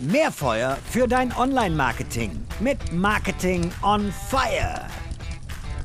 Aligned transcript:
Mehr 0.00 0.32
Feuer 0.32 0.78
für 0.88 1.06
dein 1.06 1.30
Online-Marketing 1.36 2.30
mit 2.58 2.90
Marketing 2.90 3.70
on 3.82 4.10
Fire. 4.30 4.86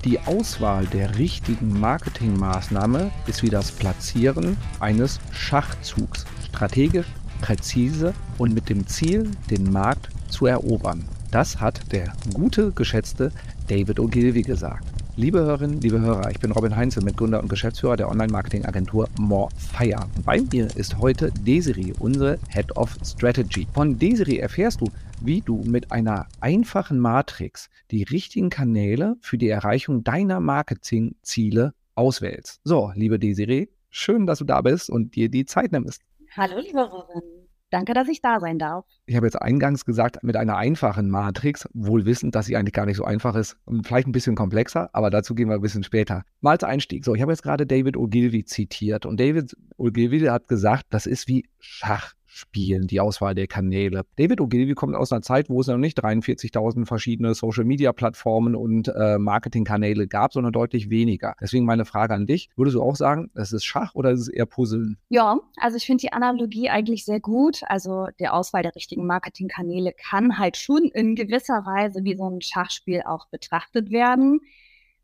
Die 0.05 0.17
Auswahl 0.21 0.85
der 0.85 1.17
richtigen 1.17 1.77
Marketingmaßnahme 1.81 3.11
ist 3.27 3.43
wie 3.43 3.49
das 3.49 3.73
Platzieren 3.73 4.55
eines 4.79 5.19
Schachzugs. 5.31 6.25
Strategisch, 6.47 7.07
präzise 7.41 8.13
und 8.37 8.53
mit 8.53 8.69
dem 8.69 8.87
Ziel, 8.87 9.29
den 9.49 9.69
Markt 9.69 10.07
zu 10.29 10.45
erobern. 10.45 11.03
Das 11.31 11.59
hat 11.59 11.91
der 11.91 12.13
gute, 12.33 12.71
geschätzte 12.71 13.33
David 13.67 13.99
Ogilvy 13.99 14.43
gesagt. 14.43 14.94
Liebe 15.17 15.39
Hörerinnen, 15.39 15.79
liebe 15.79 16.01
Hörer, 16.01 16.29
ich 16.29 16.41
bin 16.41 16.51
Robin 16.51 16.75
Heinzel, 16.75 17.01
Mitgründer 17.01 17.41
und 17.41 17.47
Geschäftsführer 17.47 17.95
der 17.95 18.09
Online-Marketing-Agentur 18.09 19.07
Morefire. 19.17 20.09
Bei 20.25 20.41
mir 20.51 20.67
ist 20.75 20.97
heute 20.97 21.31
Desiree, 21.31 21.93
unsere 21.99 22.37
Head 22.49 22.75
of 22.75 22.97
Strategy. 23.01 23.65
Von 23.73 23.97
Desiree 23.97 24.39
erfährst 24.39 24.81
du, 24.81 24.87
wie 25.21 25.39
du 25.39 25.63
mit 25.63 25.89
einer 25.93 26.27
einfachen 26.41 26.99
Matrix 26.99 27.69
die 27.91 28.03
richtigen 28.03 28.49
Kanäle 28.49 29.15
für 29.21 29.37
die 29.37 29.47
Erreichung 29.47 30.03
deiner 30.03 30.41
Marketingziele 30.41 31.73
auswählst. 31.95 32.59
So, 32.65 32.91
liebe 32.93 33.17
Desiree, 33.17 33.69
schön, 33.89 34.27
dass 34.27 34.39
du 34.39 34.43
da 34.43 34.59
bist 34.59 34.89
und 34.89 35.15
dir 35.15 35.29
die 35.29 35.45
Zeit 35.45 35.71
nimmst. 35.71 36.01
Hallo, 36.35 36.59
liebe 36.59 36.81
Robin. 36.81 37.34
Danke, 37.75 37.93
dass 37.93 38.07
ich 38.07 38.21
da 38.21 38.39
sein 38.39 38.57
darf. 38.57 38.85
Ich 39.05 39.17
habe 39.17 39.25
jetzt 39.25 39.35
eingangs 39.35 39.83
gesagt, 39.83 40.23
mit 40.23 40.37
einer 40.37 40.55
einfachen 40.55 41.09
Matrix, 41.09 41.67
wohl 41.73 42.05
wissend, 42.05 42.33
dass 42.33 42.45
sie 42.45 42.55
eigentlich 42.55 42.71
gar 42.71 42.85
nicht 42.85 42.95
so 42.95 43.03
einfach 43.03 43.35
ist 43.35 43.57
und 43.65 43.85
vielleicht 43.85 44.07
ein 44.07 44.13
bisschen 44.13 44.37
komplexer, 44.37 44.89
aber 44.93 45.09
dazu 45.09 45.35
gehen 45.35 45.49
wir 45.49 45.55
ein 45.55 45.61
bisschen 45.61 45.83
später. 45.83 46.23
Mal 46.39 46.51
als 46.51 46.63
Einstieg. 46.63 47.03
So, 47.03 47.15
ich 47.15 47.21
habe 47.21 47.33
jetzt 47.33 47.43
gerade 47.43 47.67
David 47.67 47.97
Ogilvy 47.97 48.45
zitiert 48.45 49.05
und 49.05 49.19
David 49.19 49.57
Ogilvy 49.75 50.21
hat 50.21 50.47
gesagt, 50.47 50.85
das 50.91 51.05
ist 51.05 51.27
wie 51.27 51.49
Schach 51.59 52.13
spielen, 52.35 52.87
die 52.87 52.99
Auswahl 52.99 53.33
der 53.33 53.47
Kanäle. 53.47 54.03
David 54.17 54.41
Ogilvy 54.41 54.73
kommt 54.73 54.95
aus 54.95 55.11
einer 55.11 55.21
Zeit, 55.21 55.49
wo 55.49 55.61
es 55.61 55.67
noch 55.67 55.77
nicht 55.77 56.03
43.000 56.03 56.85
verschiedene 56.85 57.33
Social-Media-Plattformen 57.33 58.55
und 58.55 58.89
äh, 58.89 59.17
Marketingkanäle 59.17 60.07
gab, 60.07 60.33
sondern 60.33 60.51
deutlich 60.51 60.89
weniger. 60.89 61.35
Deswegen 61.39 61.65
meine 61.65 61.85
Frage 61.85 62.13
an 62.13 62.25
dich. 62.25 62.49
Würdest 62.55 62.75
du 62.75 62.81
auch 62.81 62.95
sagen, 62.95 63.31
es 63.35 63.53
ist 63.53 63.63
Schach 63.63 63.95
oder 63.95 64.11
ist 64.11 64.21
es 64.21 64.27
eher 64.27 64.45
Puzzeln? 64.45 64.97
Ja, 65.09 65.39
also 65.57 65.77
ich 65.77 65.85
finde 65.85 66.01
die 66.01 66.13
Analogie 66.13 66.69
eigentlich 66.69 67.05
sehr 67.05 67.21
gut. 67.21 67.61
Also 67.67 68.07
der 68.19 68.33
Auswahl 68.33 68.63
der 68.63 68.75
richtigen 68.75 69.05
Marketingkanäle 69.05 69.93
kann 69.93 70.37
halt 70.37 70.57
schon 70.57 70.83
in 70.93 71.15
gewisser 71.15 71.65
Weise 71.65 72.03
wie 72.03 72.17
so 72.17 72.29
ein 72.29 72.41
Schachspiel 72.41 73.03
auch 73.05 73.27
betrachtet 73.29 73.91
werden 73.91 74.41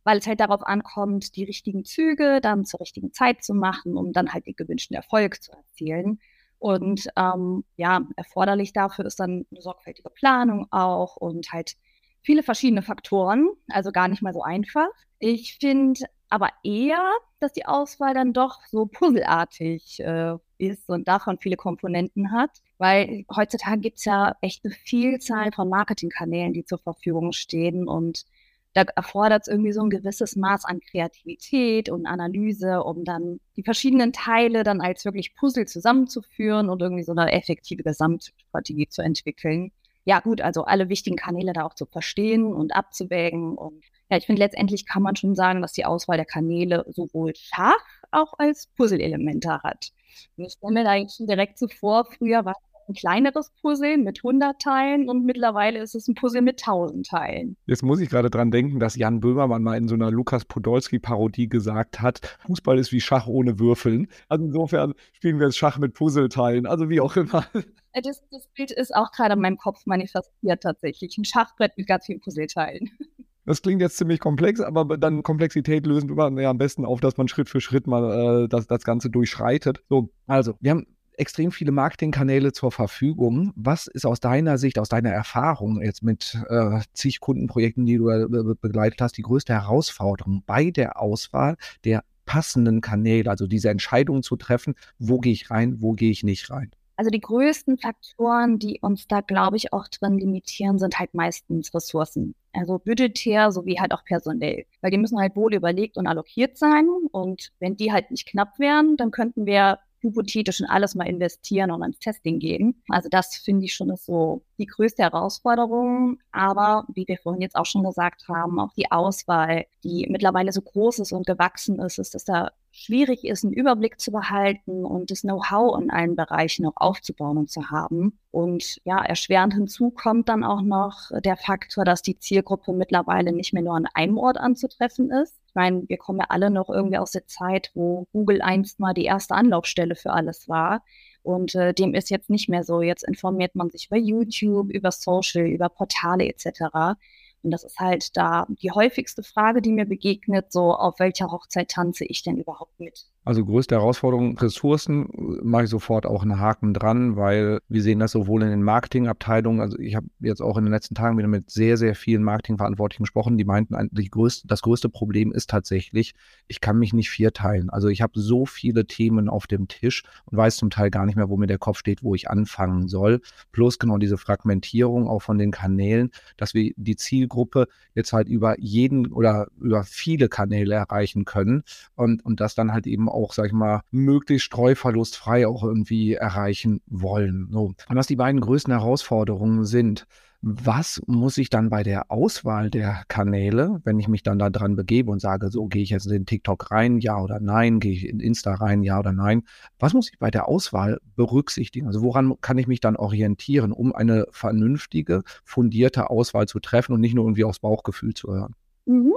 weil 0.04 0.18
es 0.18 0.26
halt 0.26 0.40
darauf 0.40 0.64
ankommt, 0.64 1.36
die 1.36 1.44
richtigen 1.44 1.86
Züge 1.86 2.40
dann 2.42 2.66
zur 2.66 2.80
richtigen 2.80 3.14
Zeit 3.14 3.44
zu 3.44 3.54
machen, 3.54 3.98
um 3.98 4.14
dann 4.14 4.34
halt 4.34 4.48
den 4.48 4.56
gewünschten 4.56 4.96
Erfolg 4.96 5.44
zu 5.44 5.52
erzielen. 5.52 6.20
Und 6.62 7.08
ähm, 7.18 7.64
ja, 7.76 8.02
erforderlich 8.18 8.72
dafür 8.72 9.06
ist 9.06 9.20
dann 9.20 9.48
eine 9.50 9.62
sorgfältige 9.62 10.12
Planung 10.12 10.68
auch 10.70 11.18
und 11.18 11.52
halt 11.52 11.74
viele 12.22 12.44
verschiedene 12.44 12.84
Faktoren, 12.84 13.50
also 13.68 13.92
gar 13.92 14.08
nicht 14.08 14.22
mal 14.22 14.32
so 14.32 14.44
einfach. 14.44 14.90
Ich 15.18 15.58
finde 15.60 16.02
aber 16.30 16.50
eher, 16.64 17.04
dass 17.40 17.52
die 17.54 17.66
Auswahl 17.66 18.14
dann 18.14 18.32
doch 18.32 18.60
so 18.70 18.86
puzzelartig 18.86 20.02
äh, 20.02 20.36
ist 20.60 20.88
und 20.88 21.08
davon 21.08 21.40
viele 21.40 21.58
Komponenten 21.58 22.32
hat, 22.32 22.52
weil 22.78 23.26
heutzutage 23.36 23.82
gibt 23.82 23.98
es 23.98 24.06
ja 24.06 24.36
echt 24.42 24.64
eine 24.64 24.72
Vielzahl 24.72 25.52
von 25.52 25.68
Marketingkanälen, 25.68 26.54
die 26.54 26.64
zur 26.64 26.78
Verfügung 26.78 27.32
stehen 27.32 27.88
und 27.88 28.26
da 28.74 28.84
erfordert 28.96 29.44
es 29.44 29.48
irgendwie 29.48 29.74
so 29.74 29.82
ein 29.82 29.90
gewisses 29.90 30.36
Maß 30.36 30.66
an 30.66 30.80
Kreativität 30.80 31.90
und 31.90 32.06
Analyse, 32.06 32.84
um 32.84 33.04
dann 33.04 33.40
die 33.58 33.64
verschiedenen 33.64 34.14
Teile 34.14 34.64
dann 34.64 34.82
als 34.82 35.04
wirklich 35.04 35.36
Puzzle 35.36 35.66
zusammenzuführen 35.66 36.70
und 36.70 36.82
irgendwie 36.82 37.04
so 37.04 37.12
eine 37.12 37.32
effektive 37.32 37.84
Gesamtstrategie 37.84 38.88
zu 38.88 39.02
entwickeln. 39.02 39.72
Ja, 40.04 40.20
gut, 40.20 40.42
also 40.42 40.64
alle 40.64 40.90
wichtigen 40.90 41.16
Kanäle 41.16 41.54
da 41.54 41.64
auch 41.64 41.76
zu 41.76 41.86
verstehen 41.86 42.46
und 42.54 42.74
abzuwägen. 42.74 43.56
Und 43.56 43.84
ja, 44.10 44.18
ich 44.18 44.26
finde, 44.26 44.40
letztendlich 44.40 44.88
kann 44.88 45.04
man 45.04 45.16
schon 45.16 45.36
sagen, 45.36 45.62
dass 45.62 45.74
die 45.74 45.86
Auswahl 45.86 46.18
der 46.18 46.26
Kanäle 46.26 46.86
sowohl 46.90 47.34
Schach 47.36 47.86
auch 48.10 48.34
als 48.40 48.68
Puzzle-Elemente 48.78 49.62
hat. 49.62 49.92
Ich 50.38 50.54
stelle 50.54 50.74
mir 50.74 50.84
da 50.84 50.92
eigentlich 50.92 51.16
schon 51.16 51.28
direkt 51.28 51.60
so 51.60 51.68
früher 51.68 52.46
war 52.46 52.56
ein 52.92 52.94
kleineres 52.94 53.52
Puzzle 53.62 53.98
mit 53.98 54.20
100 54.20 54.60
Teilen 54.60 55.10
und 55.10 55.26
mittlerweile 55.26 55.80
ist 55.80 55.96
es 55.96 56.08
ein 56.08 56.16
Puzzle 56.16 56.42
mit 56.42 56.62
1000 56.62 57.08
Teilen. 57.08 57.58
Jetzt 57.66 57.84
muss 57.84 58.00
ich 58.00 58.10
gerade 58.10 58.30
dran 58.30 58.52
denken, 58.52 58.80
dass 58.80 58.96
Jan 58.96 59.20
Böhmermann 59.20 59.64
mal 59.64 59.78
in 59.78 59.88
so 59.88 59.96
einer 59.96 60.12
Lukas 60.12 60.46
Podolski-Parodie 60.46 61.50
gesagt 61.50 62.02
hat, 62.02 62.38
Fußball 62.46 62.78
ist 62.78 62.92
wie 62.92 63.02
Schach 63.02 63.28
ohne 63.28 63.60
Würfeln. 63.60 64.08
Also 64.28 64.46
insofern 64.46 64.94
spielen 65.14 65.40
wir 65.40 65.48
jetzt 65.48 65.58
Schach 65.58 65.78
mit 65.78 65.94
Puzzleteilen, 65.94 66.66
also 66.66 66.90
wie 66.90 67.02
auch 67.02 67.16
immer. 67.16 67.46
Äh, 67.94 68.02
das, 68.02 68.24
das 68.32 68.48
Bild 68.56 68.72
ist 68.72 68.94
auch 68.96 69.12
gerade 69.12 69.34
in 69.34 69.42
meinem 69.42 69.58
Kopf 69.58 69.86
manifestiert 69.86 70.64
tatsächlich. 70.64 71.18
Ein 71.18 71.26
Schachbrett 71.26 71.78
mit 71.78 71.88
ganz 71.88 72.06
vielen 72.06 72.22
Puzzleteilen. 72.22 72.90
Das 73.44 73.64
klingt 73.64 73.82
jetzt 73.82 73.98
ziemlich 73.98 74.20
komplex, 74.20 74.62
aber 74.62 74.98
dann 75.00 75.24
Komplexität 75.24 75.88
lösen 75.88 76.16
wir 76.16 76.42
ja 76.42 76.52
am 76.52 76.60
besten 76.60 76.86
auf, 76.86 77.02
dass 77.02 77.18
man 77.18 77.28
Schritt 77.28 77.50
für 77.50 77.60
Schritt 77.60 77.88
mal 77.88 78.44
äh, 78.44 78.48
das, 78.48 78.68
das 78.68 78.84
Ganze 78.84 79.10
durchschreitet. 79.10 79.84
So, 79.90 80.12
also, 80.28 80.54
wir 80.60 80.72
haben 80.72 80.86
extrem 81.22 81.52
viele 81.52 81.72
Marketingkanäle 81.72 82.52
zur 82.52 82.72
Verfügung. 82.72 83.54
Was 83.56 83.88
ist 83.88 84.06
aus 84.06 84.20
deiner 84.20 84.58
Sicht, 84.58 84.80
aus 84.80 84.90
deiner 84.90 85.12
Erfahrung 85.12 85.82
jetzt 85.82 86.02
mit 86.02 86.38
äh, 86.50 86.80
zig 86.94 87.20
Kundenprojekten, 87.20 87.86
die 87.86 87.98
du 87.98 88.10
äh, 88.10 88.56
begleitet 88.60 89.02
hast, 89.02 89.18
die 89.18 89.22
größte 89.22 89.54
Herausforderung 89.54 90.44
bei 90.46 90.72
der 90.72 91.00
Auswahl 91.00 91.58
der 91.86 92.04
passenden 92.26 92.82
Kanäle, 92.82 93.30
also 93.30 93.46
diese 93.46 93.70
Entscheidung 93.70 94.24
zu 94.24 94.36
treffen, 94.36 94.74
wo 94.98 95.20
gehe 95.20 95.34
ich 95.34 95.52
rein, 95.52 95.82
wo 95.82 95.94
gehe 95.94 96.12
ich 96.12 96.24
nicht 96.24 96.50
rein? 96.50 96.72
Also 96.96 97.10
die 97.10 97.22
größten 97.22 97.78
Faktoren, 97.78 98.60
die 98.60 98.80
uns 98.82 99.08
da, 99.08 99.22
glaube 99.22 99.58
ich, 99.58 99.74
auch 99.74 99.88
drin 99.88 100.18
limitieren, 100.18 100.78
sind 100.78 101.00
halt 101.00 101.14
meistens 101.14 101.74
Ressourcen. 101.74 102.36
Also 102.54 102.80
budgetär 102.80 103.52
sowie 103.52 103.80
halt 103.80 103.92
auch 103.92 104.04
personell. 104.06 104.66
Weil 104.82 104.92
die 104.92 104.98
müssen 104.98 105.20
halt 105.20 105.36
wohl 105.36 105.54
überlegt 105.54 105.98
und 105.98 106.08
allokiert 106.08 106.58
sein. 106.58 106.88
Und 107.12 107.52
wenn 107.60 107.76
die 107.76 107.92
halt 107.92 108.12
nicht 108.12 108.28
knapp 108.28 108.60
wären, 108.60 108.98
dann 108.98 109.12
könnten 109.12 109.46
wir 109.46 109.80
hypothetisch 110.02 110.60
in 110.60 110.66
alles 110.68 110.96
mal 110.96 111.08
investieren 111.08 111.72
und 111.72 111.82
ans 111.82 112.00
Testing 112.00 112.40
gehen. 112.40 112.82
Also 112.90 113.10
das 113.10 113.36
finde 113.36 113.66
ich 113.66 113.74
schon 113.74 113.90
ist 113.92 114.06
so 114.06 114.44
die 114.58 114.66
größte 114.66 115.04
Herausforderung. 115.04 116.20
Aber 116.32 116.86
wie 116.94 117.08
wir 117.08 117.18
vorhin 117.18 117.42
jetzt 117.42 117.56
auch 117.56 117.66
schon 117.66 117.84
gesagt 117.84 118.28
haben, 118.28 118.60
auch 118.60 118.74
die 118.74 118.92
Auswahl, 118.92 119.66
die 119.84 120.08
mittlerweile 120.10 120.52
so 120.52 120.62
groß 120.62 121.00
ist 121.00 121.12
und 121.12 121.26
gewachsen 121.26 121.80
ist, 121.80 122.00
ist, 122.00 122.16
dass 122.16 122.26
da 122.26 122.52
schwierig 122.72 123.26
ist, 123.26 123.44
einen 123.44 123.54
Überblick 123.54 124.00
zu 124.00 124.12
behalten 124.12 124.86
und 124.86 125.12
das 125.12 125.22
Know-how 125.22 125.80
in 125.80 125.92
allen 125.92 126.16
Bereichen 126.16 126.66
auch 126.66 126.78
aufzubauen 126.78 127.38
und 127.38 127.50
zu 127.50 127.70
haben. 127.70 128.18
Und 128.32 128.80
ja, 128.86 129.04
erschwerend 129.04 129.54
hinzu 129.54 129.92
kommt 129.92 130.30
dann 130.30 130.44
auch 130.44 130.62
noch 130.62 131.12
der 131.24 131.36
Faktor, 131.36 131.84
dass 131.84 132.02
die 132.02 132.18
Zielgruppe 132.18 132.72
mittlerweile 132.74 133.34
nicht 133.34 133.54
mehr 133.54 133.64
nur 133.64 133.76
an 133.76 133.88
einem 133.94 134.18
Ort 134.18 134.38
anzutreffen 134.38 135.12
ist. 135.12 135.38
Ich 135.48 135.56
meine, 135.56 135.84
wir 135.90 135.98
kommen 135.98 136.20
ja 136.20 136.28
alle 136.30 136.50
noch 136.50 136.70
irgendwie 136.70 136.98
aus 136.98 137.12
der 137.12 137.28
Zeit, 137.28 137.72
wo 137.74 138.08
Google 138.14 138.42
einst 138.42 138.80
mal 138.80 138.94
die 138.94 139.04
erste 139.04 139.36
Anlaufstelle 139.36 139.96
für 139.96 140.14
alles 140.14 140.48
war. 140.48 140.82
Und 141.24 141.54
äh, 141.56 141.74
dem 141.74 141.94
ist 141.94 142.10
jetzt 142.10 142.30
nicht 142.30 142.48
mehr 142.48 142.64
so. 142.64 142.82
Jetzt 142.82 143.04
informiert 143.04 143.54
man 143.54 143.70
sich 143.70 143.88
über 143.88 143.98
YouTube, 143.98 144.72
über 144.72 144.92
Social, 144.92 145.46
über 145.46 145.68
Portale 145.70 146.26
etc. 146.26 146.98
Und 147.44 147.52
das 147.52 147.64
ist 147.64 147.80
halt 147.80 148.16
da 148.18 148.46
die 148.50 148.72
häufigste 148.72 149.24
Frage, 149.24 149.62
die 149.62 149.72
mir 149.72 149.86
begegnet, 149.86 150.52
so 150.52 150.74
auf 150.74 151.00
welcher 151.00 151.32
Hochzeit 151.32 151.72
tanze 151.72 152.06
ich 152.06 152.24
denn 152.24 152.38
überhaupt 152.38 152.80
mit? 152.80 153.08
Also 153.24 153.46
größte 153.46 153.76
Herausforderung, 153.76 154.36
Ressourcen, 154.40 155.08
mache 155.44 155.66
ich 155.66 155.70
sofort 155.70 156.08
auch 156.08 156.24
einen 156.24 156.40
Haken 156.40 156.74
dran, 156.74 157.18
weil 157.18 157.60
wir 157.70 157.84
sehen 157.84 158.00
das 158.00 158.14
sowohl 158.14 158.42
in 158.42 158.50
den 158.50 158.64
Marketingabteilungen, 158.64 159.62
also 159.62 159.78
ich 159.78 159.94
habe 159.96 160.08
jetzt 160.22 160.42
auch 160.42 160.58
in 160.58 160.66
den 160.66 160.74
letzten 160.74 160.96
Tagen 160.96 161.20
wieder 161.20 161.28
mit 161.28 161.52
sehr, 161.52 161.78
sehr 161.78 161.94
vielen 161.94 162.24
Marketingverantwortlichen 162.24 163.04
gesprochen, 163.04 163.38
die 163.38 163.46
meinten, 163.46 163.76
die 163.92 164.10
größte, 164.10 164.48
das 164.48 164.64
größte 164.64 164.90
Problem 164.90 165.32
ist 165.32 165.52
tatsächlich, 165.52 166.16
ich 166.48 166.62
kann 166.62 166.80
mich 166.80 166.94
nicht 166.94 167.12
vierteilen. 167.12 167.70
Also 167.70 167.90
ich 167.90 168.02
habe 168.02 168.20
so 168.20 168.48
viele 168.48 168.88
Themen 168.88 169.30
auf 169.30 169.46
dem 169.46 169.68
Tisch 169.68 170.02
und 170.26 170.36
weiß 170.36 170.58
zum 170.58 170.72
Teil 170.72 170.90
gar 170.90 171.06
nicht 171.06 171.16
mehr, 171.16 171.30
wo 171.30 171.38
mir 171.38 171.46
der 171.46 171.60
Kopf 171.60 171.78
steht, 171.78 172.02
wo 172.02 172.16
ich 172.16 172.28
anfangen 172.28 172.88
soll. 172.88 173.22
Plus 173.52 173.78
genau 173.78 174.00
diese 174.00 174.18
Fragmentierung 174.18 175.08
auch 175.08 175.22
von 175.22 175.38
den 175.38 175.52
Kanälen, 175.52 176.10
dass 176.38 176.56
wir 176.56 176.74
die 176.76 176.96
Zielgruppe 176.96 177.68
jetzt 177.94 178.14
halt 178.14 178.28
über 178.28 178.60
jeden 178.60 179.12
oder 179.12 179.48
über 179.60 179.84
viele 179.84 180.28
Kanäle 180.28 180.74
erreichen 180.74 181.24
können 181.24 181.62
und, 181.94 182.26
und 182.26 182.40
das 182.40 182.56
dann 182.56 182.74
halt 182.74 182.88
eben 182.88 183.11
auch, 183.14 183.34
sag 183.34 183.48
ich 183.48 183.54
mal, 183.54 183.82
möglichst 183.92 184.46
streuverlustfrei 184.46 185.48
auch 185.48 185.64
irgendwie 185.64 186.14
erreichen 186.14 186.82
wollen. 186.88 187.50
So. 187.52 187.74
Und 187.90 187.96
was 187.96 188.08
die 188.08 188.16
beiden 188.16 188.42
größten 188.42 188.74
Herausforderungen 188.74 189.66
sind, 189.66 190.08
was 190.44 191.02
muss 191.06 191.38
ich 191.38 191.52
dann 191.52 191.70
bei 191.70 191.84
der 191.84 192.10
Auswahl 192.10 192.72
der 192.72 193.04
Kanäle, 193.08 193.80
wenn 193.84 194.00
ich 194.00 194.08
mich 194.08 194.24
dann 194.24 194.40
da 194.40 194.50
dran 194.50 194.76
begebe 194.76 195.12
und 195.12 195.22
sage, 195.22 195.52
so 195.52 195.68
gehe 195.68 195.84
ich 195.84 195.92
jetzt 195.92 196.08
in 196.08 196.26
TikTok 196.26 196.72
rein, 196.72 196.98
ja 196.98 197.22
oder 197.22 197.40
nein, 197.40 197.80
gehe 197.80 197.92
ich 197.92 198.08
in 198.08 198.20
Insta 198.20 198.56
rein, 198.56 198.82
ja 198.82 198.98
oder 198.98 199.12
nein, 199.12 199.44
was 199.78 199.94
muss 199.94 200.10
ich 200.12 200.18
bei 200.18 200.32
der 200.32 200.48
Auswahl 200.48 201.00
berücksichtigen? 201.16 201.86
Also 201.86 202.02
woran 202.02 202.34
kann 202.42 202.58
ich 202.58 202.66
mich 202.66 202.80
dann 202.80 202.96
orientieren, 202.96 203.72
um 203.72 203.94
eine 203.94 204.26
vernünftige, 204.32 205.22
fundierte 205.44 206.10
Auswahl 206.10 206.48
zu 206.48 206.60
treffen 206.60 206.94
und 206.94 207.02
nicht 207.02 207.14
nur 207.14 207.26
irgendwie 207.26 207.44
aufs 207.44 207.60
Bauchgefühl 207.60 208.16
zu 208.16 208.34
hören? 208.34 208.56
Mhm. 208.86 209.14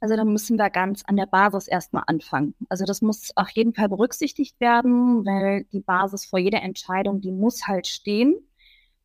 Also 0.00 0.14
da 0.16 0.24
müssen 0.24 0.58
wir 0.58 0.70
ganz 0.70 1.02
an 1.04 1.16
der 1.16 1.26
Basis 1.26 1.66
erstmal 1.66 2.04
anfangen. 2.06 2.54
Also 2.68 2.84
das 2.84 3.02
muss 3.02 3.32
auf 3.36 3.50
jeden 3.50 3.74
Fall 3.74 3.88
berücksichtigt 3.88 4.60
werden, 4.60 5.26
weil 5.26 5.64
die 5.72 5.80
Basis 5.80 6.24
vor 6.24 6.38
jeder 6.38 6.62
Entscheidung, 6.62 7.20
die 7.20 7.32
muss 7.32 7.66
halt 7.66 7.86
stehen. 7.86 8.36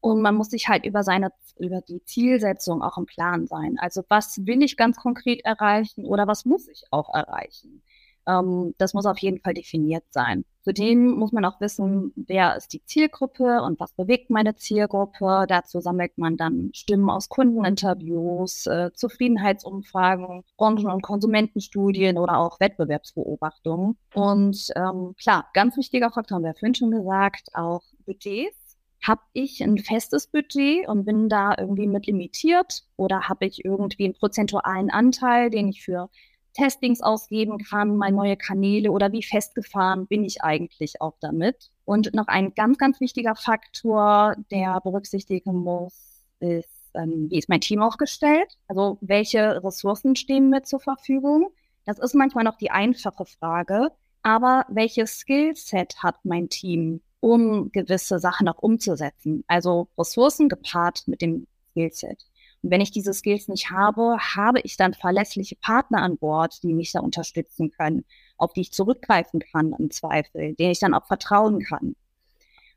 Und 0.01 0.21
man 0.21 0.35
muss 0.35 0.49
sich 0.49 0.67
halt 0.67 0.85
über 0.85 1.01
seine, 1.03 1.31
über 1.57 1.81
die 1.81 2.03
Zielsetzung 2.03 2.83
auch 2.83 2.97
im 2.97 3.05
Plan 3.05 3.47
sein. 3.47 3.77
Also 3.79 4.03
was 4.09 4.45
will 4.45 4.61
ich 4.61 4.77
ganz 4.77 4.97
konkret 4.97 5.43
erreichen 5.45 6.05
oder 6.05 6.27
was 6.27 6.45
muss 6.45 6.67
ich 6.67 6.83
auch 6.91 7.13
erreichen? 7.13 7.81
Ähm, 8.27 8.73
das 8.77 8.93
muss 8.93 9.05
auf 9.05 9.17
jeden 9.19 9.39
Fall 9.39 9.53
definiert 9.53 10.03
sein. 10.09 10.45
Zudem 10.63 11.11
muss 11.11 11.33
man 11.33 11.43
auch 11.43 11.59
wissen, 11.59 12.13
wer 12.15 12.55
ist 12.55 12.71
die 12.71 12.83
Zielgruppe 12.85 13.61
und 13.63 13.81
was 13.81 13.91
bewegt 13.91 14.29
meine 14.29 14.55
Zielgruppe. 14.55 15.45
Dazu 15.47 15.81
sammelt 15.81 16.17
man 16.17 16.37
dann 16.37 16.69
Stimmen 16.73 17.09
aus 17.09 17.27
Kundeninterviews, 17.27 18.67
äh, 18.67 18.91
Zufriedenheitsumfragen, 18.93 20.43
Branchen- 20.55 20.89
und 20.89 21.01
Konsumentenstudien 21.01 22.17
oder 22.17 22.37
auch 22.37 22.61
Wettbewerbsbeobachtungen. 22.61 23.97
Und 24.13 24.69
ähm, 24.77 25.15
klar, 25.19 25.49
ganz 25.53 25.75
wichtiger 25.75 26.11
Faktor, 26.11 26.35
haben 26.37 26.45
wir 26.45 26.53
vorhin 26.53 26.75
schon 26.75 26.91
gesagt, 26.91 27.49
auch 27.53 27.83
Budgets. 28.05 28.57
Habe 29.05 29.21
ich 29.33 29.61
ein 29.61 29.79
festes 29.79 30.27
Budget 30.27 30.87
und 30.87 31.03
bin 31.03 31.27
da 31.27 31.55
irgendwie 31.57 31.87
mit 31.87 32.07
limitiert 32.07 32.83
oder 32.95 33.27
habe 33.27 33.45
ich 33.45 33.65
irgendwie 33.65 34.05
einen 34.05 34.13
prozentualen 34.13 34.89
Anteil, 34.89 35.49
den 35.49 35.67
ich 35.67 35.83
für 35.83 36.09
Testings 36.53 37.01
ausgeben 37.01 37.57
kann, 37.57 37.97
mal 37.97 38.11
neue 38.11 38.37
Kanäle 38.37 38.91
oder 38.91 39.11
wie 39.11 39.23
festgefahren 39.23 40.07
bin 40.07 40.23
ich 40.23 40.43
eigentlich 40.43 41.01
auch 41.01 41.15
damit. 41.19 41.71
Und 41.85 42.13
noch 42.13 42.27
ein 42.27 42.53
ganz, 42.53 42.77
ganz 42.77 42.99
wichtiger 42.99 43.35
Faktor, 43.35 44.35
der 44.51 44.79
berücksichtigen 44.81 45.55
muss, 45.55 46.23
ist, 46.39 46.91
ähm, 46.93 47.27
wie 47.29 47.39
ist 47.39 47.49
mein 47.49 47.61
Team 47.61 47.81
aufgestellt? 47.81 48.57
Also 48.67 48.97
welche 49.01 49.63
Ressourcen 49.63 50.15
stehen 50.15 50.49
mir 50.49 50.63
zur 50.63 50.79
Verfügung? 50.79 51.49
Das 51.85 51.99
ist 51.99 52.15
manchmal 52.15 52.43
noch 52.43 52.57
die 52.57 52.71
einfache 52.71 53.25
Frage. 53.25 53.89
Aber 54.21 54.65
welches 54.69 55.19
Skillset 55.19 56.01
hat 56.01 56.15
mein 56.23 56.47
Team, 56.47 57.01
um 57.19 57.71
gewisse 57.71 58.19
Sachen 58.19 58.47
auch 58.47 58.59
umzusetzen? 58.59 59.43
Also 59.47 59.89
Ressourcen 59.97 60.47
gepaart 60.47 61.03
mit 61.07 61.21
dem 61.21 61.47
Skillset. 61.71 62.25
Und 62.63 62.71
wenn 62.71 62.81
ich 62.81 62.91
diese 62.91 63.13
Skills 63.13 63.49
nicht 63.49 63.69
habe, 63.69 64.17
habe 64.17 64.61
ich 64.61 64.77
dann 64.77 64.93
verlässliche 64.93 65.57
Partner 65.57 66.01
an 66.01 66.17
Bord, 66.17 66.63
die 66.63 66.73
mich 66.73 66.93
da 66.93 67.01
unterstützen 67.01 67.71
können, 67.71 68.05
auf 68.37 68.53
die 68.53 68.61
ich 68.61 68.71
zurückgreifen 68.71 69.41
kann 69.41 69.75
im 69.77 69.91
Zweifel, 69.91 70.55
denen 70.55 70.71
ich 70.71 70.79
dann 70.79 70.93
auch 70.93 71.05
vertrauen 71.05 71.59
kann. 71.59 71.95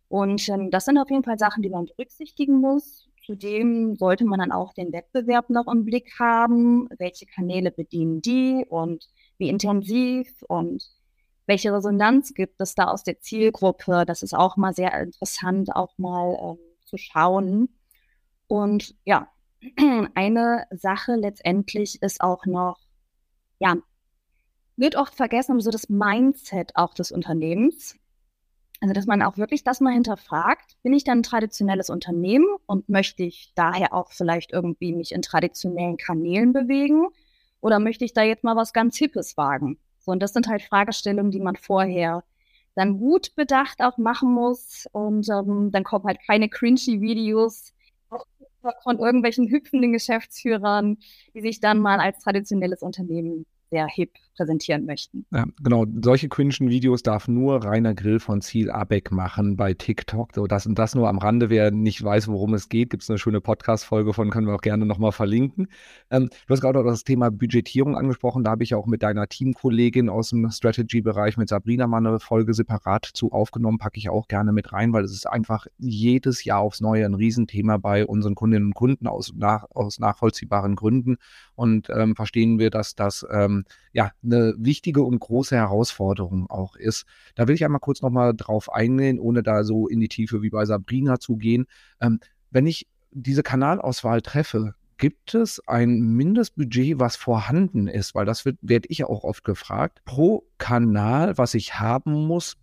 Und 0.08 0.48
ähm, 0.48 0.70
das 0.70 0.84
sind 0.84 0.98
auf 0.98 1.10
jeden 1.10 1.24
Fall 1.24 1.38
Sachen, 1.38 1.62
die 1.62 1.70
man 1.70 1.86
berücksichtigen 1.86 2.60
muss. 2.60 3.08
Zudem 3.24 3.96
sollte 3.96 4.24
man 4.24 4.38
dann 4.38 4.52
auch 4.52 4.72
den 4.72 4.92
Wettbewerb 4.92 5.50
noch 5.50 5.66
im 5.66 5.84
Blick 5.84 6.12
haben. 6.18 6.88
Welche 6.98 7.26
Kanäle 7.26 7.70
bedienen 7.70 8.22
die 8.22 8.64
und 8.68 9.08
wie 9.38 9.48
intensiv 9.48 10.42
und 10.48 10.84
welche 11.46 11.72
Resonanz 11.72 12.34
gibt 12.34 12.60
es 12.60 12.74
da 12.74 12.86
aus 12.88 13.04
der 13.04 13.20
Zielgruppe? 13.20 14.04
Das 14.06 14.22
ist 14.22 14.34
auch 14.34 14.56
mal 14.56 14.74
sehr 14.74 15.00
interessant, 15.00 15.74
auch 15.74 15.96
mal 15.96 16.36
ähm, 16.40 16.58
zu 16.84 16.96
schauen. 16.96 17.68
Und 18.48 18.94
ja, 19.04 19.28
eine 20.14 20.66
Sache 20.70 21.14
letztendlich 21.14 22.02
ist 22.02 22.20
auch 22.20 22.46
noch, 22.46 22.78
ja, 23.58 23.76
wird 24.76 24.96
oft 24.96 25.14
vergessen, 25.14 25.60
so 25.60 25.70
das 25.70 25.88
Mindset 25.88 26.72
auch 26.76 26.94
des 26.94 27.10
Unternehmens. 27.10 27.96
Also, 28.80 28.92
dass 28.92 29.06
man 29.06 29.22
auch 29.22 29.38
wirklich 29.38 29.64
das 29.64 29.80
mal 29.80 29.94
hinterfragt. 29.94 30.76
Bin 30.82 30.92
ich 30.92 31.04
dann 31.04 31.20
ein 31.20 31.22
traditionelles 31.22 31.88
Unternehmen 31.88 32.46
und 32.66 32.88
möchte 32.90 33.22
ich 33.22 33.52
daher 33.54 33.94
auch 33.94 34.12
vielleicht 34.12 34.52
irgendwie 34.52 34.92
mich 34.92 35.12
in 35.12 35.22
traditionellen 35.22 35.96
Kanälen 35.96 36.52
bewegen? 36.52 37.08
Oder 37.62 37.78
möchte 37.78 38.04
ich 38.04 38.12
da 38.12 38.22
jetzt 38.22 38.44
mal 38.44 38.54
was 38.54 38.74
ganz 38.74 38.98
Hippes 38.98 39.38
wagen? 39.38 39.78
So, 39.98 40.12
und 40.12 40.22
das 40.22 40.34
sind 40.34 40.46
halt 40.46 40.60
Fragestellungen, 40.60 41.30
die 41.30 41.40
man 41.40 41.56
vorher 41.56 42.22
dann 42.74 42.98
gut 42.98 43.34
bedacht 43.34 43.80
auch 43.80 43.96
machen 43.96 44.30
muss. 44.30 44.86
Und 44.92 45.26
ähm, 45.30 45.70
dann 45.72 45.82
kommen 45.82 46.04
halt 46.04 46.18
keine 46.26 46.50
cringy 46.50 47.00
Videos 47.00 47.72
von 48.82 48.98
irgendwelchen 48.98 49.48
hüpfenden 49.50 49.92
Geschäftsführern, 49.92 50.98
die 51.34 51.40
sich 51.40 51.60
dann 51.60 51.78
mal 51.78 52.00
als 52.00 52.18
traditionelles 52.20 52.82
Unternehmen 52.82 53.46
sehr 53.70 53.86
hip 53.86 54.12
präsentieren 54.36 54.86
möchten. 54.86 55.26
Ja, 55.32 55.46
genau. 55.62 55.86
Solche 56.02 56.28
cringen 56.28 56.46
Videos 56.46 57.02
darf 57.02 57.28
nur 57.28 57.64
Rainer 57.64 57.94
Grill 57.94 58.20
von 58.20 58.40
Ziel 58.40 58.70
Abeck 58.70 59.10
machen 59.10 59.56
bei 59.56 59.74
TikTok. 59.74 60.34
So, 60.34 60.46
das 60.46 60.66
und 60.66 60.78
das 60.78 60.94
nur 60.94 61.08
am 61.08 61.18
Rande. 61.18 61.50
Wer 61.50 61.70
nicht 61.70 62.02
weiß, 62.02 62.28
worum 62.28 62.54
es 62.54 62.68
geht, 62.68 62.90
gibt 62.90 63.02
es 63.02 63.10
eine 63.10 63.18
schöne 63.18 63.40
Podcast-Folge 63.40 64.12
von, 64.12 64.30
können 64.30 64.46
wir 64.46 64.54
auch 64.54 64.60
gerne 64.60 64.86
nochmal 64.86 65.12
verlinken. 65.12 65.68
Ähm, 66.10 66.28
du 66.46 66.52
hast 66.52 66.60
gerade 66.60 66.78
auch 66.78 66.84
das 66.84 67.04
Thema 67.04 67.30
Budgetierung 67.30 67.96
angesprochen. 67.96 68.44
Da 68.44 68.50
habe 68.52 68.62
ich 68.62 68.74
auch 68.74 68.86
mit 68.86 69.02
deiner 69.02 69.26
Teamkollegin 69.26 70.08
aus 70.08 70.30
dem 70.30 70.50
Strategy-Bereich, 70.50 71.36
mit 71.36 71.48
Sabrina, 71.48 71.86
mal 71.86 71.98
eine 71.98 72.20
Folge 72.20 72.54
separat 72.54 73.06
zu 73.12 73.32
aufgenommen. 73.32 73.78
Packe 73.78 73.98
ich 73.98 74.08
auch 74.08 74.28
gerne 74.28 74.52
mit 74.52 74.72
rein, 74.72 74.92
weil 74.92 75.04
es 75.04 75.12
ist 75.12 75.26
einfach 75.26 75.66
jedes 75.78 76.44
Jahr 76.44 76.60
aufs 76.60 76.80
Neue 76.80 77.06
ein 77.06 77.14
Riesenthema 77.14 77.78
bei 77.78 78.06
unseren 78.06 78.34
Kundinnen 78.34 78.68
und 78.68 78.74
Kunden 78.74 79.06
aus, 79.06 79.32
nach, 79.34 79.64
aus 79.70 79.98
nachvollziehbaren 79.98 80.76
Gründen. 80.76 81.16
Und 81.54 81.88
ähm, 81.90 82.14
verstehen 82.14 82.58
wir, 82.58 82.70
dass 82.70 82.94
das 82.94 83.26
ähm, 83.30 83.64
ja 83.92 84.12
eine 84.26 84.54
wichtige 84.58 85.02
und 85.02 85.18
große 85.18 85.56
Herausforderung 85.56 86.50
auch 86.50 86.76
ist. 86.76 87.06
Da 87.34 87.48
will 87.48 87.54
ich 87.54 87.64
einmal 87.64 87.80
kurz 87.80 88.02
nochmal 88.02 88.34
drauf 88.34 88.72
eingehen, 88.72 89.18
ohne 89.18 89.42
da 89.42 89.64
so 89.64 89.88
in 89.88 90.00
die 90.00 90.08
Tiefe 90.08 90.42
wie 90.42 90.50
bei 90.50 90.64
Sabrina 90.64 91.18
zu 91.18 91.36
gehen. 91.36 91.66
Ähm, 92.00 92.20
wenn 92.50 92.66
ich 92.66 92.86
diese 93.12 93.42
Kanalauswahl 93.42 94.20
treffe, 94.20 94.74
gibt 94.98 95.34
es 95.34 95.60
ein 95.66 96.00
Mindestbudget, 96.00 96.98
was 96.98 97.16
vorhanden 97.16 97.86
ist? 97.86 98.14
Weil 98.14 98.24
das 98.24 98.44
wird, 98.44 98.58
werde 98.62 98.88
ich 98.90 99.04
auch 99.04 99.24
oft 99.24 99.44
gefragt. 99.44 100.00
Pro 100.04 100.46
Kanal, 100.58 101.36
was 101.36 101.54
ich 101.54 101.78
haben 101.78 102.12
muss, 102.26 102.56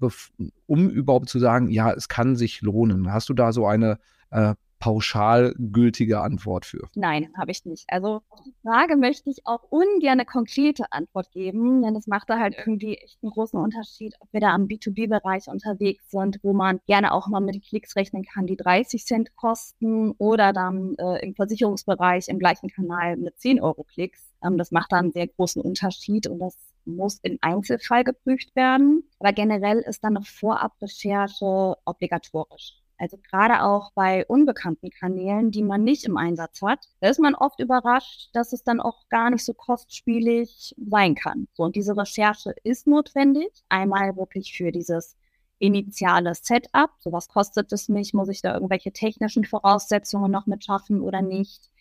um 0.66 0.90
überhaupt 0.90 1.30
zu 1.30 1.40
sagen, 1.40 1.70
ja, 1.70 1.92
es 1.92 2.08
kann 2.08 2.36
sich 2.36 2.62
lohnen. 2.62 3.12
Hast 3.12 3.30
du 3.30 3.34
da 3.34 3.52
so 3.52 3.68
eine 3.68 4.00
äh, 4.32 4.56
pauschal 4.84 5.56
gültige 5.58 6.20
Antwort 6.20 6.66
für? 6.66 6.90
Nein, 6.94 7.30
habe 7.38 7.52
ich 7.52 7.64
nicht. 7.64 7.86
Also 7.88 8.22
auf 8.28 8.42
die 8.46 8.54
Frage 8.64 8.98
möchte 8.98 9.30
ich 9.30 9.46
auch 9.46 9.64
ungern 9.70 10.20
eine 10.20 10.26
konkrete 10.26 10.92
Antwort 10.92 11.32
geben, 11.32 11.82
denn 11.82 11.96
es 11.96 12.06
macht 12.06 12.30
da 12.30 12.38
halt 12.38 12.54
irgendwie 12.58 12.98
echt 12.98 13.18
einen 13.24 13.32
großen 13.32 13.58
Unterschied, 13.58 14.14
ob 14.20 14.28
wir 14.34 14.42
da 14.42 14.50
am 14.50 14.66
B2B-Bereich 14.66 15.48
unterwegs 15.48 16.12
sind, 16.12 16.38
wo 16.44 16.52
man 16.52 16.82
gerne 16.86 17.14
auch 17.14 17.30
mal 17.30 17.40
mit 17.40 17.64
Klicks 17.64 17.96
rechnen 17.96 18.26
kann, 18.26 18.46
die 18.46 18.58
30 18.58 19.06
Cent 19.06 19.34
kosten 19.38 20.12
oder 20.18 20.52
dann 20.52 20.96
äh, 20.98 21.26
im 21.26 21.34
Versicherungsbereich 21.34 22.28
im 22.28 22.38
gleichen 22.38 22.68
Kanal 22.68 23.16
mit 23.16 23.40
10 23.40 23.62
Euro 23.62 23.86
Klicks. 23.86 24.34
Ähm, 24.44 24.58
das 24.58 24.72
macht 24.72 24.92
da 24.92 24.98
einen 24.98 25.14
sehr 25.14 25.28
großen 25.28 25.62
Unterschied 25.62 26.28
und 26.28 26.40
das 26.40 26.58
muss 26.84 27.20
im 27.22 27.38
Einzelfall 27.40 28.04
geprüft 28.04 28.54
werden. 28.58 29.08
Aber 29.20 29.32
generell 29.32 29.80
ist 29.80 30.04
dann 30.04 30.18
eine 30.18 30.26
Vorabrecherche 30.26 31.78
obligatorisch. 31.86 32.83
Also 33.04 33.18
gerade 33.18 33.64
auch 33.64 33.92
bei 33.96 34.26
unbekannten 34.28 34.90
Kanälen, 34.90 35.52
die 35.52 35.62
man 35.62 35.84
nicht 35.84 36.06
im 36.06 36.16
Einsatz 36.16 36.62
hat, 36.62 36.88
da 37.02 37.10
ist 37.10 37.20
man 37.20 37.36
oft 37.36 37.60
überrascht, 37.60 38.30
dass 38.32 38.54
es 38.54 38.64
dann 38.64 38.80
auch 38.80 39.10
gar 39.10 39.30
nicht 39.30 39.44
so 39.44 39.54
kostspielig 39.54 40.74
sein 40.78 41.14
kann. 41.14 41.50
So, 41.52 41.64
und 41.64 41.76
diese 41.76 41.98
Recherche 41.98 42.56
ist 42.64 42.88
notwendig. 42.88 43.50
Einmal 43.68 44.16
wirklich 44.16 44.56
für 44.56 44.72
dieses 44.72 45.18
initiale 45.60 46.34
Setup. 46.34 46.92
So 47.00 47.12
was 47.12 47.28
kostet 47.28 47.74
es 47.74 47.90
mich? 47.90 48.14
Muss 48.14 48.30
ich 48.30 48.42
da 48.42 48.54
irgendwelche 48.54 48.94
technischen 48.94 49.44
Voraussetzungen 49.44 50.32
noch 50.32 50.46
mit 50.46 50.64
schaffen 50.64 51.02
oder 51.02 51.22
nicht? 51.22 51.72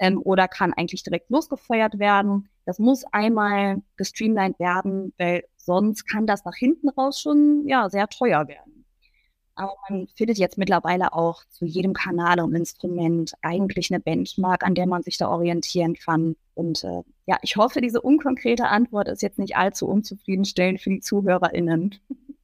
Ähm, 0.00 0.20
oder 0.24 0.48
kann 0.48 0.72
eigentlich 0.72 1.04
direkt 1.04 1.30
losgefeuert 1.30 2.00
werden? 2.00 2.48
Das 2.64 2.80
muss 2.80 3.04
einmal 3.12 3.80
gestreamlined 3.96 4.58
werden, 4.58 5.14
weil 5.18 5.44
sonst 5.56 6.04
kann 6.06 6.26
das 6.26 6.44
nach 6.44 6.56
hinten 6.56 6.88
raus 6.88 7.20
schon 7.20 7.62
ja 7.68 7.88
sehr 7.88 8.08
teuer 8.08 8.48
werden. 8.48 8.73
Aber 9.56 9.74
man 9.88 10.08
findet 10.16 10.38
jetzt 10.38 10.58
mittlerweile 10.58 11.12
auch 11.12 11.44
zu 11.48 11.64
jedem 11.64 11.92
Kanal 11.92 12.40
und 12.40 12.54
Instrument 12.54 13.32
eigentlich 13.42 13.90
eine 13.92 14.00
Benchmark, 14.00 14.64
an 14.64 14.74
der 14.74 14.86
man 14.86 15.02
sich 15.02 15.16
da 15.16 15.28
orientieren 15.28 15.94
kann. 15.94 16.36
Und 16.54 16.82
äh, 16.84 17.02
ja, 17.26 17.38
ich 17.42 17.56
hoffe, 17.56 17.80
diese 17.80 18.00
unkonkrete 18.00 18.66
Antwort 18.66 19.08
ist 19.08 19.22
jetzt 19.22 19.38
nicht 19.38 19.56
allzu 19.56 19.86
unzufriedenstellend 19.86 20.80
für 20.80 20.90
die 20.90 21.00
ZuhörerInnen. 21.00 21.94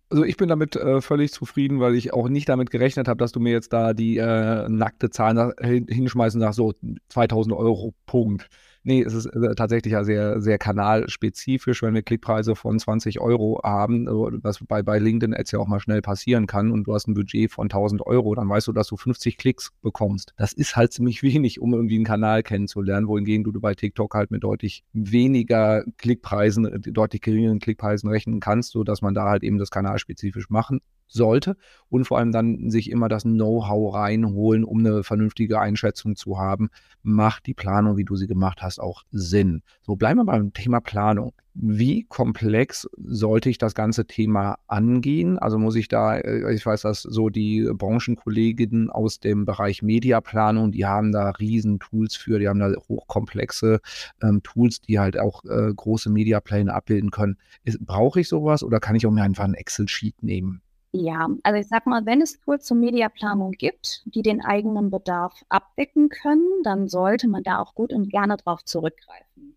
Also 0.08 0.24
ich 0.24 0.36
bin 0.36 0.48
damit 0.48 0.74
äh, 0.74 1.00
völlig 1.00 1.32
zufrieden, 1.32 1.78
weil 1.78 1.94
ich 1.94 2.12
auch 2.12 2.28
nicht 2.28 2.48
damit 2.48 2.70
gerechnet 2.70 3.06
habe, 3.06 3.18
dass 3.18 3.30
du 3.30 3.38
mir 3.38 3.52
jetzt 3.52 3.72
da 3.72 3.92
die 3.92 4.16
äh, 4.16 4.68
nackte 4.68 5.10
Zahl 5.10 5.54
hinschmeißen 5.60 6.40
nach 6.40 6.52
so 6.52 6.74
2000 7.08 7.54
Euro 7.54 7.94
Punkt. 8.06 8.48
Nee, 8.82 9.02
es 9.02 9.12
ist 9.12 9.26
äh, 9.26 9.54
tatsächlich 9.54 9.92
ja 9.92 10.04
sehr, 10.04 10.40
sehr 10.40 10.58
kanalspezifisch, 10.58 11.82
wenn 11.82 11.92
wir 11.92 12.02
Klickpreise 12.02 12.56
von 12.56 12.78
20 12.78 13.20
Euro 13.20 13.60
haben, 13.62 14.06
was 14.06 14.60
bei, 14.66 14.82
bei 14.82 14.98
LinkedIn 14.98 15.34
Ads 15.34 15.52
ja 15.52 15.58
auch 15.58 15.66
mal 15.66 15.80
schnell 15.80 16.00
passieren 16.00 16.46
kann 16.46 16.70
und 16.70 16.84
du 16.84 16.94
hast 16.94 17.06
ein 17.06 17.14
Budget 17.14 17.50
von 17.50 17.66
1000 17.66 18.06
Euro, 18.06 18.34
dann 18.34 18.48
weißt 18.48 18.68
du, 18.68 18.72
dass 18.72 18.88
du 18.88 18.96
50 18.96 19.36
Klicks 19.36 19.72
bekommst. 19.82 20.32
Das 20.38 20.54
ist 20.54 20.76
halt 20.76 20.92
ziemlich 20.92 21.22
wenig, 21.22 21.60
um 21.60 21.74
irgendwie 21.74 21.96
einen 21.96 22.04
Kanal 22.04 22.42
kennenzulernen, 22.42 23.06
wohingegen 23.06 23.44
du 23.44 23.60
bei 23.60 23.74
TikTok 23.74 24.14
halt 24.14 24.30
mit 24.30 24.44
deutlich 24.44 24.82
weniger 24.94 25.84
Klickpreisen, 25.98 26.82
deutlich 26.86 27.20
geringeren 27.20 27.58
Klickpreisen 27.58 28.08
rechnen 28.08 28.40
kannst, 28.40 28.72
sodass 28.72 29.02
man 29.02 29.14
da 29.14 29.28
halt 29.28 29.42
eben 29.42 29.58
das 29.58 29.70
kanalspezifisch 29.70 30.48
machen 30.48 30.80
sollte 31.10 31.56
und 31.88 32.04
vor 32.04 32.18
allem 32.18 32.32
dann 32.32 32.70
sich 32.70 32.90
immer 32.90 33.08
das 33.08 33.24
Know-how 33.24 33.94
reinholen, 33.94 34.64
um 34.64 34.78
eine 34.78 35.02
vernünftige 35.02 35.60
Einschätzung 35.60 36.16
zu 36.16 36.38
haben. 36.38 36.70
Macht 37.02 37.46
die 37.46 37.54
Planung, 37.54 37.96
wie 37.96 38.04
du 38.04 38.16
sie 38.16 38.26
gemacht 38.26 38.62
hast, 38.62 38.78
auch 38.78 39.02
Sinn? 39.10 39.62
So 39.82 39.96
bleiben 39.96 40.20
wir 40.20 40.24
beim 40.24 40.52
Thema 40.52 40.80
Planung. 40.80 41.32
Wie 41.54 42.04
komplex 42.04 42.88
sollte 42.96 43.50
ich 43.50 43.58
das 43.58 43.74
ganze 43.74 44.06
Thema 44.06 44.56
angehen? 44.68 45.36
Also 45.36 45.58
muss 45.58 45.74
ich 45.74 45.88
da, 45.88 46.16
äh, 46.16 46.54
ich 46.54 46.64
weiß, 46.64 46.82
dass 46.82 47.02
so 47.02 47.28
die 47.28 47.68
Branchenkolleginnen 47.74 48.88
aus 48.88 49.18
dem 49.18 49.44
Bereich 49.46 49.82
Mediaplanung, 49.82 50.70
die 50.70 50.86
haben 50.86 51.10
da 51.10 51.30
riesen 51.30 51.80
Tools 51.80 52.14
für, 52.14 52.38
die 52.38 52.48
haben 52.48 52.60
da 52.60 52.72
hochkomplexe 52.88 53.80
ähm, 54.22 54.42
Tools, 54.44 54.80
die 54.80 55.00
halt 55.00 55.18
auch 55.18 55.44
äh, 55.44 55.74
große 55.74 56.08
Mediapläne 56.08 56.72
abbilden 56.72 57.10
können. 57.10 57.36
Brauche 57.80 58.20
ich 58.20 58.28
sowas 58.28 58.62
oder 58.62 58.78
kann 58.78 58.94
ich 58.94 59.04
auch 59.06 59.10
mir 59.10 59.24
einfach 59.24 59.44
ein 59.44 59.54
Excel-Sheet 59.54 60.22
nehmen? 60.22 60.62
Ja, 60.92 61.28
also 61.44 61.60
ich 61.60 61.68
sag 61.68 61.86
mal, 61.86 62.04
wenn 62.04 62.20
es 62.20 62.40
Tools 62.40 62.64
zur 62.64 62.76
Mediaplanung 62.76 63.52
gibt, 63.52 64.02
die 64.06 64.22
den 64.22 64.44
eigenen 64.44 64.90
Bedarf 64.90 65.44
abdecken 65.48 66.08
können, 66.08 66.62
dann 66.64 66.88
sollte 66.88 67.28
man 67.28 67.44
da 67.44 67.60
auch 67.60 67.74
gut 67.74 67.92
und 67.92 68.08
gerne 68.10 68.36
drauf 68.36 68.64
zurückgreifen. 68.64 69.56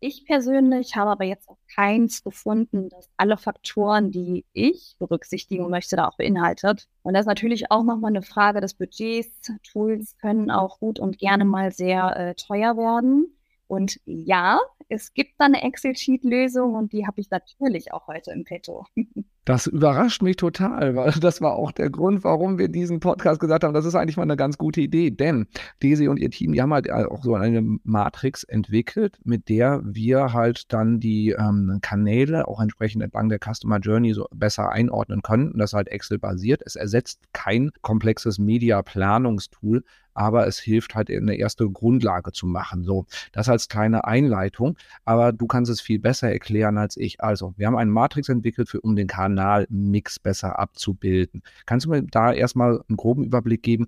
Ich 0.00 0.24
persönlich 0.24 0.96
habe 0.96 1.10
aber 1.10 1.24
jetzt 1.24 1.48
auch 1.48 1.58
keins 1.72 2.24
gefunden, 2.24 2.88
das 2.88 3.08
alle 3.16 3.36
Faktoren, 3.36 4.10
die 4.10 4.44
ich 4.52 4.96
berücksichtigen 4.98 5.70
möchte, 5.70 5.94
da 5.94 6.08
auch 6.08 6.16
beinhaltet. 6.16 6.88
Und 7.02 7.14
das 7.14 7.20
ist 7.20 7.28
natürlich 7.28 7.70
auch 7.70 7.84
nochmal 7.84 8.10
eine 8.10 8.22
Frage 8.22 8.60
des 8.60 8.74
Budgets. 8.74 9.52
Tools 9.62 10.16
können 10.18 10.50
auch 10.50 10.80
gut 10.80 10.98
und 10.98 11.18
gerne 11.18 11.44
mal 11.44 11.70
sehr 11.70 12.16
äh, 12.16 12.34
teuer 12.34 12.76
werden. 12.76 13.36
Und 13.68 14.00
ja, 14.04 14.58
es 14.88 15.14
gibt 15.14 15.34
da 15.38 15.44
eine 15.44 15.62
Excel-Sheet-Lösung 15.62 16.74
und 16.74 16.92
die 16.92 17.06
habe 17.06 17.20
ich 17.20 17.30
natürlich 17.30 17.92
auch 17.92 18.08
heute 18.08 18.32
im 18.32 18.44
Petto. 18.44 18.86
Das 19.44 19.66
überrascht 19.66 20.22
mich 20.22 20.36
total, 20.36 20.94
weil 20.94 21.10
das 21.20 21.40
war 21.40 21.56
auch 21.56 21.72
der 21.72 21.90
Grund, 21.90 22.22
warum 22.22 22.58
wir 22.58 22.68
diesen 22.68 23.00
Podcast 23.00 23.40
gesagt 23.40 23.64
haben, 23.64 23.74
das 23.74 23.84
ist 23.84 23.94
eigentlich 23.94 24.16
mal 24.16 24.22
eine 24.22 24.36
ganz 24.36 24.56
gute 24.56 24.80
Idee. 24.80 25.10
Denn 25.10 25.46
Desi 25.82 26.06
und 26.06 26.18
ihr 26.18 26.30
Team, 26.30 26.52
die 26.52 26.62
haben 26.62 26.72
halt 26.72 26.90
auch 26.90 27.24
so 27.24 27.34
eine 27.34 27.62
Matrix 27.82 28.44
entwickelt, 28.44 29.18
mit 29.24 29.48
der 29.48 29.80
wir 29.84 30.32
halt 30.32 30.72
dann 30.72 31.00
die 31.00 31.30
ähm, 31.30 31.78
Kanäle 31.82 32.46
auch 32.46 32.60
entsprechend 32.60 33.02
entlang 33.02 33.28
der 33.28 33.40
Customer 33.40 33.78
Journey 33.78 34.14
so 34.14 34.26
besser 34.32 34.70
einordnen 34.70 35.22
können. 35.22 35.52
Und 35.52 35.58
das 35.58 35.70
ist 35.70 35.74
halt 35.74 35.88
Excel-basiert. 35.88 36.62
Es 36.64 36.76
ersetzt 36.76 37.20
kein 37.32 37.72
komplexes 37.82 38.38
Media-Planungstool, 38.38 39.82
aber 40.14 40.46
es 40.46 40.58
hilft 40.58 40.94
halt 40.94 41.10
eine 41.10 41.36
erste 41.36 41.68
Grundlage 41.68 42.32
zu 42.32 42.46
machen. 42.46 42.84
So, 42.84 43.06
das 43.32 43.48
als 43.48 43.68
kleine 43.68 44.04
Einleitung, 44.04 44.76
aber 45.04 45.32
du 45.32 45.46
kannst 45.46 45.70
es 45.70 45.80
viel 45.80 45.98
besser 45.98 46.30
erklären 46.30 46.78
als 46.78 46.96
ich. 46.96 47.22
Also, 47.22 47.54
wir 47.56 47.66
haben 47.66 47.76
eine 47.76 47.90
Matrix 47.90 48.28
entwickelt, 48.28 48.68
für, 48.68 48.80
um 48.80 48.96
den 48.96 49.06
Kanalmix 49.32 50.18
besser 50.18 50.58
abzubilden. 50.58 51.42
Kannst 51.66 51.86
du 51.86 51.90
mir 51.90 52.02
da 52.02 52.32
erstmal 52.32 52.82
einen 52.88 52.96
groben 52.96 53.22
Überblick 53.24 53.62
geben, 53.62 53.86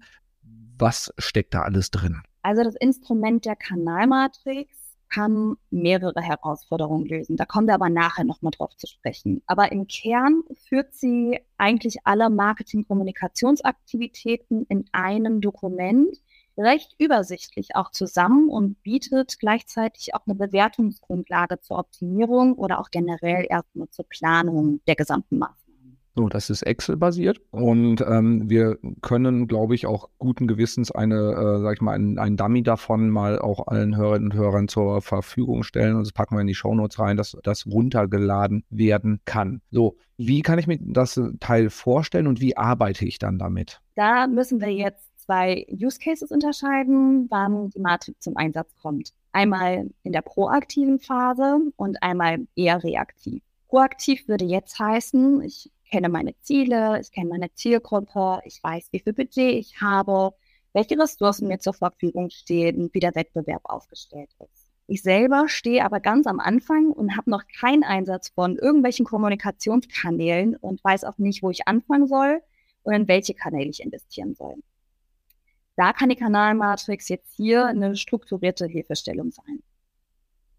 was 0.79 1.13
steckt 1.19 1.55
da 1.55 1.63
alles 1.63 1.91
drin? 1.91 2.23
Also 2.43 2.63
das 2.63 2.77
Instrument 2.77 3.45
der 3.45 3.57
Kanalmatrix 3.57 4.71
kann 5.09 5.57
mehrere 5.71 6.21
Herausforderungen 6.21 7.07
lösen. 7.07 7.37
Da 7.37 7.45
kommen 7.45 7.67
wir 7.69 7.75
aber 7.75 7.89
nachher 7.89 8.25
nochmal 8.25 8.51
drauf 8.51 8.77
zu 8.77 8.89
sprechen. 8.89 9.43
Aber 9.47 9.71
im 9.71 9.87
Kern 9.87 10.43
führt 10.69 10.93
sie 10.95 11.39
eigentlich 11.57 11.99
alle 12.05 12.31
Marketing-Kommunikationsaktivitäten 12.31 14.67
in 14.69 14.87
einem 14.93 15.41
Dokument 15.41 16.21
recht 16.57 16.95
übersichtlich 16.99 17.77
auch 17.77 17.91
zusammen 17.91 18.49
und 18.49 18.83
bietet 18.83 19.39
gleichzeitig 19.39 20.15
auch 20.15 20.27
eine 20.27 20.35
Bewertungsgrundlage 20.35 21.61
zur 21.61 21.79
Optimierung 21.79 22.55
oder 22.55 22.81
auch 22.81 22.91
generell 22.91 23.47
erstmal 23.49 23.89
zur 23.91 24.07
Planung 24.09 24.81
der 24.87 24.97
gesamten 24.97 25.39
Maßnahmen. 25.39 25.65
So, 26.17 26.29
das 26.29 26.49
ist 26.49 26.63
Excel-basiert 26.63 27.41
und 27.51 28.01
ähm, 28.01 28.49
wir 28.49 28.79
können, 29.03 29.49
glaube 29.49 29.75
ich, 29.75 29.87
auch 29.87 30.11
guten 30.19 30.47
Gewissens 30.47 30.93
eine, 30.93 31.17
äh, 31.17 31.61
sag 31.61 31.75
ich 31.75 31.81
mal, 31.81 31.95
ein, 31.95 32.21
ein 32.21 32.37
Dummy 32.37 32.63
davon 32.63 33.11
mal 33.11 33.41
auch 33.41 33.67
allen 33.67 33.97
Hörerinnen 33.97 34.31
und 34.31 34.39
Hörern 34.39 34.69
zur 34.69 35.03
Verfügung 35.03 35.65
stellen 35.65 35.97
und 35.97 36.03
das 36.03 36.13
packen 36.13 36.37
wir 36.37 36.41
in 36.41 36.47
die 36.47 36.55
Shownotes 36.55 37.01
rein, 37.01 37.17
dass 37.17 37.37
das 37.43 37.67
runtergeladen 37.67 38.63
werden 38.71 39.23
kann. 39.25 39.61
So, 39.73 39.97
wie 40.17 40.43
kann 40.43 40.61
ich 40.61 40.69
mir 40.69 40.79
das 40.81 41.21
Teil 41.41 41.69
vorstellen 41.69 42.29
und 42.29 42.41
wie 42.41 42.57
arbeite 42.57 43.05
ich 43.05 43.19
dann 43.19 43.41
damit? 43.41 43.81
Da 43.97 44.29
müssen 44.29 44.61
wir 44.61 44.71
jetzt 44.71 45.14
zwei 45.25 45.67
Use 45.71 45.99
Cases 45.99 46.31
unterscheiden, 46.31 47.27
wann 47.31 47.71
die 47.71 47.81
Matrix 47.81 48.21
zum 48.21 48.37
Einsatz 48.37 48.75
kommt. 48.81 49.13
Einmal 49.33 49.91
in 50.03 50.13
der 50.13 50.23
proaktiven 50.23 50.99
Phase 51.01 51.59
und 51.77 52.03
einmal 52.03 52.47
eher 52.55 52.83
reaktiv. 52.83 53.43
Proaktiv 53.69 54.29
würde 54.29 54.45
jetzt 54.45 54.79
heißen, 54.79 55.43
ich 55.43 55.71
kenne 55.91 56.09
meine 56.09 56.39
Ziele, 56.41 57.01
ich 57.01 57.11
kenne 57.11 57.31
meine 57.31 57.53
Zielgruppe, 57.55 58.41
ich 58.45 58.63
weiß, 58.63 58.89
wie 58.93 59.01
viel 59.01 59.13
Budget 59.13 59.55
ich 59.55 59.81
habe, 59.81 60.33
welche 60.73 60.99
Ressourcen 60.99 61.49
mir 61.49 61.59
zur 61.59 61.75
Verfügung 61.75 62.31
stehen, 62.31 62.91
wie 62.93 63.01
der 63.01 63.15
Wettbewerb 63.15 63.63
aufgestellt 63.65 64.31
ist. 64.39 64.65
Ich 64.87 65.03
selber 65.03 65.49
stehe 65.49 65.85
aber 65.85 66.01
ganz 66.01 66.27
am 66.27 66.41
Anfang 66.41 66.91
und 66.91 67.17
habe 67.17 67.31
noch 67.31 67.45
keinen 67.61 67.85
Einsatz 67.85 68.29
von 68.29 68.59
irgendwelchen 68.59 69.07
Kommunikationskanälen 69.07 70.57
und 70.57 70.85
weiß 70.85 71.05
auch 71.05 71.17
nicht, 71.17 71.43
wo 71.43 71.51
ich 71.51 71.67
anfangen 71.67 72.07
soll 72.07 72.43
und 72.83 72.93
in 72.93 73.09
welche 73.09 73.35
Kanäle 73.35 73.71
ich 73.71 73.83
investieren 73.83 74.35
soll. 74.35 74.57
Da 75.77 75.93
kann 75.93 76.09
die 76.09 76.17
Kanalmatrix 76.17 77.09
jetzt 77.09 77.35
hier 77.35 77.67
eine 77.67 77.97
strukturierte 77.97 78.67
Hilfestellung 78.67 79.31
sein. 79.31 79.63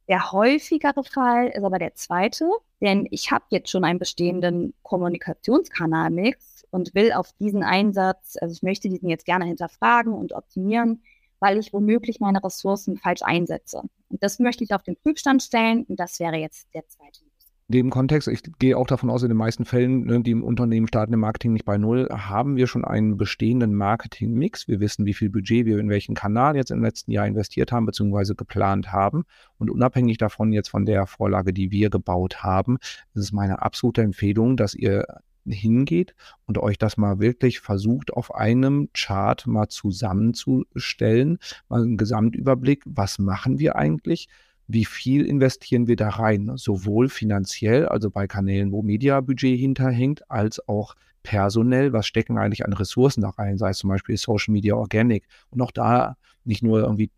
Der 0.08 0.32
häufigere 0.32 1.04
Fall 1.04 1.48
ist 1.48 1.64
aber 1.64 1.80
der 1.80 1.96
zweite, 1.96 2.48
denn 2.80 3.08
ich 3.10 3.32
habe 3.32 3.46
jetzt 3.50 3.72
schon 3.72 3.84
einen 3.84 3.98
bestehenden 3.98 4.76
Kommunikationskanalmix 4.84 6.64
und 6.70 6.94
will 6.94 7.12
auf 7.14 7.32
diesen 7.40 7.64
Einsatz, 7.64 8.38
also 8.40 8.54
ich 8.54 8.62
möchte 8.62 8.88
diesen 8.88 9.10
jetzt 9.10 9.26
gerne 9.26 9.46
hinterfragen 9.46 10.14
und 10.14 10.34
optimieren, 10.34 11.02
weil 11.40 11.58
ich 11.58 11.74
womöglich 11.74 12.20
meine 12.20 12.44
Ressourcen 12.44 12.98
falsch 12.98 13.24
einsetze. 13.24 13.82
Und 14.10 14.22
das 14.22 14.38
möchte 14.38 14.64
ich 14.64 14.74
auf 14.74 14.84
den 14.84 14.96
Prüfstand 14.96 15.42
stellen 15.42 15.86
und 15.86 16.00
das 16.00 16.20
wäre 16.20 16.36
jetzt 16.36 16.72
der 16.76 16.88
zweite 16.88 17.25
dem 17.68 17.90
Kontext, 17.90 18.28
ich 18.28 18.44
gehe 18.60 18.78
auch 18.78 18.86
davon 18.86 19.10
aus, 19.10 19.24
in 19.24 19.30
den 19.30 19.38
meisten 19.38 19.66
Fällen, 19.66 20.06
ne, 20.06 20.22
die 20.22 20.32
im 20.32 20.44
Unternehmen 20.44 20.88
starten 20.88 21.14
im 21.14 21.20
Marketing 21.20 21.54
nicht 21.54 21.66
bei 21.66 21.78
Null, 21.78 22.08
haben 22.12 22.58
wir 22.58 22.68
schon 22.68 22.86
einen 22.86 23.18
bestehenden 23.18 23.74
Marketing-Mix. 23.74 24.68
Wir 24.68 24.80
wissen, 24.80 25.06
wie 25.06 25.16
viel 25.16 25.32
Budget 25.32 25.66
wir 25.66 25.80
in 25.80 25.90
welchen 25.90 26.14
Kanal 26.14 26.56
jetzt 26.56 26.70
im 26.70 26.84
letzten 26.84 27.12
Jahr 27.12 27.26
investiert 27.26 27.72
haben, 27.72 27.88
beziehungsweise 27.88 28.36
geplant 28.36 28.92
haben. 28.92 29.24
Und 29.58 29.72
unabhängig 29.72 30.20
davon 30.20 30.52
jetzt 30.52 30.70
von 30.70 30.86
der 30.86 31.08
Vorlage, 31.08 31.54
die 31.54 31.72
wir 31.72 31.90
gebaut 31.90 32.44
haben, 32.44 32.78
ist 33.16 33.24
es 33.24 33.32
meine 33.32 33.64
absolute 33.64 34.04
Empfehlung, 34.04 34.58
dass 34.58 34.76
ihr 34.76 35.06
hingeht 35.48 36.16
und 36.46 36.58
euch 36.58 36.78
das 36.78 36.98
mal 36.98 37.20
wirklich 37.20 37.60
versucht, 37.60 38.14
auf 38.14 38.34
einem 38.34 38.90
Chart 38.94 39.46
mal 39.48 39.70
zusammenzustellen, 39.70 41.40
mal 41.70 41.82
einen 41.82 41.98
Gesamtüberblick, 41.98 42.84
was 42.86 43.20
machen 43.20 43.60
wir 43.60 43.76
eigentlich, 43.76 44.28
wie 44.68 44.86
viel 44.86 45.26
investieren 45.26 45.88
wir 45.88 45.96
da 45.96 46.10
rein, 46.10 46.52
sowohl 46.56 47.10
finanziell, 47.10 47.88
also 47.88 48.10
bei 48.10 48.28
Kanälen, 48.28 48.72
wo 48.72 48.82
Mediabudget 48.82 49.60
hinterhängt, 49.60 50.30
als 50.30 50.68
auch 50.68 50.96
personell, 51.24 51.92
was 51.92 52.08
stecken 52.08 52.38
eigentlich 52.38 52.66
an 52.66 52.74
Ressourcen 52.74 53.22
da 53.22 53.30
rein, 53.30 53.58
sei 53.58 53.72
es 53.72 53.80
zum 53.80 53.90
Beispiel 53.90 54.16
Social 54.16 54.52
Media 54.52 54.76
Organic. 54.76 55.26
Und 55.50 55.62
auch 55.62 55.72
da 55.72 56.18
nicht 56.44 56.62
nur 56.62 56.82
irgendwie, 56.82 57.10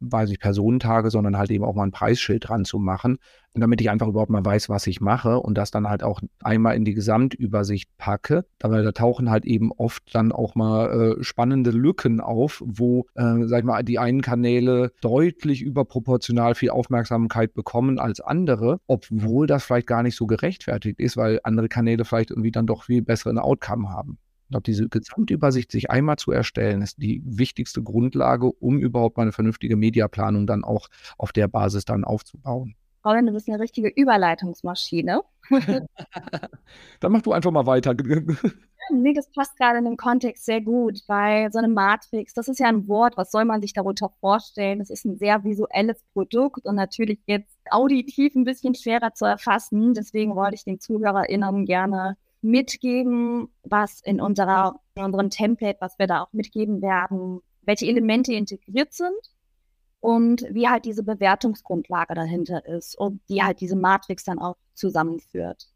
weiß 0.00 0.30
ich, 0.30 0.40
Personentage, 0.40 1.10
sondern 1.10 1.38
halt 1.38 1.50
eben 1.50 1.64
auch 1.64 1.74
mal 1.74 1.84
ein 1.84 1.92
Preisschild 1.92 2.48
dran 2.48 2.64
zu 2.64 2.78
machen, 2.78 3.18
damit 3.54 3.80
ich 3.80 3.90
einfach 3.90 4.08
überhaupt 4.08 4.30
mal 4.30 4.44
weiß, 4.44 4.68
was 4.68 4.86
ich 4.86 5.00
mache 5.00 5.38
und 5.38 5.56
das 5.56 5.70
dann 5.70 5.88
halt 5.88 6.02
auch 6.02 6.20
einmal 6.42 6.76
in 6.76 6.84
die 6.84 6.94
Gesamtübersicht 6.94 7.88
packe. 7.96 8.44
Aber 8.62 8.82
da 8.82 8.92
tauchen 8.92 9.30
halt 9.30 9.44
eben 9.44 9.72
oft 9.72 10.14
dann 10.14 10.32
auch 10.32 10.54
mal 10.54 11.16
äh, 11.18 11.22
spannende 11.22 11.70
Lücken 11.70 12.20
auf, 12.20 12.62
wo, 12.64 13.06
äh, 13.14 13.46
sag 13.46 13.60
ich 13.60 13.64
mal, 13.64 13.82
die 13.82 13.98
einen 13.98 14.22
Kanäle 14.22 14.92
deutlich 15.00 15.62
überproportional 15.62 16.54
viel 16.54 16.70
Aufmerksamkeit 16.70 17.54
bekommen 17.54 17.98
als 17.98 18.20
andere, 18.20 18.80
obwohl 18.86 19.46
das 19.46 19.64
vielleicht 19.64 19.86
gar 19.86 20.02
nicht 20.02 20.16
so 20.16 20.26
gerechtfertigt 20.26 20.98
ist, 20.98 21.16
weil 21.16 21.40
andere 21.44 21.68
Kanäle 21.68 22.04
vielleicht 22.04 22.30
irgendwie 22.30 22.50
dann 22.50 22.66
doch 22.66 22.84
viel 22.84 23.02
besseren 23.02 23.38
Outcome 23.38 23.88
haben. 23.88 24.18
Ich 24.44 24.50
glaube, 24.50 24.64
diese 24.64 24.88
Gesamtübersicht 24.88 25.72
sich 25.72 25.90
einmal 25.90 26.16
zu 26.16 26.30
erstellen, 26.30 26.82
ist 26.82 27.00
die 27.00 27.22
wichtigste 27.24 27.82
Grundlage, 27.82 28.46
um 28.50 28.78
überhaupt 28.78 29.16
mal 29.16 29.22
eine 29.22 29.32
vernünftige 29.32 29.76
Mediaplanung 29.76 30.46
dann 30.46 30.64
auch 30.64 30.88
auf 31.16 31.32
der 31.32 31.48
Basis 31.48 31.84
dann 31.84 32.04
aufzubauen. 32.04 32.74
Robin, 33.04 33.26
du 33.26 33.32
bist 33.32 33.48
eine 33.48 33.60
richtige 33.60 33.88
Überleitungsmaschine. 33.88 35.22
dann 37.00 37.12
mach 37.12 37.22
du 37.22 37.32
einfach 37.32 37.50
mal 37.50 37.66
weiter. 37.66 37.94
nee, 38.90 39.12
das 39.12 39.30
passt 39.30 39.56
gerade 39.56 39.78
in 39.78 39.84
dem 39.84 39.96
Kontext 39.96 40.46
sehr 40.46 40.62
gut, 40.62 41.00
weil 41.06 41.52
so 41.52 41.58
eine 41.58 41.68
Matrix, 41.68 42.32
das 42.32 42.48
ist 42.48 42.60
ja 42.60 42.68
ein 42.68 42.88
Wort, 42.88 43.16
was 43.16 43.30
soll 43.30 43.44
man 43.44 43.60
sich 43.60 43.74
darunter 43.74 44.10
vorstellen? 44.20 44.78
Das 44.78 44.88
ist 44.88 45.04
ein 45.04 45.18
sehr 45.18 45.44
visuelles 45.44 46.02
Produkt 46.14 46.64
und 46.64 46.76
natürlich 46.76 47.20
jetzt 47.26 47.58
auditiv 47.70 48.34
ein 48.34 48.44
bisschen 48.44 48.74
schwerer 48.74 49.12
zu 49.12 49.26
erfassen. 49.26 49.92
Deswegen 49.92 50.34
wollte 50.34 50.54
ich 50.54 50.64
den 50.64 50.80
ZuhörerInnen 50.80 51.66
gerne 51.66 52.16
mitgeben, 52.40 53.48
was 53.62 54.00
in 54.00 54.20
unserer, 54.20 54.80
in 54.94 55.04
unserem 55.04 55.30
Template, 55.30 55.78
was 55.80 55.98
wir 55.98 56.06
da 56.06 56.22
auch 56.22 56.32
mitgeben 56.32 56.80
werden, 56.80 57.40
welche 57.62 57.86
Elemente 57.86 58.32
integriert 58.32 58.92
sind 58.94 59.33
und 60.04 60.44
wie 60.50 60.68
halt 60.68 60.84
diese 60.84 61.02
Bewertungsgrundlage 61.02 62.12
dahinter 62.12 62.66
ist 62.66 62.94
und 62.98 63.22
die 63.30 63.42
halt 63.42 63.62
diese 63.62 63.74
Matrix 63.74 64.24
dann 64.24 64.38
auch 64.38 64.56
zusammenführt. 64.74 65.66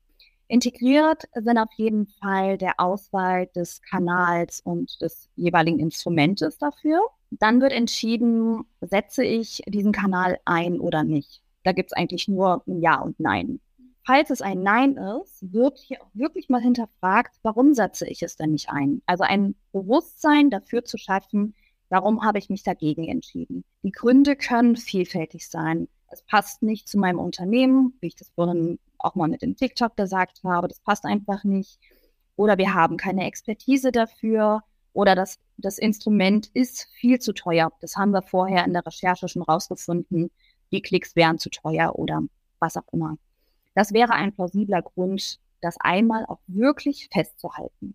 Integriert 0.48 1.24
sind 1.34 1.56
auf 1.56 1.72
jeden 1.76 2.06
Fall 2.06 2.58
der 2.58 2.78
Auswahl 2.78 3.46
des 3.56 3.80
Kanals 3.80 4.60
und 4.60 5.00
des 5.00 5.30
jeweiligen 5.34 5.78
Instrumentes 5.78 6.58
dafür. 6.58 7.00
Dann 7.30 7.62
wird 7.62 7.72
entschieden, 7.72 8.64
setze 8.82 9.24
ich 9.24 9.62
diesen 9.66 9.92
Kanal 9.92 10.38
ein 10.44 10.78
oder 10.78 11.04
nicht. 11.04 11.40
Da 11.64 11.72
gibt 11.72 11.92
es 11.92 11.96
eigentlich 11.96 12.28
nur 12.28 12.62
ein 12.66 12.82
Ja 12.82 13.00
und 13.00 13.18
Nein. 13.18 13.60
Falls 14.04 14.28
es 14.28 14.42
ein 14.42 14.62
Nein 14.62 14.98
ist, 15.22 15.52
wird 15.54 15.78
hier 15.78 16.02
auch 16.02 16.10
wirklich 16.12 16.50
mal 16.50 16.60
hinterfragt, 16.60 17.34
warum 17.42 17.72
setze 17.72 18.06
ich 18.06 18.22
es 18.22 18.36
denn 18.36 18.50
nicht 18.50 18.68
ein? 18.68 19.00
Also 19.06 19.24
ein 19.24 19.54
Bewusstsein 19.72 20.50
dafür 20.50 20.84
zu 20.84 20.98
schaffen, 20.98 21.54
warum 21.88 22.24
habe 22.24 22.38
ich 22.38 22.50
mich 22.50 22.62
dagegen 22.62 23.04
entschieden. 23.08 23.64
Die 23.82 23.92
Gründe 23.92 24.36
können 24.36 24.76
vielfältig 24.76 25.48
sein. 25.48 25.88
Es 26.10 26.22
passt 26.22 26.62
nicht 26.62 26.88
zu 26.88 26.98
meinem 26.98 27.18
Unternehmen, 27.18 27.94
wie 28.00 28.08
ich 28.08 28.16
das 28.16 28.30
vorhin 28.30 28.78
auch 28.98 29.14
mal 29.14 29.28
mit 29.28 29.42
dem 29.42 29.56
TikTok 29.56 29.96
gesagt 29.96 30.40
habe. 30.44 30.68
Das 30.68 30.80
passt 30.80 31.04
einfach 31.04 31.44
nicht. 31.44 31.78
Oder 32.36 32.58
wir 32.58 32.74
haben 32.74 32.96
keine 32.96 33.26
Expertise 33.26 33.92
dafür. 33.92 34.62
Oder 34.92 35.14
das, 35.14 35.38
das 35.56 35.78
Instrument 35.78 36.50
ist 36.54 36.88
viel 36.92 37.18
zu 37.18 37.32
teuer. 37.32 37.70
Das 37.80 37.96
haben 37.96 38.10
wir 38.10 38.22
vorher 38.22 38.64
in 38.64 38.72
der 38.72 38.86
Recherche 38.86 39.28
schon 39.28 39.42
rausgefunden. 39.42 40.30
Die 40.72 40.82
Klicks 40.82 41.16
wären 41.16 41.38
zu 41.38 41.50
teuer 41.50 41.98
oder 41.98 42.22
was 42.58 42.76
auch 42.76 42.92
immer. 42.92 43.16
Das 43.74 43.92
wäre 43.92 44.12
ein 44.12 44.32
plausibler 44.32 44.82
Grund, 44.82 45.38
das 45.60 45.76
einmal 45.80 46.24
auch 46.26 46.40
wirklich 46.46 47.08
festzuhalten. 47.12 47.94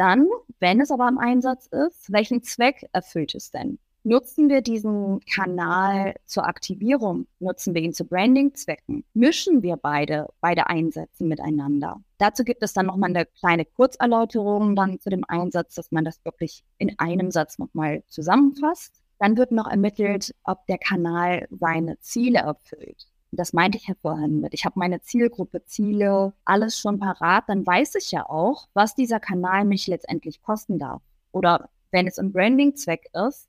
Dann, 0.00 0.28
wenn 0.60 0.80
es 0.80 0.90
aber 0.90 1.06
im 1.08 1.18
Einsatz 1.18 1.66
ist, 1.66 2.10
welchen 2.10 2.42
Zweck 2.42 2.88
erfüllt 2.94 3.34
es 3.34 3.50
denn? 3.50 3.78
Nutzen 4.02 4.48
wir 4.48 4.62
diesen 4.62 5.20
Kanal 5.30 6.14
zur 6.24 6.46
Aktivierung? 6.46 7.26
Nutzen 7.38 7.74
wir 7.74 7.82
ihn 7.82 7.92
zu 7.92 8.06
Branding-Zwecken? 8.06 9.04
Mischen 9.12 9.62
wir 9.62 9.76
beide, 9.76 10.28
beide 10.40 10.68
Einsätze 10.68 11.22
miteinander? 11.24 12.00
Dazu 12.16 12.44
gibt 12.44 12.62
es 12.62 12.72
dann 12.72 12.86
nochmal 12.86 13.10
eine 13.10 13.26
kleine 13.26 13.66
Kurzerläuterung 13.66 14.74
dann 14.74 15.00
zu 15.00 15.10
dem 15.10 15.24
Einsatz, 15.28 15.74
dass 15.74 15.92
man 15.92 16.06
das 16.06 16.24
wirklich 16.24 16.64
in 16.78 16.98
einem 16.98 17.30
Satz 17.30 17.58
nochmal 17.58 18.02
zusammenfasst. 18.08 19.02
Dann 19.18 19.36
wird 19.36 19.52
noch 19.52 19.70
ermittelt, 19.70 20.34
ob 20.44 20.66
der 20.66 20.78
Kanal 20.78 21.46
seine 21.50 22.00
Ziele 22.00 22.38
erfüllt. 22.38 23.06
Das 23.32 23.52
meinte 23.52 23.78
ich 23.78 23.86
ja 23.86 23.94
vorhin 24.02 24.40
mit. 24.40 24.54
Ich 24.54 24.64
habe 24.64 24.78
meine 24.78 25.00
Zielgruppe, 25.02 25.64
Ziele, 25.64 26.32
alles 26.44 26.78
schon 26.78 26.98
parat. 26.98 27.44
Dann 27.46 27.64
weiß 27.64 27.94
ich 27.94 28.10
ja 28.10 28.28
auch, 28.28 28.68
was 28.74 28.94
dieser 28.94 29.20
Kanal 29.20 29.64
mich 29.64 29.86
letztendlich 29.86 30.42
kosten 30.42 30.78
darf. 30.78 31.02
Oder 31.32 31.68
wenn 31.92 32.06
es 32.06 32.18
im 32.18 32.32
Branding-Zweck 32.32 33.10
ist, 33.28 33.48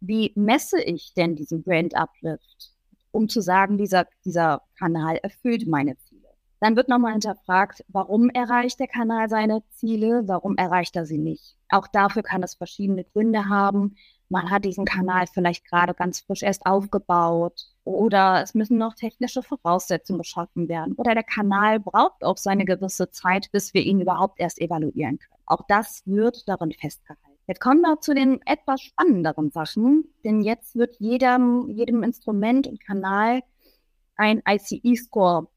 wie 0.00 0.32
messe 0.34 0.80
ich 0.82 1.12
denn 1.14 1.36
diesen 1.36 1.62
Brand-Uplift, 1.62 2.72
um 3.10 3.28
zu 3.28 3.40
sagen, 3.40 3.76
dieser, 3.76 4.06
dieser 4.24 4.62
Kanal 4.78 5.16
erfüllt 5.16 5.66
meine 5.66 5.96
Ziele. 5.98 6.28
Dann 6.60 6.76
wird 6.76 6.88
nochmal 6.88 7.12
hinterfragt, 7.12 7.84
warum 7.88 8.30
erreicht 8.30 8.80
der 8.80 8.88
Kanal 8.88 9.28
seine 9.28 9.62
Ziele, 9.70 10.26
warum 10.26 10.56
erreicht 10.56 10.96
er 10.96 11.06
sie 11.06 11.18
nicht. 11.18 11.56
Auch 11.68 11.86
dafür 11.86 12.22
kann 12.22 12.42
es 12.42 12.54
verschiedene 12.54 13.04
Gründe 13.04 13.48
haben. 13.48 13.96
Man 14.30 14.50
hat 14.50 14.64
diesen 14.64 14.84
Kanal 14.84 15.26
vielleicht 15.26 15.64
gerade 15.64 15.94
ganz 15.94 16.20
frisch 16.20 16.42
erst 16.42 16.66
aufgebaut 16.66 17.66
oder 17.84 18.42
es 18.42 18.54
müssen 18.54 18.76
noch 18.76 18.94
technische 18.94 19.42
Voraussetzungen 19.42 20.18
geschaffen 20.18 20.68
werden 20.68 20.94
oder 20.94 21.14
der 21.14 21.22
Kanal 21.22 21.80
braucht 21.80 22.22
auch 22.22 22.36
seine 22.36 22.66
gewisse 22.66 23.10
Zeit, 23.10 23.50
bis 23.52 23.72
wir 23.72 23.82
ihn 23.82 24.00
überhaupt 24.00 24.38
erst 24.38 24.60
evaluieren 24.60 25.18
können. 25.18 25.42
Auch 25.46 25.62
das 25.66 26.02
wird 26.04 26.46
darin 26.46 26.72
festgehalten. 26.72 27.22
Jetzt 27.46 27.60
kommen 27.60 27.80
wir 27.80 27.98
zu 28.00 28.12
den 28.12 28.42
etwas 28.44 28.82
spannenderen 28.82 29.50
Sachen, 29.50 30.04
denn 30.22 30.42
jetzt 30.42 30.76
wird 30.76 30.96
jedem, 30.98 31.70
jedem 31.70 32.02
Instrument 32.02 32.66
und 32.66 32.84
Kanal 32.84 33.40
ein 34.16 34.42
ICE-Score 34.46 35.48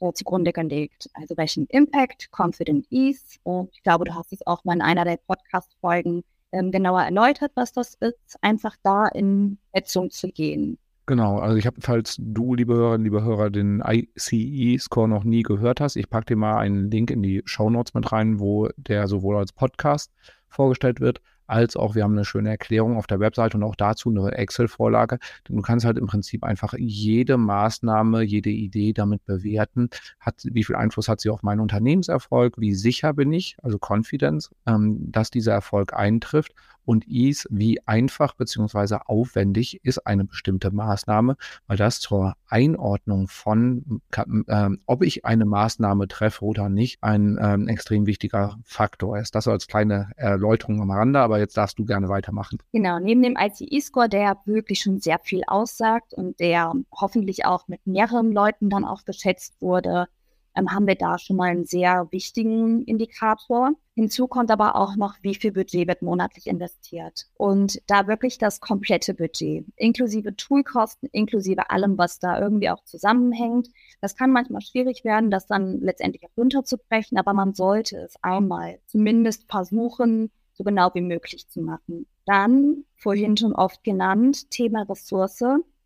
äh, 0.00 0.12
zugrunde 0.12 0.52
gelegt. 0.52 1.08
Also 1.14 1.38
welchen 1.38 1.66
Impact, 1.68 2.30
Confident 2.30 2.86
Ease. 2.90 3.38
Und 3.44 3.70
ich 3.72 3.82
glaube, 3.82 4.04
du 4.04 4.14
hast 4.14 4.32
es 4.34 4.46
auch 4.46 4.64
mal 4.64 4.74
in 4.74 4.82
einer 4.82 5.06
der 5.06 5.16
Podcast-Folgen 5.16 6.22
ähm, 6.52 6.70
genauer 6.70 7.02
erläutert, 7.02 7.52
was 7.54 7.72
das 7.72 7.94
ist, 7.94 8.36
einfach 8.40 8.76
da 8.82 9.06
in 9.06 9.58
Netzung 9.74 10.10
zu 10.10 10.28
gehen. 10.28 10.78
Genau, 11.06 11.38
also 11.38 11.56
ich 11.56 11.66
habe, 11.66 11.80
falls 11.80 12.16
du, 12.18 12.54
liebe 12.54 12.74
Hörerinnen, 12.74 13.04
liebe 13.04 13.24
Hörer, 13.24 13.48
den 13.48 13.82
ICE-Score 13.82 15.08
noch 15.08 15.24
nie 15.24 15.42
gehört 15.42 15.80
hast, 15.80 15.96
ich 15.96 16.10
packe 16.10 16.26
dir 16.26 16.36
mal 16.36 16.58
einen 16.58 16.90
Link 16.90 17.10
in 17.10 17.22
die 17.22 17.40
Show 17.46 17.70
Notes 17.70 17.94
mit 17.94 18.12
rein, 18.12 18.40
wo 18.40 18.68
der 18.76 19.08
sowohl 19.08 19.36
als 19.36 19.52
Podcast 19.52 20.12
vorgestellt 20.48 21.00
wird, 21.00 21.22
als 21.48 21.76
auch 21.76 21.94
wir 21.94 22.04
haben 22.04 22.12
eine 22.12 22.24
schöne 22.24 22.50
Erklärung 22.50 22.96
auf 22.96 23.06
der 23.06 23.20
Webseite 23.20 23.56
und 23.56 23.62
auch 23.64 23.74
dazu 23.74 24.10
eine 24.10 24.32
Excel-Vorlage. 24.32 25.18
Du 25.44 25.60
kannst 25.60 25.84
halt 25.84 25.98
im 25.98 26.06
Prinzip 26.06 26.44
einfach 26.44 26.74
jede 26.76 27.36
Maßnahme, 27.36 28.22
jede 28.22 28.50
Idee 28.50 28.92
damit 28.92 29.24
bewerten. 29.24 29.88
Hat, 30.20 30.42
wie 30.44 30.62
viel 30.62 30.76
Einfluss 30.76 31.08
hat 31.08 31.20
sie 31.20 31.30
auf 31.30 31.42
meinen 31.42 31.60
Unternehmenserfolg? 31.60 32.58
Wie 32.58 32.74
sicher 32.74 33.14
bin 33.14 33.32
ich, 33.32 33.56
also 33.62 33.78
Confidence, 33.78 34.50
ähm, 34.66 35.10
dass 35.10 35.30
dieser 35.30 35.52
Erfolg 35.52 35.94
eintrifft? 35.94 36.52
Und 36.88 37.06
Ease, 37.06 37.46
wie 37.50 37.86
einfach 37.86 38.34
bzw. 38.34 39.00
aufwendig 39.04 39.84
ist 39.84 40.06
eine 40.06 40.24
bestimmte 40.24 40.70
Maßnahme, 40.70 41.36
weil 41.66 41.76
das 41.76 42.00
zur 42.00 42.34
Einordnung 42.46 43.28
von, 43.28 44.00
äh, 44.46 44.70
ob 44.86 45.02
ich 45.02 45.26
eine 45.26 45.44
Maßnahme 45.44 46.08
treffe 46.08 46.46
oder 46.46 46.70
nicht, 46.70 47.02
ein 47.02 47.36
äh, 47.36 47.70
extrem 47.70 48.06
wichtiger 48.06 48.56
Faktor 48.64 49.18
ist. 49.18 49.34
Das 49.34 49.46
als 49.46 49.66
kleine 49.66 50.12
Erläuterung 50.16 50.80
am 50.80 50.90
Rande, 50.90 51.20
aber 51.20 51.38
jetzt 51.38 51.58
darfst 51.58 51.78
du 51.78 51.84
gerne 51.84 52.08
weitermachen. 52.08 52.58
Genau, 52.72 52.98
neben 52.98 53.22
dem 53.22 53.36
ICE-Score, 53.38 54.08
der 54.08 54.38
wirklich 54.46 54.80
schon 54.80 54.98
sehr 54.98 55.18
viel 55.18 55.42
aussagt 55.46 56.14
und 56.14 56.40
der 56.40 56.72
hoffentlich 56.90 57.44
auch 57.44 57.68
mit 57.68 57.86
mehreren 57.86 58.32
Leuten 58.32 58.70
dann 58.70 58.86
auch 58.86 59.04
geschätzt 59.04 59.60
wurde, 59.60 60.06
ähm, 60.54 60.70
haben 60.72 60.86
wir 60.86 60.94
da 60.94 61.18
schon 61.18 61.36
mal 61.36 61.50
einen 61.50 61.64
sehr 61.64 62.08
wichtigen 62.10 62.84
Indikator. 62.84 63.72
Hinzu 63.94 64.28
kommt 64.28 64.50
aber 64.50 64.76
auch 64.76 64.96
noch, 64.96 65.16
wie 65.22 65.34
viel 65.34 65.52
Budget 65.52 65.88
wird 65.88 66.02
monatlich 66.02 66.46
investiert. 66.46 67.26
Und 67.34 67.80
da 67.86 68.06
wirklich 68.06 68.38
das 68.38 68.60
komplette 68.60 69.14
Budget, 69.14 69.64
inklusive 69.76 70.36
Toolkosten, 70.36 71.08
inklusive 71.12 71.70
allem, 71.70 71.98
was 71.98 72.18
da 72.18 72.40
irgendwie 72.40 72.70
auch 72.70 72.84
zusammenhängt. 72.84 73.68
Das 74.00 74.16
kann 74.16 74.30
manchmal 74.30 74.60
schwierig 74.60 75.04
werden, 75.04 75.30
das 75.30 75.46
dann 75.46 75.80
letztendlich 75.80 76.24
auch 76.24 76.36
runterzubrechen, 76.36 77.18
aber 77.18 77.32
man 77.32 77.54
sollte 77.54 77.98
es 77.98 78.14
einmal 78.22 78.78
zumindest 78.86 79.50
versuchen, 79.50 80.30
so 80.52 80.64
genau 80.64 80.90
wie 80.94 81.00
möglich 81.00 81.48
zu 81.48 81.60
machen. 81.60 82.06
Dann, 82.26 82.84
vorhin 82.96 83.36
schon 83.36 83.54
oft 83.54 83.82
genannt, 83.84 84.50
Thema 84.50 84.82
Ressource. 84.82 85.42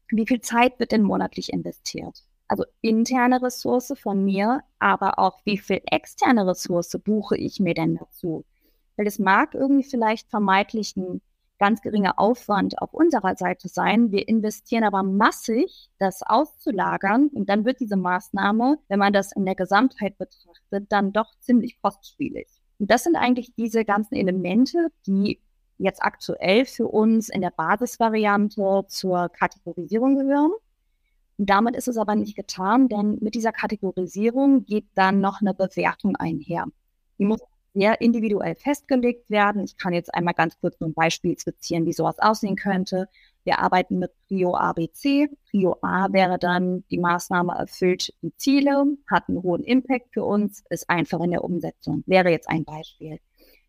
Wie 0.09 0.27
viel 0.27 0.41
Zeit 0.41 0.79
wird 0.81 0.93
denn 0.93 1.03
monatlich 1.03 1.53
investiert? 1.53 2.25
Also 2.53 2.67
interne 2.83 3.41
Ressource 3.41 3.95
von 3.97 4.27
mir, 4.27 4.61
aber 4.79 5.19
auch 5.19 5.41
wie 5.47 5.57
viel 5.57 5.81
externe 5.87 6.47
Ressource 6.47 6.99
buche 7.03 7.35
ich 7.35 7.61
mir 7.61 7.73
denn 7.73 7.97
dazu? 7.97 8.45
Weil 8.97 9.07
es 9.07 9.19
mag 9.19 9.55
irgendwie 9.55 9.89
vielleicht 9.89 10.29
vermeintlich 10.29 10.95
ein 10.99 11.23
ganz 11.59 11.81
geringer 11.81 12.19
Aufwand 12.19 12.79
auf 12.83 12.93
unserer 12.93 13.37
Seite 13.37 13.69
sein. 13.69 14.13
Wir 14.13 14.29
investieren 14.29 14.85
aber 14.85 15.03
massig, 15.03 15.89
das 15.99 16.23
auszulagern 16.23 17.29
und 17.29 17.49
dann 17.49 17.65
wird 17.65 17.81
diese 17.81 17.97
Maßnahme, 17.97 18.77
wenn 18.89 18.99
man 18.99 19.15
das 19.15 19.33
in 19.33 19.47
der 19.47 19.55
Gesamtheit 19.55 20.19
betrachtet, 20.19 20.93
dann 20.93 21.15
doch 21.15 21.33
ziemlich 21.41 21.81
kostspielig. 21.81 22.49
Und 22.79 22.91
das 22.91 23.05
sind 23.05 23.17
eigentlich 23.17 23.55
diese 23.55 23.87
ganzen 23.87 24.17
Elemente, 24.17 24.89
die 25.07 25.41
jetzt 25.79 26.03
aktuell 26.03 26.67
für 26.67 26.87
uns 26.87 27.31
in 27.31 27.41
der 27.41 27.51
Basisvariante 27.51 28.85
zur 28.89 29.31
Kategorisierung 29.31 30.19
gehören. 30.19 30.53
Und 31.43 31.51
damit 31.51 31.75
ist 31.75 31.89
es 31.89 31.97
aber 31.97 32.15
nicht 32.15 32.37
getan, 32.37 32.89
denn 32.89 33.19
mit 33.21 33.35
dieser 33.35 33.51
Kategorisierung 33.51 34.65
geht 34.65 34.87
dann 34.95 35.19
noch 35.19 35.41
eine 35.41 35.55
Bewertung 35.55 36.15
einher. 36.15 36.67
Die 37.19 37.25
muss 37.25 37.41
sehr 37.75 38.01
individuell 38.01 38.55
festgelegt 38.55 39.29
werden. 39.29 39.65
Ich 39.65 39.77
kann 39.77 39.93
jetzt 39.93 40.15
einmal 40.15 40.35
ganz 40.35 40.57
kurz 40.61 40.81
ein 40.81 40.95
Beispiel 40.95 41.37
skizzieren, 41.37 41.85
wie 41.85 41.93
sowas 41.93 42.21
aussehen 42.21 42.55
könnte. 42.55 43.09
Wir 43.43 43.59
arbeiten 43.59 43.99
mit 43.99 44.13
Prio 44.29 44.55
A, 44.55 44.73
B, 44.73 44.89
C. 44.93 45.31
Prio 45.51 45.79
A 45.83 46.13
wäre 46.13 46.39
dann, 46.39 46.85
die 46.93 46.99
Maßnahme 47.01 47.55
erfüllt 47.59 48.15
die 48.23 48.37
Ziele, 48.37 48.97
hat 49.11 49.29
einen 49.29 49.43
hohen 49.43 49.65
Impact 49.65 50.15
für 50.15 50.23
uns, 50.25 50.63
ist 50.71 50.89
einfach 50.89 51.19
in 51.23 51.33
der 51.33 51.43
Umsetzung. 51.43 52.05
Wäre 52.07 52.31
jetzt 52.31 52.49
ein 52.49 52.65
Beispiel. 52.65 53.19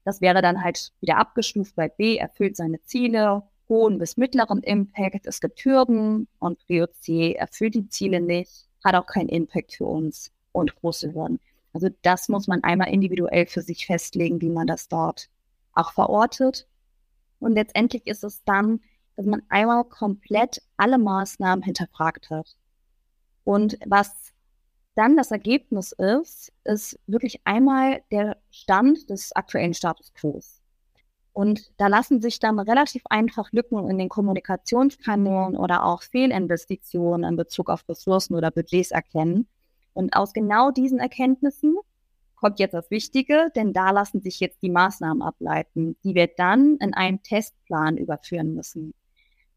Das 0.06 0.22
wäre 0.22 0.44
dann 0.44 0.64
halt 0.64 0.92
wieder 1.02 1.18
abgestuft 1.18 1.76
bei 1.76 1.90
B, 1.90 2.18
erfüllt 2.18 2.56
seine 2.56 2.84
Ziele, 2.84 3.42
hohen 3.70 3.98
bis 3.98 4.18
mittleren 4.18 4.62
Impact. 4.64 5.26
Es 5.26 5.40
gibt 5.42 5.64
Hürden 5.64 6.28
und 6.40 6.60
Prio 6.66 6.88
erfüllt 7.08 7.76
die 7.76 7.90
Ziele 7.90 8.22
nicht, 8.22 8.68
hat 8.84 8.96
auch 8.96 9.06
keinen 9.06 9.30
Impact 9.30 9.74
für 9.74 9.86
uns 9.86 10.32
und 10.52 10.76
große 10.76 11.14
Hürden. 11.14 11.40
Also 11.74 11.90
das 12.04 12.30
muss 12.30 12.48
man 12.48 12.64
einmal 12.64 12.90
individuell 12.90 13.48
für 13.48 13.62
sich 13.62 13.86
festlegen, 13.86 14.42
wie 14.42 14.50
man 14.50 14.68
das 14.68 14.88
dort 14.88 15.30
auch 15.74 15.92
verortet. 15.92 16.68
Und 17.40 17.54
letztendlich 17.54 18.06
ist 18.06 18.24
es 18.24 18.44
dann, 18.44 18.80
dass 19.16 19.26
man 19.26 19.42
einmal 19.50 19.84
komplett 19.84 20.62
alle 20.78 20.98
Maßnahmen 20.98 21.64
hinterfragt 21.64 22.30
hat. 22.30 22.56
Und 23.44 23.78
was 23.86 24.34
dann 24.96 25.18
das 25.18 25.32
Ergebnis 25.32 25.92
ist, 25.94 26.54
ist 26.64 27.00
wirklich 27.08 27.42
einmal 27.46 28.04
der 28.12 28.38
Stand 28.52 29.10
des 29.10 29.36
aktuellen 29.36 29.74
Status 29.74 30.14
quo. 30.14 30.40
Und 31.34 31.72
da 31.78 31.88
lassen 31.88 32.22
sich 32.22 32.40
dann 32.40 32.60
relativ 32.60 33.02
einfach 33.10 33.52
Lücken 33.52 33.90
in 33.90 33.98
den 33.98 34.08
Kommunikationskanälen 34.08 35.58
oder 35.58 35.84
auch 35.84 36.04
Fehlinvestitionen 36.04 37.28
in 37.30 37.36
Bezug 37.36 37.70
auf 37.70 37.90
Ressourcen 37.90 38.36
oder 38.36 38.52
Budgets 38.52 38.92
erkennen. 38.92 39.48
Und 39.94 40.16
aus 40.16 40.34
genau 40.34 40.70
diesen 40.70 41.00
Erkenntnissen 41.00 41.76
kommt 42.36 42.60
jetzt 42.60 42.74
das 42.74 42.92
Wichtige, 42.92 43.52
denn 43.56 43.74
da 43.74 43.92
lassen 43.92 44.22
sich 44.22 44.40
jetzt 44.40 44.62
die 44.62 44.70
Maßnahmen 44.70 45.24
ableiten, 45.24 45.96
die 46.04 46.14
wir 46.14 46.28
dann 46.28 46.78
in 46.78 46.94
einen 46.94 47.24
Testplan 47.24 47.98
überführen 47.98 48.54
müssen. 48.54 48.94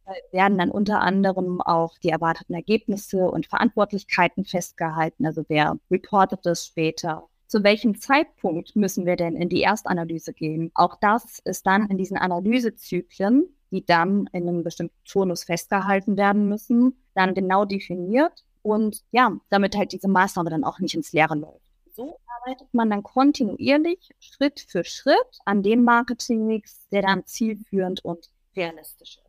Da 0.06 0.12
werden 0.30 0.56
dann 0.56 0.70
unter 0.70 1.00
anderem 1.00 1.60
auch 1.60 1.98
die 1.98 2.10
erwarteten 2.10 2.54
Ergebnisse 2.54 3.28
und 3.28 3.46
Verantwortlichkeiten 3.46 4.44
festgehalten. 4.44 5.26
Also 5.26 5.44
wer 5.48 5.78
reportet 5.90 6.46
es 6.46 6.66
später? 6.66 7.28
Zu 7.46 7.62
welchem 7.62 8.00
Zeitpunkt 8.00 8.74
müssen 8.74 9.06
wir 9.06 9.16
denn 9.16 9.36
in 9.36 9.48
die 9.48 9.62
Erstanalyse 9.62 10.32
gehen? 10.32 10.70
Auch 10.74 10.96
das 11.00 11.38
ist 11.44 11.66
dann 11.66 11.88
in 11.88 11.96
diesen 11.96 12.16
Analysezyklen, 12.16 13.46
die 13.70 13.84
dann 13.84 14.28
in 14.32 14.48
einem 14.48 14.64
bestimmten 14.64 14.96
Turnus 15.04 15.44
festgehalten 15.44 16.16
werden 16.16 16.48
müssen, 16.48 16.96
dann 17.14 17.34
genau 17.34 17.64
definiert 17.64 18.44
und 18.62 19.04
ja, 19.12 19.32
damit 19.48 19.76
halt 19.76 19.92
diese 19.92 20.08
Maßnahme 20.08 20.50
dann 20.50 20.64
auch 20.64 20.80
nicht 20.80 20.94
ins 20.94 21.12
Leere 21.12 21.36
läuft. 21.36 21.62
So 21.92 22.18
arbeitet 22.26 22.72
man 22.72 22.90
dann 22.90 23.02
kontinuierlich 23.02 24.10
Schritt 24.18 24.60
für 24.68 24.84
Schritt 24.84 25.38
an 25.44 25.62
dem 25.62 25.84
Marketingmix, 25.84 26.88
der 26.90 27.02
dann 27.02 27.24
zielführend 27.26 28.04
und 28.04 28.28
realistisch 28.56 29.18
ist. 29.18 29.25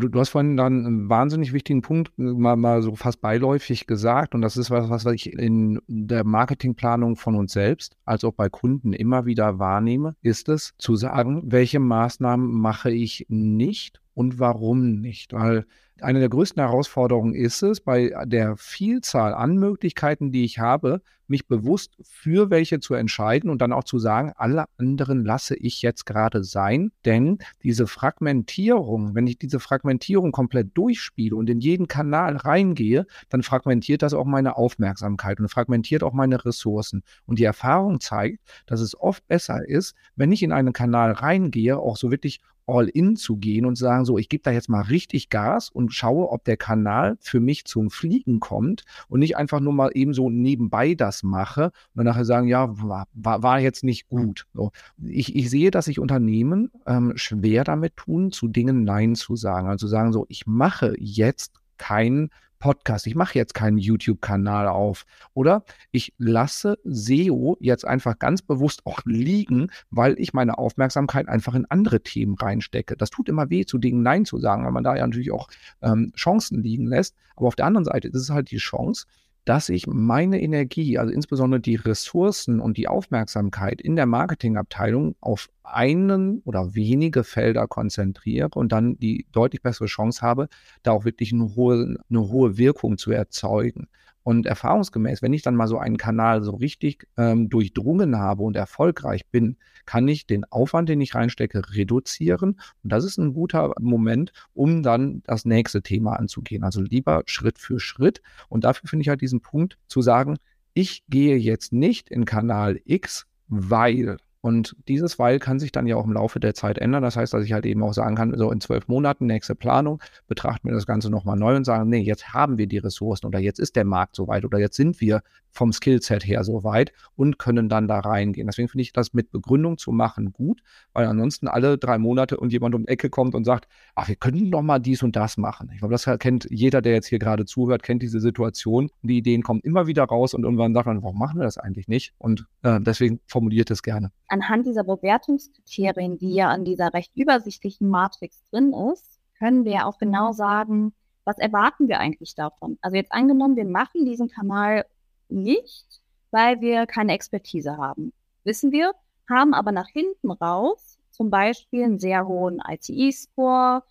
Du, 0.00 0.08
du 0.08 0.18
hast 0.20 0.30
vorhin 0.30 0.56
dann 0.56 0.84
einen 0.86 1.08
wahnsinnig 1.08 1.52
wichtigen 1.52 1.82
Punkt 1.82 2.10
äh, 2.18 2.22
mal, 2.22 2.56
mal 2.56 2.82
so 2.82 2.96
fast 2.96 3.20
beiläufig 3.20 3.86
gesagt. 3.86 4.34
Und 4.34 4.42
das 4.42 4.56
ist 4.56 4.70
was, 4.70 4.90
was 4.90 5.04
ich 5.06 5.32
in 5.32 5.80
der 5.86 6.24
Marketingplanung 6.24 7.16
von 7.16 7.36
uns 7.36 7.52
selbst 7.52 7.96
als 8.04 8.24
auch 8.24 8.32
bei 8.32 8.48
Kunden 8.48 8.92
immer 8.92 9.24
wieder 9.26 9.58
wahrnehme, 9.58 10.16
ist 10.22 10.48
es 10.48 10.74
zu 10.78 10.96
sagen, 10.96 11.42
welche 11.44 11.78
Maßnahmen 11.78 12.50
mache 12.50 12.90
ich 12.90 13.26
nicht 13.28 14.00
und 14.14 14.38
warum 14.38 15.00
nicht? 15.00 15.32
Weil 15.32 15.66
eine 16.00 16.18
der 16.18 16.28
größten 16.28 16.60
Herausforderungen 16.60 17.34
ist 17.34 17.62
es, 17.62 17.80
bei 17.80 18.12
der 18.24 18.56
Vielzahl 18.56 19.32
an 19.34 19.56
Möglichkeiten, 19.56 20.32
die 20.32 20.44
ich 20.44 20.58
habe, 20.58 21.02
mich 21.26 21.46
bewusst 21.46 21.96
für 22.02 22.50
welche 22.50 22.80
zu 22.80 22.94
entscheiden 22.94 23.48
und 23.48 23.62
dann 23.62 23.72
auch 23.72 23.84
zu 23.84 23.98
sagen, 23.98 24.32
alle 24.36 24.66
anderen 24.76 25.24
lasse 25.24 25.56
ich 25.56 25.80
jetzt 25.82 26.04
gerade 26.04 26.44
sein. 26.44 26.90
Denn 27.04 27.38
diese 27.62 27.86
Fragmentierung, 27.86 29.14
wenn 29.14 29.26
ich 29.26 29.38
diese 29.38 29.60
Fragmentierung 29.60 30.32
komplett 30.32 30.76
durchspiele 30.76 31.34
und 31.34 31.48
in 31.48 31.60
jeden 31.60 31.88
Kanal 31.88 32.36
reingehe, 32.36 33.06
dann 33.30 33.42
fragmentiert 33.42 34.02
das 34.02 34.14
auch 34.14 34.26
meine 34.26 34.56
Aufmerksamkeit 34.56 35.40
und 35.40 35.48
fragmentiert 35.48 36.02
auch 36.02 36.12
meine 36.12 36.44
Ressourcen. 36.44 37.02
Und 37.26 37.38
die 37.38 37.44
Erfahrung 37.44 38.00
zeigt, 38.00 38.40
dass 38.66 38.80
es 38.80 38.98
oft 38.98 39.26
besser 39.26 39.66
ist, 39.66 39.94
wenn 40.16 40.32
ich 40.32 40.42
in 40.42 40.52
einen 40.52 40.72
Kanal 40.72 41.12
reingehe, 41.12 41.78
auch 41.78 41.96
so 41.96 42.10
wirklich 42.10 42.40
all 42.66 42.88
in 42.88 43.16
zu 43.16 43.36
gehen 43.36 43.66
und 43.66 43.76
sagen, 43.76 44.04
so, 44.04 44.18
ich 44.18 44.28
gebe 44.28 44.42
da 44.42 44.50
jetzt 44.50 44.68
mal 44.68 44.82
richtig 44.82 45.28
Gas 45.28 45.68
und 45.70 45.92
schaue, 45.92 46.30
ob 46.30 46.44
der 46.44 46.56
Kanal 46.56 47.16
für 47.20 47.40
mich 47.40 47.64
zum 47.64 47.90
Fliegen 47.90 48.40
kommt 48.40 48.84
und 49.08 49.20
nicht 49.20 49.36
einfach 49.36 49.60
nur 49.60 49.72
mal 49.72 49.90
eben 49.94 50.14
so 50.14 50.30
nebenbei 50.30 50.94
das 50.94 51.22
mache 51.22 51.72
und 51.94 52.04
nachher 52.04 52.24
sagen, 52.24 52.48
ja, 52.48 52.68
war, 52.70 53.06
war 53.12 53.60
jetzt 53.60 53.84
nicht 53.84 54.08
gut. 54.08 54.46
So. 54.54 54.70
Ich, 55.02 55.34
ich 55.36 55.50
sehe, 55.50 55.70
dass 55.70 55.86
sich 55.86 55.98
Unternehmen 55.98 56.70
ähm, 56.86 57.12
schwer 57.16 57.64
damit 57.64 57.96
tun, 57.96 58.32
zu 58.32 58.48
Dingen 58.48 58.84
Nein 58.84 59.14
zu 59.14 59.36
sagen. 59.36 59.68
Also 59.68 59.86
sagen 59.86 60.12
so, 60.12 60.26
ich 60.28 60.46
mache 60.46 60.94
jetzt 60.98 61.52
kein 61.76 62.30
Podcast, 62.64 63.06
ich 63.06 63.14
mache 63.14 63.38
jetzt 63.38 63.52
keinen 63.52 63.76
YouTube-Kanal 63.76 64.68
auf 64.68 65.04
oder 65.34 65.66
ich 65.90 66.14
lasse 66.16 66.78
SEO 66.84 67.58
jetzt 67.60 67.86
einfach 67.86 68.18
ganz 68.18 68.40
bewusst 68.40 68.86
auch 68.86 69.00
liegen, 69.04 69.68
weil 69.90 70.18
ich 70.18 70.32
meine 70.32 70.56
Aufmerksamkeit 70.56 71.28
einfach 71.28 71.54
in 71.54 71.66
andere 71.68 72.00
Themen 72.00 72.36
reinstecke. 72.36 72.96
Das 72.96 73.10
tut 73.10 73.28
immer 73.28 73.50
weh, 73.50 73.66
zu 73.66 73.76
Dingen 73.76 74.02
Nein 74.02 74.24
zu 74.24 74.38
sagen, 74.38 74.64
weil 74.64 74.72
man 74.72 74.82
da 74.82 74.96
ja 74.96 75.06
natürlich 75.06 75.30
auch 75.30 75.48
ähm, 75.82 76.14
Chancen 76.16 76.62
liegen 76.62 76.86
lässt. 76.86 77.14
Aber 77.36 77.48
auf 77.48 77.54
der 77.54 77.66
anderen 77.66 77.84
Seite 77.84 78.08
ist 78.08 78.14
es 78.14 78.30
halt 78.30 78.50
die 78.50 78.56
Chance, 78.56 79.04
dass 79.44 79.68
ich 79.68 79.86
meine 79.86 80.40
Energie, 80.40 80.98
also 80.98 81.12
insbesondere 81.12 81.60
die 81.60 81.76
Ressourcen 81.76 82.60
und 82.60 82.76
die 82.76 82.88
Aufmerksamkeit 82.88 83.80
in 83.80 83.96
der 83.96 84.06
Marketingabteilung 84.06 85.16
auf 85.20 85.48
einen 85.62 86.40
oder 86.44 86.74
wenige 86.74 87.24
Felder 87.24 87.66
konzentriere 87.66 88.48
und 88.54 88.72
dann 88.72 88.98
die 88.98 89.26
deutlich 89.32 89.62
bessere 89.62 89.86
Chance 89.86 90.22
habe, 90.22 90.48
da 90.82 90.92
auch 90.92 91.04
wirklich 91.04 91.32
eine 91.32 91.54
hohe, 91.54 91.98
eine 92.08 92.28
hohe 92.28 92.56
Wirkung 92.56 92.96
zu 92.96 93.10
erzeugen. 93.12 93.88
Und 94.24 94.46
erfahrungsgemäß, 94.46 95.22
wenn 95.22 95.34
ich 95.34 95.42
dann 95.42 95.54
mal 95.54 95.68
so 95.68 95.78
einen 95.78 95.98
Kanal 95.98 96.42
so 96.42 96.52
richtig 96.56 97.06
ähm, 97.16 97.50
durchdrungen 97.50 98.18
habe 98.18 98.42
und 98.42 98.56
erfolgreich 98.56 99.26
bin, 99.26 99.58
kann 99.84 100.08
ich 100.08 100.26
den 100.26 100.44
Aufwand, 100.44 100.88
den 100.88 101.02
ich 101.02 101.14
reinstecke, 101.14 101.62
reduzieren. 101.74 102.58
Und 102.82 102.92
das 102.92 103.04
ist 103.04 103.18
ein 103.18 103.34
guter 103.34 103.74
Moment, 103.78 104.32
um 104.54 104.82
dann 104.82 105.22
das 105.26 105.44
nächste 105.44 105.82
Thema 105.82 106.14
anzugehen. 106.14 106.64
Also 106.64 106.80
lieber 106.80 107.22
Schritt 107.26 107.58
für 107.58 107.78
Schritt. 107.78 108.22
Und 108.48 108.64
dafür 108.64 108.88
finde 108.88 109.02
ich 109.02 109.08
halt 109.10 109.20
diesen 109.20 109.42
Punkt 109.42 109.78
zu 109.86 110.00
sagen, 110.00 110.38
ich 110.72 111.04
gehe 111.08 111.36
jetzt 111.36 111.72
nicht 111.72 112.08
in 112.10 112.24
Kanal 112.24 112.80
X, 112.84 113.26
weil 113.48 114.16
und 114.44 114.76
dieses 114.88 115.18
Weil 115.18 115.38
kann 115.38 115.58
sich 115.58 115.72
dann 115.72 115.86
ja 115.86 115.96
auch 115.96 116.04
im 116.04 116.12
Laufe 116.12 116.38
der 116.38 116.52
Zeit 116.52 116.76
ändern. 116.76 117.02
Das 117.02 117.16
heißt, 117.16 117.32
dass 117.32 117.46
ich 117.46 117.54
halt 117.54 117.64
eben 117.64 117.82
auch 117.82 117.94
sagen 117.94 118.14
kann, 118.14 118.36
so 118.36 118.50
in 118.50 118.60
zwölf 118.60 118.88
Monaten, 118.88 119.24
nächste 119.24 119.54
Planung, 119.54 120.02
betrachten 120.26 120.68
wir 120.68 120.74
das 120.74 120.84
Ganze 120.84 121.08
nochmal 121.08 121.38
neu 121.38 121.56
und 121.56 121.64
sagen, 121.64 121.88
nee, 121.88 122.02
jetzt 122.02 122.34
haben 122.34 122.58
wir 122.58 122.66
die 122.66 122.76
Ressourcen 122.76 123.24
oder 123.24 123.38
jetzt 123.38 123.58
ist 123.58 123.74
der 123.74 123.86
Markt 123.86 124.16
soweit 124.16 124.44
oder 124.44 124.58
jetzt 124.58 124.76
sind 124.76 125.00
wir 125.00 125.22
vom 125.54 125.72
Skillset 125.72 126.26
her 126.26 126.44
so 126.44 126.64
weit 126.64 126.92
und 127.16 127.38
können 127.38 127.68
dann 127.68 127.88
da 127.88 128.00
reingehen. 128.00 128.46
Deswegen 128.46 128.68
finde 128.68 128.82
ich 128.82 128.92
das 128.92 129.14
mit 129.14 129.30
Begründung 129.30 129.78
zu 129.78 129.92
machen 129.92 130.32
gut, 130.32 130.60
weil 130.92 131.06
ansonsten 131.06 131.48
alle 131.48 131.78
drei 131.78 131.96
Monate 131.96 132.36
und 132.36 132.52
jemand 132.52 132.74
um 132.74 132.82
die 132.84 132.88
Ecke 132.88 133.08
kommt 133.08 133.34
und 133.34 133.44
sagt, 133.44 133.66
ach, 133.94 134.08
wir 134.08 134.16
könnten 134.16 134.50
doch 134.50 134.62
mal 134.62 134.78
dies 134.78 135.02
und 135.02 135.16
das 135.16 135.36
machen. 135.36 135.70
Ich 135.72 135.78
glaube, 135.78 135.92
das 135.92 136.04
kennt 136.18 136.46
jeder, 136.50 136.82
der 136.82 136.92
jetzt 136.92 137.06
hier 137.06 137.18
gerade 137.18 137.46
zuhört, 137.46 137.82
kennt 137.82 138.02
diese 138.02 138.20
Situation. 138.20 138.90
Die 139.02 139.16
Ideen 139.16 139.42
kommen 139.42 139.60
immer 139.60 139.86
wieder 139.86 140.04
raus 140.04 140.34
und 140.34 140.42
irgendwann 140.42 140.74
sagt 140.74 140.86
man, 140.86 141.02
warum 141.02 141.18
machen 141.18 141.38
wir 141.38 141.44
das 141.44 141.56
eigentlich 141.56 141.88
nicht? 141.88 142.12
Und 142.18 142.46
äh, 142.62 142.80
deswegen 142.80 143.20
formuliert 143.26 143.70
es 143.70 143.82
gerne. 143.82 144.10
Anhand 144.34 144.66
dieser 144.66 144.82
Bewertungskriterien, 144.82 146.18
die 146.18 146.34
ja 146.34 146.48
an 146.48 146.64
dieser 146.64 146.92
recht 146.92 147.12
übersichtlichen 147.14 147.88
Matrix 147.88 148.42
drin 148.50 148.74
ist, 148.92 149.20
können 149.38 149.64
wir 149.64 149.86
auch 149.86 149.96
genau 149.98 150.32
sagen, 150.32 150.92
was 151.22 151.38
erwarten 151.38 151.86
wir 151.86 152.00
eigentlich 152.00 152.34
davon? 152.34 152.76
Also 152.82 152.96
jetzt 152.96 153.12
angenommen, 153.12 153.54
wir 153.54 153.64
machen 153.64 154.04
diesen 154.04 154.28
Kanal 154.28 154.86
nicht, 155.28 155.86
weil 156.32 156.60
wir 156.60 156.86
keine 156.86 157.12
Expertise 157.12 157.76
haben. 157.76 158.12
Wissen 158.42 158.72
wir, 158.72 158.90
haben 159.30 159.54
aber 159.54 159.70
nach 159.70 159.86
hinten 159.86 160.32
raus 160.32 160.98
zum 161.12 161.30
Beispiel 161.30 161.84
einen 161.84 162.00
sehr 162.00 162.26
hohen 162.26 162.60
ICE-Score, 162.60 163.84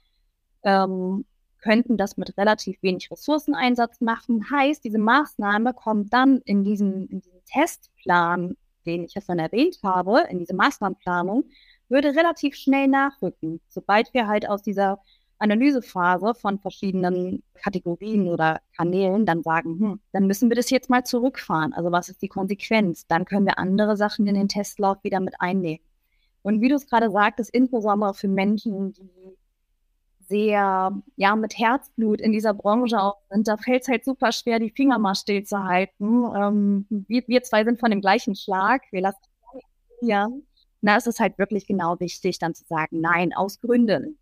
ähm, 0.64 1.24
könnten 1.62 1.96
das 1.96 2.18
mit 2.18 2.38
relativ 2.38 2.84
wenig 2.84 3.10
Ressourceneinsatz 3.10 4.02
machen. 4.02 4.52
Heißt, 4.52 4.84
diese 4.84 5.00
Maßnahme 5.00 5.74
kommt 5.74 6.12
dann 6.12 6.40
in 6.40 6.66
diesen, 6.66 7.08
in 7.08 7.22
diesen 7.22 7.46
Testplan, 7.46 8.58
den 8.86 9.04
ich 9.04 9.14
schon 9.26 9.40
erwähnt 9.40 9.80
habe, 9.84 10.24
in 10.30 10.40
diese 10.40 10.56
Maßnahmenplanung, 10.56 11.46
würde 11.90 12.16
relativ 12.16 12.56
schnell 12.56 12.88
nachrücken, 12.88 13.62
sobald 13.70 14.14
wir 14.14 14.28
halt 14.28 14.50
aus 14.50 14.62
dieser 14.62 15.00
Analysephase 15.40 16.34
von 16.36 16.60
verschiedenen 16.60 17.44
Kategorien 17.56 18.30
oder 18.30 18.62
Kanälen 18.76 19.26
dann 19.26 19.44
sagen, 19.44 19.80
hm, 19.80 20.00
dann 20.14 20.26
müssen 20.26 20.50
wir 20.50 20.56
das 20.56 20.70
jetzt 20.70 20.90
mal 20.90 21.04
zurückfahren. 21.04 21.74
Also 21.74 21.92
was 21.92 22.10
ist 22.10 22.22
die 22.22 22.30
Konsequenz? 22.30 23.06
Dann 23.08 23.26
können 23.26 23.46
wir 23.46 23.60
andere 23.60 23.98
Sachen 23.98 24.26
in 24.26 24.36
den 24.36 24.48
Testlauf 24.48 25.04
wieder 25.04 25.20
mit 25.20 25.36
einnehmen. 25.40 25.84
Und 26.44 26.62
wie 26.62 26.70
du 26.70 26.76
es 26.76 26.88
gerade 26.88 27.12
sagtest, 27.12 27.50
insbesondere 27.54 28.14
für 28.14 28.28
Menschen, 28.28 28.94
die 28.94 29.38
sehr, 30.34 30.92
ja, 31.16 31.36
mit 31.36 31.58
Herzblut 31.58 32.20
in 32.20 32.32
dieser 32.32 32.56
Branche 32.56 33.00
auch 33.00 33.18
sind, 33.30 33.48
da 33.48 33.58
fällt 33.58 33.84
es 33.84 33.88
halt 33.88 34.04
super 34.04 34.32
schwer, 34.32 34.58
die 34.58 34.74
Finger 34.76 34.98
mal 34.98 35.14
still 35.14 35.44
zu 35.44 35.64
halten. 35.64 36.24
Ähm, 36.36 36.88
wir, 36.90 37.24
wir 37.28 37.44
zwei 37.44 37.64
sind 37.64 37.80
von 37.80 37.92
dem 37.92 38.02
gleichen 38.02 38.36
Schlag. 38.36 38.82
Wir 38.92 39.02
lassen 39.02 39.20
ja. 40.02 40.28
Ist 40.98 41.08
es 41.08 41.20
halt 41.20 41.38
wirklich 41.38 41.66
genau 41.66 42.00
wichtig, 42.00 42.40
dann 42.40 42.54
zu 42.56 42.66
sagen, 42.66 43.00
nein, 43.00 43.34
aus 43.34 43.62
Gründen. 43.62 44.18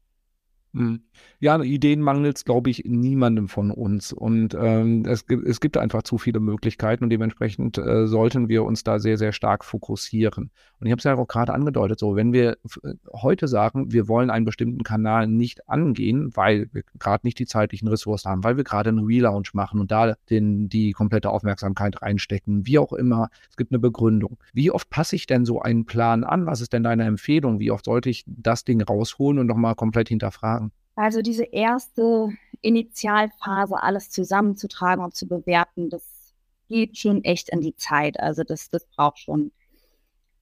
Mhm. 0.73 1.01
Ja, 1.39 1.61
Ideen 1.61 2.01
mangelt 2.01 2.37
es, 2.37 2.45
glaube 2.45 2.69
ich, 2.69 2.83
niemandem 2.85 3.47
von 3.47 3.71
uns. 3.71 4.13
Und 4.13 4.55
ähm, 4.59 5.03
es, 5.05 5.25
gibt, 5.25 5.45
es 5.45 5.59
gibt 5.59 5.75
einfach 5.77 6.03
zu 6.03 6.17
viele 6.17 6.39
Möglichkeiten 6.39 7.03
und 7.03 7.09
dementsprechend 7.09 7.77
äh, 7.77 8.07
sollten 8.07 8.47
wir 8.47 8.63
uns 8.63 8.83
da 8.83 8.99
sehr, 8.99 9.17
sehr 9.17 9.31
stark 9.31 9.65
fokussieren. 9.65 10.51
Und 10.79 10.87
ich 10.87 10.91
habe 10.91 10.99
es 10.99 11.03
ja 11.03 11.15
auch 11.15 11.27
gerade 11.27 11.53
angedeutet, 11.53 11.99
so 11.99 12.15
wenn 12.15 12.31
wir 12.31 12.57
äh, 12.83 12.93
heute 13.11 13.47
sagen, 13.47 13.91
wir 13.91 14.07
wollen 14.07 14.29
einen 14.29 14.45
bestimmten 14.45 14.83
Kanal 14.83 15.27
nicht 15.27 15.67
angehen, 15.67 16.35
weil 16.35 16.69
wir 16.71 16.83
gerade 16.97 17.25
nicht 17.25 17.39
die 17.39 17.45
zeitlichen 17.45 17.87
Ressourcen 17.87 18.29
haben, 18.29 18.43
weil 18.43 18.57
wir 18.57 18.63
gerade 18.63 18.89
einen 18.89 19.05
Relaunch 19.05 19.53
machen 19.53 19.79
und 19.79 19.91
da 19.91 20.15
den, 20.29 20.69
die 20.69 20.91
komplette 20.91 21.31
Aufmerksamkeit 21.31 22.01
reinstecken, 22.01 22.65
wie 22.65 22.77
auch 22.77 22.93
immer, 22.93 23.29
es 23.49 23.57
gibt 23.57 23.71
eine 23.71 23.79
Begründung. 23.79 24.37
Wie 24.53 24.71
oft 24.71 24.89
passe 24.89 25.15
ich 25.15 25.25
denn 25.25 25.43
so 25.43 25.61
einen 25.61 25.85
Plan 25.85 26.23
an? 26.23 26.45
Was 26.45 26.61
ist 26.61 26.71
denn 26.71 26.83
deine 26.83 27.03
Empfehlung? 27.05 27.59
Wie 27.59 27.71
oft 27.71 27.85
sollte 27.85 28.09
ich 28.09 28.23
das 28.27 28.63
Ding 28.63 28.81
rausholen 28.81 29.39
und 29.39 29.47
nochmal 29.47 29.75
komplett 29.75 30.09
hinterfragen? 30.09 30.60
Also 31.01 31.23
diese 31.23 31.45
erste 31.45 32.29
Initialphase, 32.61 33.81
alles 33.81 34.11
zusammenzutragen 34.11 35.03
und 35.03 35.15
zu 35.15 35.27
bewerten, 35.27 35.89
das 35.89 36.35
geht 36.69 36.95
schon 36.95 37.23
echt 37.23 37.49
in 37.49 37.59
die 37.59 37.75
Zeit. 37.75 38.19
Also 38.19 38.43
das, 38.43 38.69
das 38.69 38.85
braucht 38.85 39.17
schon. 39.17 39.51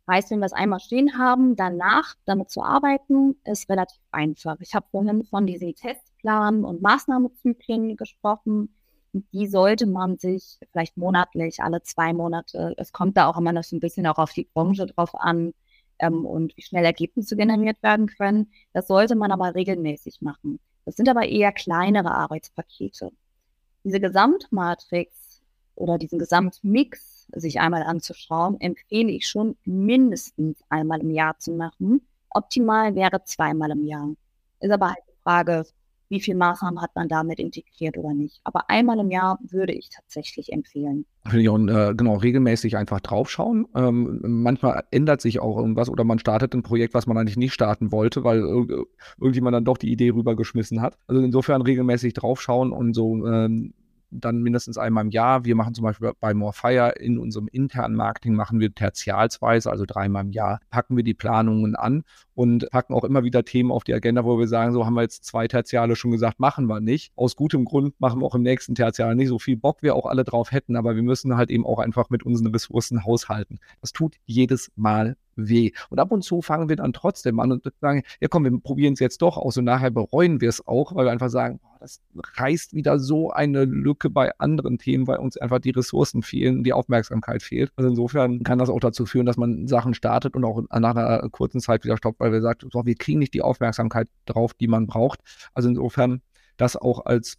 Heißt, 0.06 0.32
wenn 0.32 0.40
wir 0.40 0.48
es 0.48 0.52
einmal 0.52 0.82
stehen 0.82 1.18
haben, 1.18 1.56
danach 1.56 2.16
damit 2.26 2.50
zu 2.50 2.62
arbeiten, 2.62 3.38
ist 3.46 3.70
relativ 3.70 4.02
einfach. 4.12 4.58
Ich 4.60 4.76
habe 4.76 4.86
vorhin 4.92 5.24
von 5.24 5.48
diesen 5.48 5.76
Testplanen 5.76 6.66
und 6.66 6.82
Maßnahmezyklen 6.82 7.96
gesprochen. 7.96 8.76
Die 9.14 9.48
sollte 9.48 9.86
man 9.86 10.18
sich 10.18 10.60
vielleicht 10.74 10.98
monatlich, 10.98 11.64
alle 11.64 11.84
zwei 11.84 12.12
Monate, 12.12 12.74
es 12.76 12.92
kommt 12.92 13.16
da 13.16 13.28
auch 13.28 13.38
immer 13.38 13.54
noch 13.54 13.64
so 13.64 13.78
ein 13.78 13.80
bisschen 13.80 14.08
auch 14.08 14.18
auf 14.18 14.34
die 14.34 14.50
Branche 14.54 14.88
drauf 14.88 15.16
an 15.16 15.54
ähm, 16.00 16.26
und 16.26 16.56
wie 16.58 16.62
schnell 16.62 16.86
Ergebnisse 16.86 17.36
generiert 17.36 17.82
werden 17.84 18.08
können. 18.08 18.52
Das 18.74 18.88
sollte 18.88 19.16
man 19.16 19.32
aber 19.32 19.56
regelmäßig 19.56 20.22
machen. 20.22 20.60
Das 20.86 20.96
sind 20.96 21.10
aber 21.10 21.28
eher 21.28 21.52
kleinere 21.52 22.12
Arbeitspakete. 22.12 23.12
Diese 23.84 24.00
Gesamtmatrix 24.00 25.42
oder 25.76 25.98
diesen 25.98 26.20
Gesamtmix 26.20 27.28
sich 27.34 27.60
einmal 27.60 27.84
anzuschauen, 27.84 28.60
empfehle 28.60 29.12
ich 29.12 29.28
schon 29.28 29.56
mindestens 29.64 30.60
einmal 30.70 31.00
im 31.02 31.12
Jahr 31.12 31.38
zu 31.38 31.52
machen. 31.52 32.02
Optimal 32.32 32.96
wäre 32.96 33.24
zweimal 33.24 33.72
im 33.72 33.86
Jahr. 33.86 34.10
Ist 34.60 34.72
aber 34.72 34.90
halt 34.90 35.04
die 35.08 35.22
Frage, 35.24 35.66
wie 36.10 36.20
viel 36.20 36.36
Maßnahmen 36.36 36.82
hat 36.82 36.96
man 36.96 37.08
damit 37.08 37.40
integriert 37.40 37.98
oder 37.98 38.14
nicht. 38.14 38.42
Aber 38.44 38.70
einmal 38.70 39.00
im 39.00 39.12
Jahr 39.12 39.40
würde 39.48 39.74
ich 39.74 39.90
tatsächlich 39.90 40.52
empfehlen. 40.52 41.06
Finde 41.28 41.72
äh, 41.72 41.94
genau, 41.96 42.16
regelmäßig 42.16 42.76
einfach 42.78 43.00
draufschauen. 43.00 43.68
Ähm, 43.76 44.20
manchmal 44.24 44.84
ändert 44.90 45.22
sich 45.22 45.40
auch 45.40 45.58
irgendwas 45.58 45.90
oder 45.90 46.04
man 46.04 46.18
startet 46.18 46.54
ein 46.56 46.64
Projekt, 46.64 46.94
was 46.94 47.06
man 47.06 47.18
eigentlich 47.18 47.38
nicht 47.38 47.54
starten 47.54 47.92
wollte, 47.92 48.24
weil 48.24 48.40
irg 48.40 48.88
irgendjemand 49.20 49.54
dann 49.54 49.66
doch 49.66 49.78
die 49.78 49.92
Idee 49.92 50.10
rübergeschmissen 50.10 50.82
hat. 50.82 50.98
Also 51.08 51.22
insofern 51.22 51.62
regelmäßig 51.62 52.14
draufschauen 52.14 52.72
und 52.72 52.94
so 52.94 53.26
ähm, 53.28 53.74
dann 54.12 54.42
mindestens 54.42 54.78
einmal 54.78 55.06
im 55.06 55.12
Jahr. 55.12 55.46
Wir 55.46 55.56
machen 55.56 55.74
zum 55.74 55.84
Beispiel 55.84 56.12
bei 56.20 56.34
Morefire 56.34 56.94
in 57.00 57.18
unserem 57.18 57.48
internen 57.48 57.96
Marketing 57.96 58.36
machen 58.36 58.60
wir 58.60 58.74
tertialsweise, 58.74 59.70
also 59.70 59.86
dreimal 59.86 60.26
im 60.26 60.32
Jahr, 60.32 60.60
packen 60.70 60.96
wir 60.96 61.04
die 61.04 61.14
Planungen 61.14 61.76
an 61.76 62.04
und 62.36 62.70
packen 62.72 62.94
auch 62.94 63.04
immer 63.04 63.24
wieder 63.24 63.44
Themen 63.44 63.72
auf 63.72 63.84
die 63.84 63.94
Agenda, 63.94 64.24
wo 64.24 64.40
wir 64.40 64.48
sagen, 64.48 64.74
so 64.74 64.86
haben 64.86 64.94
wir 64.94 65.02
jetzt 65.02 65.26
zwei 65.26 65.48
Tertiale 65.48 65.96
schon 65.96 66.12
gesagt, 66.12 66.40
machen 66.40 66.68
wir 66.68 66.80
nicht. 66.80 67.12
Aus 67.16 67.36
gutem 67.36 67.66
Grund 67.66 68.00
machen 68.00 68.22
wir 68.22 68.26
auch 68.26 68.36
im 68.36 68.44
nächsten 68.44 68.76
Tertial 68.76 69.16
nicht 69.16 69.28
so 69.28 69.40
viel 69.40 69.58
Bock 69.58 69.82
wir 69.82 69.96
auch 69.96 70.06
alle 70.06 70.24
drauf 70.24 70.52
hätten, 70.52 70.76
aber 70.76 70.96
wir 70.96 71.04
müssen 71.04 71.36
halt 71.36 71.50
eben 71.50 71.66
auch 71.66 71.80
einfach 71.80 72.10
mit 72.10 72.24
unseren 72.24 72.48
Ressourcen 72.48 73.06
haushalten. 73.06 73.60
Das 73.82 73.92
tut 73.92 74.16
jedes 74.26 74.72
Mal 74.76 75.18
weh. 75.36 75.72
Und 75.90 76.00
ab 76.00 76.12
und 76.12 76.24
zu 76.24 76.42
fangen 76.42 76.70
wir 76.70 76.76
dann 76.76 76.94
trotzdem 76.94 77.40
an 77.40 77.52
und 77.52 77.64
sagen, 77.82 78.04
ja 78.20 78.28
komm, 78.28 78.44
wir 78.44 78.60
probieren 78.60 78.94
es 78.94 79.00
jetzt 79.00 79.22
doch 79.22 79.38
aus 79.38 79.58
und 79.58 79.66
nachher 79.66 79.92
bereuen 79.92 80.42
wir 80.42 80.50
es 80.50 80.66
auch, 80.68 80.96
weil 80.96 81.06
wir 81.06 81.12
einfach 81.12 81.30
sagen, 81.30 81.60
das 81.80 82.02
reißt 82.16 82.74
wieder 82.74 83.00
so 83.00 83.32
eine 83.32 83.64
Lücke 83.64 84.10
bei 84.10 84.32
anderen 84.38 84.78
Themen, 84.78 85.08
weil 85.08 85.18
uns 85.18 85.38
einfach 85.38 85.60
die 85.60 85.70
Ressourcen 85.70 86.22
fehlen, 86.22 86.64
die 86.64 86.74
Aufmerksamkeit 86.74 87.42
fehlt. 87.42 87.72
Also 87.78 87.90
insofern 87.90 88.44
kann 88.44 88.60
das 88.60 88.70
auch 88.70 88.82
dazu 88.82 89.06
führen, 89.06 89.26
dass 89.26 89.38
man 89.38 89.68
Sachen 89.68 89.94
startet 89.94 90.36
und 90.36 90.44
auch 90.44 90.62
nach 90.70 90.96
einer 90.96 91.30
kurzen 91.30 91.62
Zeit 91.62 91.86
wieder 91.86 91.98
stoppt, 91.98 92.20
weil 92.20 92.34
wir 92.34 92.42
sagt, 92.42 92.66
so, 92.70 92.86
wir 92.86 92.96
kriegen 92.96 93.20
nicht 93.20 93.34
die 93.34 93.42
Aufmerksamkeit 93.42 94.10
drauf, 94.26 94.54
die 94.54 94.68
man 94.68 94.88
braucht. 94.88 95.22
Also 95.54 95.70
insofern 95.70 96.22
das 96.58 96.76
auch 96.76 97.06
als 97.06 97.38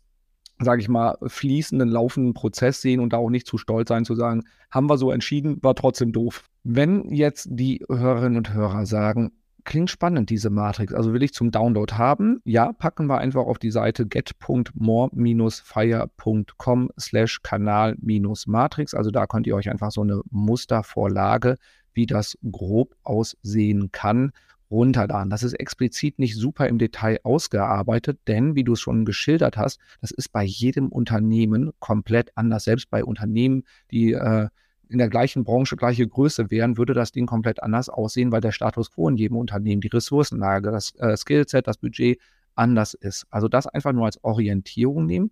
sage 0.63 0.83
ich 0.83 0.89
mal, 0.89 1.17
fließenden, 1.27 1.89
laufenden 1.89 2.35
Prozess 2.35 2.83
sehen 2.83 3.01
und 3.01 3.13
da 3.13 3.17
auch 3.17 3.31
nicht 3.31 3.47
zu 3.47 3.57
stolz 3.57 3.89
sein, 3.89 4.05
zu 4.05 4.15
sagen, 4.15 4.45
haben 4.71 4.91
wir 4.91 4.99
so 4.99 5.11
entschieden, 5.11 5.59
war 5.63 5.75
trotzdem 5.75 6.13
doof. 6.13 6.45
Wenn 6.65 7.11
jetzt 7.11 7.49
die 7.51 7.83
Hörerinnen 7.89 8.37
und 8.37 8.53
Hörer 8.53 8.85
sagen, 8.85 9.33
klingt 9.65 9.91
spannend, 9.91 10.31
diese 10.31 10.51
Matrix, 10.51 10.95
also 10.95 11.13
will 11.13 11.23
ich 11.23 11.33
zum 11.33 11.51
Download 11.51 11.95
haben, 11.95 12.41
ja, 12.45 12.73
packen 12.73 13.07
wir 13.07 13.19
einfach 13.19 13.43
auf 13.43 13.59
die 13.59 13.71
Seite 13.71 14.07
get.more-fire.com 14.07 16.91
slash 16.99 17.43
Kanal-Matrix, 17.43 18.95
also 18.95 19.11
da 19.11 19.27
könnt 19.27 19.47
ihr 19.47 19.55
euch 19.55 19.71
einfach 19.71 19.91
so 19.91 20.01
eine 20.03 20.23
Mustervorlage, 20.31 21.57
wie 21.93 22.07
das 22.07 22.39
grob 22.51 22.97
aussehen 23.03 23.91
kann, 23.93 24.33
runterladen. 24.71 25.31
Das 25.31 25.43
ist 25.43 25.55
explizit 25.55 26.19
nicht 26.19 26.37
super 26.37 26.69
im 26.69 26.79
Detail 26.79 27.19
ausgearbeitet, 27.25 28.21
denn 28.29 28.55
wie 28.55 28.65
du 28.65 28.75
es 28.75 28.81
schon 28.81 29.05
geschildert 29.05 29.57
hast, 29.57 29.81
das 30.01 30.13
ist 30.13 30.33
bei 30.33 30.45
jedem 30.45 30.89
Unternehmen 30.89 31.73
komplett 31.81 32.31
anders. 32.37 32.65
Selbst 32.65 32.91
bei 32.91 33.05
Unternehmen, 33.05 33.65
die 33.91 34.13
äh, 34.13 34.49
in 34.91 34.99
der 34.99 35.09
gleichen 35.09 35.45
Branche, 35.45 35.77
gleiche 35.77 36.07
Größe 36.07 36.51
wären, 36.51 36.77
würde 36.77 36.95
das 36.95 37.13
Ding 37.13 37.27
komplett 37.27 37.63
anders 37.63 37.89
aussehen, 37.89 38.33
weil 38.33 38.41
der 38.41 38.53
Status 38.53 38.91
quo 38.91 39.09
in 39.09 39.17
jedem 39.17 39.37
Unternehmen, 39.37 39.81
die 39.81 39.89
Ressourcenlage, 39.89 40.71
das 40.71 40.95
äh, 40.99 41.17
Skillset, 41.17 41.67
das 41.67 41.79
Budget 41.79 42.19
anders 42.55 42.95
ist. 42.95 43.27
Also 43.31 43.49
das 43.49 43.67
einfach 43.67 43.93
nur 43.93 44.07
als 44.07 44.23
Orientierung 44.25 45.07
nehmen 45.07 45.31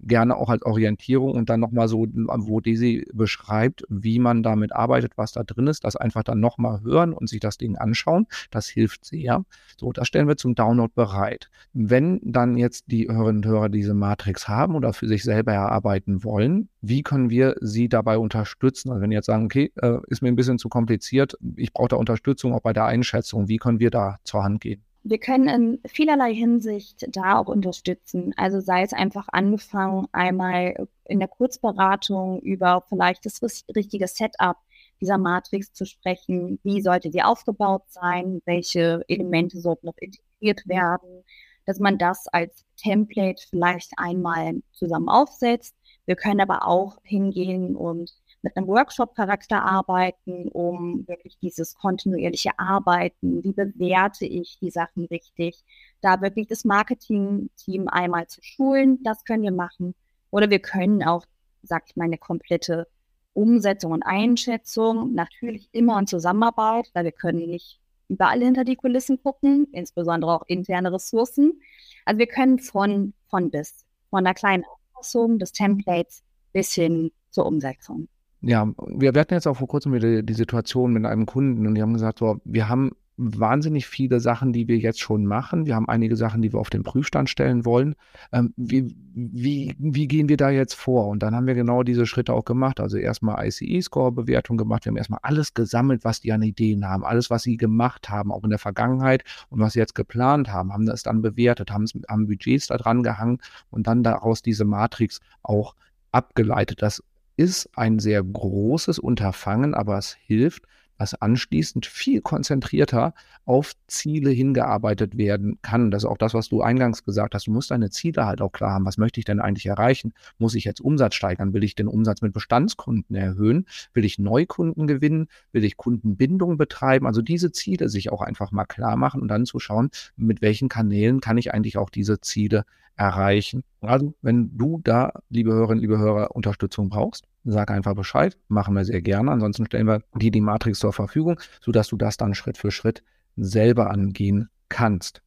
gerne 0.00 0.36
auch 0.36 0.48
als 0.48 0.62
Orientierung 0.62 1.32
und 1.32 1.50
dann 1.50 1.60
nochmal 1.60 1.88
so, 1.88 2.06
wo 2.06 2.60
Desi 2.60 3.06
beschreibt, 3.12 3.84
wie 3.88 4.18
man 4.18 4.42
damit 4.42 4.72
arbeitet, 4.72 5.12
was 5.16 5.32
da 5.32 5.42
drin 5.42 5.66
ist, 5.66 5.84
das 5.84 5.96
einfach 5.96 6.22
dann 6.22 6.40
nochmal 6.40 6.82
hören 6.82 7.12
und 7.12 7.28
sich 7.28 7.40
das 7.40 7.58
Ding 7.58 7.76
anschauen. 7.76 8.26
Das 8.50 8.68
hilft 8.68 9.04
sehr. 9.04 9.44
So, 9.76 9.92
das 9.92 10.06
stellen 10.08 10.28
wir 10.28 10.36
zum 10.36 10.54
Download 10.54 10.92
bereit. 10.94 11.50
Wenn 11.72 12.20
dann 12.22 12.56
jetzt 12.56 12.84
die 12.88 13.08
Hörerinnen 13.08 13.44
und 13.44 13.46
Hörer 13.46 13.68
diese 13.68 13.94
Matrix 13.94 14.48
haben 14.48 14.74
oder 14.74 14.92
für 14.92 15.08
sich 15.08 15.22
selber 15.22 15.52
erarbeiten 15.52 16.24
wollen, 16.24 16.68
wie 16.80 17.02
können 17.02 17.30
wir 17.30 17.56
sie 17.60 17.88
dabei 17.88 18.18
unterstützen? 18.18 18.90
Also 18.90 19.02
wenn 19.02 19.12
jetzt 19.12 19.26
sagen, 19.26 19.46
okay, 19.46 19.72
äh, 19.76 19.98
ist 20.08 20.22
mir 20.22 20.28
ein 20.28 20.36
bisschen 20.36 20.58
zu 20.58 20.68
kompliziert, 20.68 21.36
ich 21.56 21.72
brauche 21.72 21.88
da 21.88 21.96
Unterstützung 21.96 22.52
auch 22.52 22.60
bei 22.62 22.72
der 22.72 22.84
Einschätzung, 22.84 23.48
wie 23.48 23.58
können 23.58 23.80
wir 23.80 23.90
da 23.90 24.16
zur 24.24 24.44
Hand 24.44 24.60
gehen? 24.60 24.82
Wir 25.02 25.18
können 25.18 25.48
in 25.48 25.80
vielerlei 25.88 26.34
Hinsicht 26.34 27.06
da 27.16 27.38
auch 27.38 27.46
unterstützen. 27.46 28.34
Also 28.36 28.60
sei 28.60 28.82
es 28.82 28.92
einfach 28.92 29.28
angefangen, 29.32 30.06
einmal 30.12 30.88
in 31.04 31.18
der 31.18 31.28
Kurzberatung 31.28 32.40
über 32.40 32.84
vielleicht 32.88 33.24
das 33.24 33.40
richtige 33.74 34.06
Setup 34.06 34.56
dieser 35.00 35.18
Matrix 35.18 35.72
zu 35.72 35.86
sprechen. 35.86 36.58
Wie 36.62 36.82
sollte 36.82 37.10
die 37.10 37.22
aufgebaut 37.22 37.84
sein? 37.88 38.42
Welche 38.44 39.04
Elemente 39.08 39.60
sollten 39.60 39.86
noch 39.86 39.96
integriert 39.98 40.66
werden? 40.66 41.24
Dass 41.64 41.78
man 41.78 41.98
das 41.98 42.26
als 42.28 42.64
Template 42.76 43.42
vielleicht 43.48 43.92
einmal 43.96 44.62
zusammen 44.72 45.08
aufsetzt. 45.08 45.74
Wir 46.06 46.16
können 46.16 46.40
aber 46.40 46.66
auch 46.66 46.98
hingehen 47.02 47.76
und 47.76 48.12
mit 48.42 48.56
einem 48.56 48.66
Workshop-Charakter 48.68 49.62
arbeiten, 49.62 50.48
um 50.48 51.06
wirklich 51.08 51.38
dieses 51.38 51.74
kontinuierliche 51.74 52.58
Arbeiten, 52.58 53.42
wie 53.42 53.52
bewerte 53.52 54.26
ich 54.26 54.58
die 54.60 54.70
Sachen 54.70 55.06
richtig, 55.06 55.64
da 56.00 56.20
wirklich 56.20 56.46
das 56.46 56.64
Marketing-Team 56.64 57.88
einmal 57.88 58.26
zu 58.28 58.40
schulen, 58.42 59.02
das 59.02 59.24
können 59.24 59.42
wir 59.42 59.52
machen. 59.52 59.94
Oder 60.30 60.50
wir 60.50 60.60
können 60.60 61.02
auch, 61.02 61.24
sag 61.62 61.84
ich 61.88 61.96
mal, 61.96 62.04
eine 62.04 62.18
komplette 62.18 62.86
Umsetzung 63.32 63.92
und 63.92 64.02
Einschätzung, 64.02 65.14
natürlich 65.14 65.68
immer 65.72 65.98
in 65.98 66.06
Zusammenarbeit, 66.06 66.90
weil 66.92 67.04
wir 67.04 67.12
können 67.12 67.48
nicht 67.48 67.80
überall 68.08 68.40
hinter 68.40 68.64
die 68.64 68.76
Kulissen 68.76 69.22
gucken, 69.22 69.68
insbesondere 69.72 70.32
auch 70.32 70.44
interne 70.46 70.92
Ressourcen. 70.92 71.60
Also 72.04 72.18
wir 72.18 72.26
können 72.26 72.58
von, 72.58 73.12
von 73.28 73.50
bis, 73.50 73.84
von 74.10 74.24
der 74.24 74.34
kleinen 74.34 74.64
Anpassung 74.64 75.38
des 75.38 75.52
Templates 75.52 76.22
bis 76.52 76.72
hin 76.72 77.12
zur 77.30 77.46
Umsetzung. 77.46 78.08
Ja, 78.40 78.72
wir, 78.86 79.12
hatten 79.12 79.34
jetzt 79.34 79.48
auch 79.48 79.56
vor 79.56 79.68
kurzem 79.68 79.92
wieder 79.92 80.22
die 80.22 80.34
Situation 80.34 80.92
mit 80.92 81.04
einem 81.04 81.26
Kunden 81.26 81.66
und 81.66 81.74
die 81.74 81.82
haben 81.82 81.92
gesagt, 81.92 82.20
so, 82.20 82.40
wir 82.44 82.68
haben 82.68 82.92
wahnsinnig 83.18 83.88
viele 83.88 84.20
Sachen, 84.20 84.52
die 84.52 84.68
wir 84.68 84.78
jetzt 84.78 85.00
schon 85.00 85.26
machen. 85.26 85.66
Wir 85.66 85.74
haben 85.74 85.88
einige 85.88 86.14
Sachen, 86.14 86.40
die 86.40 86.52
wir 86.52 86.60
auf 86.60 86.70
den 86.70 86.84
Prüfstand 86.84 87.28
stellen 87.28 87.64
wollen. 87.64 87.96
Ähm, 88.32 88.54
wie, 88.56 88.94
wie, 89.12 89.74
wie 89.78 90.06
gehen 90.06 90.28
wir 90.28 90.36
da 90.36 90.50
jetzt 90.50 90.74
vor? 90.74 91.08
Und 91.08 91.24
dann 91.24 91.34
haben 91.34 91.48
wir 91.48 91.54
genau 91.54 91.82
diese 91.82 92.06
Schritte 92.06 92.32
auch 92.32 92.44
gemacht. 92.44 92.78
Also 92.78 92.96
erstmal 92.96 93.44
ICE-Score-Bewertung 93.44 94.56
gemacht. 94.56 94.84
Wir 94.84 94.90
haben 94.90 94.96
erstmal 94.96 95.18
alles 95.22 95.52
gesammelt, 95.52 96.04
was 96.04 96.20
die 96.20 96.32
an 96.32 96.42
Ideen 96.42 96.86
haben, 96.86 97.04
alles, 97.04 97.28
was 97.28 97.42
sie 97.42 97.56
gemacht 97.56 98.08
haben, 98.08 98.30
auch 98.30 98.44
in 98.44 98.50
der 98.50 98.60
Vergangenheit 98.60 99.24
und 99.50 99.58
was 99.58 99.72
sie 99.72 99.80
jetzt 99.80 99.96
geplant 99.96 100.52
haben, 100.52 100.72
haben 100.72 100.86
das 100.86 101.02
dann 101.02 101.20
bewertet, 101.20 101.72
haben, 101.72 101.86
haben 102.08 102.28
Budgets 102.28 102.68
da 102.68 102.76
dran 102.76 103.02
gehangen 103.02 103.38
und 103.70 103.88
dann 103.88 104.04
daraus 104.04 104.42
diese 104.42 104.64
Matrix 104.64 105.18
auch 105.42 105.74
abgeleitet. 106.12 106.82
Das 106.82 107.02
ist 107.38 107.70
ein 107.76 108.00
sehr 108.00 108.22
großes 108.22 108.98
Unterfangen, 108.98 109.72
aber 109.74 109.96
es 109.96 110.16
hilft, 110.20 110.64
dass 110.98 111.14
anschließend 111.14 111.86
viel 111.86 112.20
konzentrierter 112.20 113.14
auf 113.44 113.72
Ziele 113.86 114.30
hingearbeitet 114.30 115.16
werden 115.16 115.58
kann. 115.62 115.90
Das 115.90 116.02
ist 116.02 116.08
auch 116.08 116.18
das, 116.18 116.34
was 116.34 116.48
du 116.48 116.60
eingangs 116.60 117.04
gesagt 117.04 117.34
hast. 117.34 117.46
Du 117.46 117.52
musst 117.52 117.70
deine 117.70 117.90
Ziele 117.90 118.26
halt 118.26 118.42
auch 118.42 118.52
klar 118.52 118.72
haben. 118.72 118.84
Was 118.84 118.98
möchte 118.98 119.20
ich 119.20 119.24
denn 119.24 119.40
eigentlich 119.40 119.66
erreichen? 119.66 120.12
Muss 120.38 120.54
ich 120.54 120.64
jetzt 120.64 120.80
Umsatz 120.80 121.14
steigern? 121.14 121.54
Will 121.54 121.64
ich 121.64 121.74
den 121.74 121.88
Umsatz 121.88 122.20
mit 122.20 122.32
Bestandskunden 122.32 123.16
erhöhen? 123.16 123.66
Will 123.94 124.04
ich 124.04 124.18
Neukunden 124.18 124.86
gewinnen? 124.86 125.28
Will 125.52 125.64
ich 125.64 125.76
Kundenbindung 125.76 126.58
betreiben? 126.58 127.06
Also 127.06 127.22
diese 127.22 127.52
Ziele 127.52 127.88
sich 127.88 128.10
auch 128.12 128.20
einfach 128.20 128.50
mal 128.50 128.66
klar 128.66 128.96
machen 128.96 129.22
und 129.22 129.28
dann 129.28 129.46
zu 129.46 129.60
schauen, 129.60 129.90
mit 130.16 130.42
welchen 130.42 130.68
Kanälen 130.68 131.20
kann 131.20 131.38
ich 131.38 131.54
eigentlich 131.54 131.78
auch 131.78 131.90
diese 131.90 132.20
Ziele 132.20 132.64
erreichen. 132.98 133.62
Also, 133.80 134.14
wenn 134.22 134.56
du 134.58 134.80
da, 134.82 135.12
liebe 135.30 135.52
Hörerinnen, 135.52 135.80
liebe 135.80 135.98
Hörer, 135.98 136.34
Unterstützung 136.34 136.88
brauchst, 136.88 137.24
sag 137.50 137.70
einfach 137.70 137.94
Bescheid, 137.94 138.36
machen 138.48 138.74
wir 138.74 138.84
sehr 138.84 139.02
gerne. 139.02 139.30
Ansonsten 139.30 139.66
stellen 139.66 139.86
wir 139.86 140.02
dir 140.14 140.30
die 140.30 140.40
Matrix 140.40 140.78
zur 140.78 140.92
Verfügung, 140.92 141.40
sodass 141.60 141.88
du 141.88 141.96
das 141.96 142.16
dann 142.16 142.34
Schritt 142.34 142.58
für 142.58 142.70
Schritt 142.70 143.02
selber 143.36 143.90
angehen 143.90 144.50
kannst. 144.68 145.22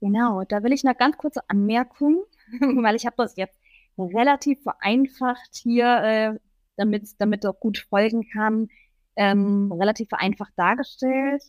Genau, 0.00 0.42
da 0.44 0.62
will 0.62 0.72
ich 0.72 0.84
eine 0.84 0.94
ganz 0.94 1.16
kurze 1.16 1.40
Anmerkung, 1.48 2.24
weil 2.60 2.96
ich 2.96 3.06
habe 3.06 3.16
das 3.16 3.36
jetzt 3.36 3.58
relativ 3.98 4.62
vereinfacht 4.62 5.54
hier, 5.54 6.02
äh, 6.02 6.38
damit, 6.76 7.08
damit 7.18 7.46
auch 7.46 7.58
gut 7.58 7.78
folgen 7.78 8.28
kann, 8.28 8.68
ähm, 9.16 9.72
relativ 9.72 10.08
vereinfacht 10.10 10.52
dargestellt 10.56 11.42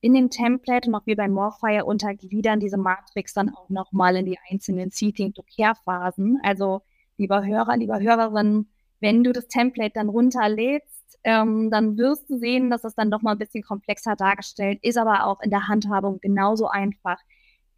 in 0.00 0.14
dem 0.14 0.30
Template 0.30 0.88
und 0.88 0.94
auch 0.94 1.06
wir 1.06 1.16
bei 1.16 1.28
Morfire 1.28 1.84
untergliedern 1.84 2.60
diese 2.60 2.78
Matrix 2.78 3.34
dann 3.34 3.54
auch 3.54 3.68
nochmal 3.68 4.16
in 4.16 4.24
die 4.24 4.38
einzelnen 4.50 4.90
Seating-to-Care-Phasen. 4.90 6.40
Also 6.42 6.82
lieber 7.18 7.44
Hörer, 7.44 7.76
lieber 7.76 8.00
Hörerin, 8.00 8.68
wenn 9.00 9.24
du 9.24 9.32
das 9.32 9.48
Template 9.48 9.92
dann 9.94 10.08
runterlädst, 10.08 11.18
ähm, 11.24 11.70
dann 11.70 11.96
wirst 11.98 12.30
du 12.30 12.38
sehen, 12.38 12.70
dass 12.70 12.84
es 12.84 12.94
dann 12.94 13.10
doch 13.10 13.22
mal 13.22 13.32
ein 13.32 13.38
bisschen 13.38 13.62
komplexer 13.62 14.16
dargestellt 14.16 14.78
ist, 14.82 14.96
aber 14.96 15.26
auch 15.26 15.40
in 15.40 15.50
der 15.50 15.68
Handhabung 15.68 16.20
genauso 16.20 16.68
einfach. 16.68 17.18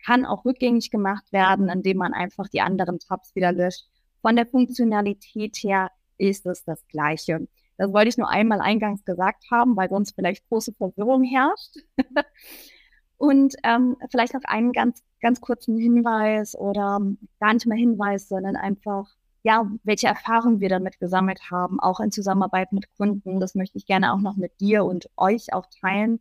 Kann 0.05 0.25
auch 0.25 0.45
rückgängig 0.45 0.91
gemacht 0.91 1.33
werden, 1.33 1.69
indem 1.69 1.99
man 1.99 2.13
einfach 2.13 2.49
die 2.49 2.61
anderen 2.61 2.99
Tabs 2.99 3.35
wieder 3.35 3.53
löscht. 3.53 3.87
Von 4.21 4.37
der 4.37 4.47
Funktionalität 4.47 5.57
her 5.57 5.91
ist 6.19 6.47
es 6.47 6.65
das 6.65 6.87
Gleiche. 6.89 7.47
Das 7.79 7.93
wollte 7.93 8.09
ich 8.09 8.19
nur 8.19 8.29
einmal 8.29 8.61
eingangs 8.61 9.05
gesagt 9.05 9.45
haben, 9.51 9.77
weil 9.77 9.89
sonst 9.89 10.15
vielleicht 10.15 10.49
große 10.49 10.73
Verwirrung 10.75 11.25
herrscht. 11.25 11.77
Und 13.17 13.55
ähm, 13.63 13.97
vielleicht 14.11 14.35
noch 14.35 14.43
einen 14.45 14.73
ganz, 14.73 15.03
ganz 15.21 15.41
kurzen 15.41 15.79
Hinweis 15.79 16.57
oder 16.57 17.01
gar 17.39 17.55
nicht 17.55 17.67
mehr 17.67 17.79
Hinweis, 17.79 18.29
sondern 18.29 18.57
einfach, 18.57 19.09
ja, 19.43 19.69
welche 19.83 20.07
Erfahrungen 20.07 20.61
wir 20.61 20.69
damit 20.69 21.01
gesammelt 21.01 21.51
haben, 21.51 21.81
auch 21.81 22.01
in 22.01 22.13
Zusammenarbeit 22.13 22.73
mit 22.73 22.95
Kunden. 22.97 23.41
Das 23.41 23.55
möchte 23.55 23.79
ich 23.79 23.87
gerne 23.87 24.13
auch 24.13 24.21
noch 24.21 24.37
mit 24.37 24.61
dir 24.61 24.85
und 24.85 25.09
euch 25.17 25.53
auch 25.53 25.67
teilen. 25.81 26.21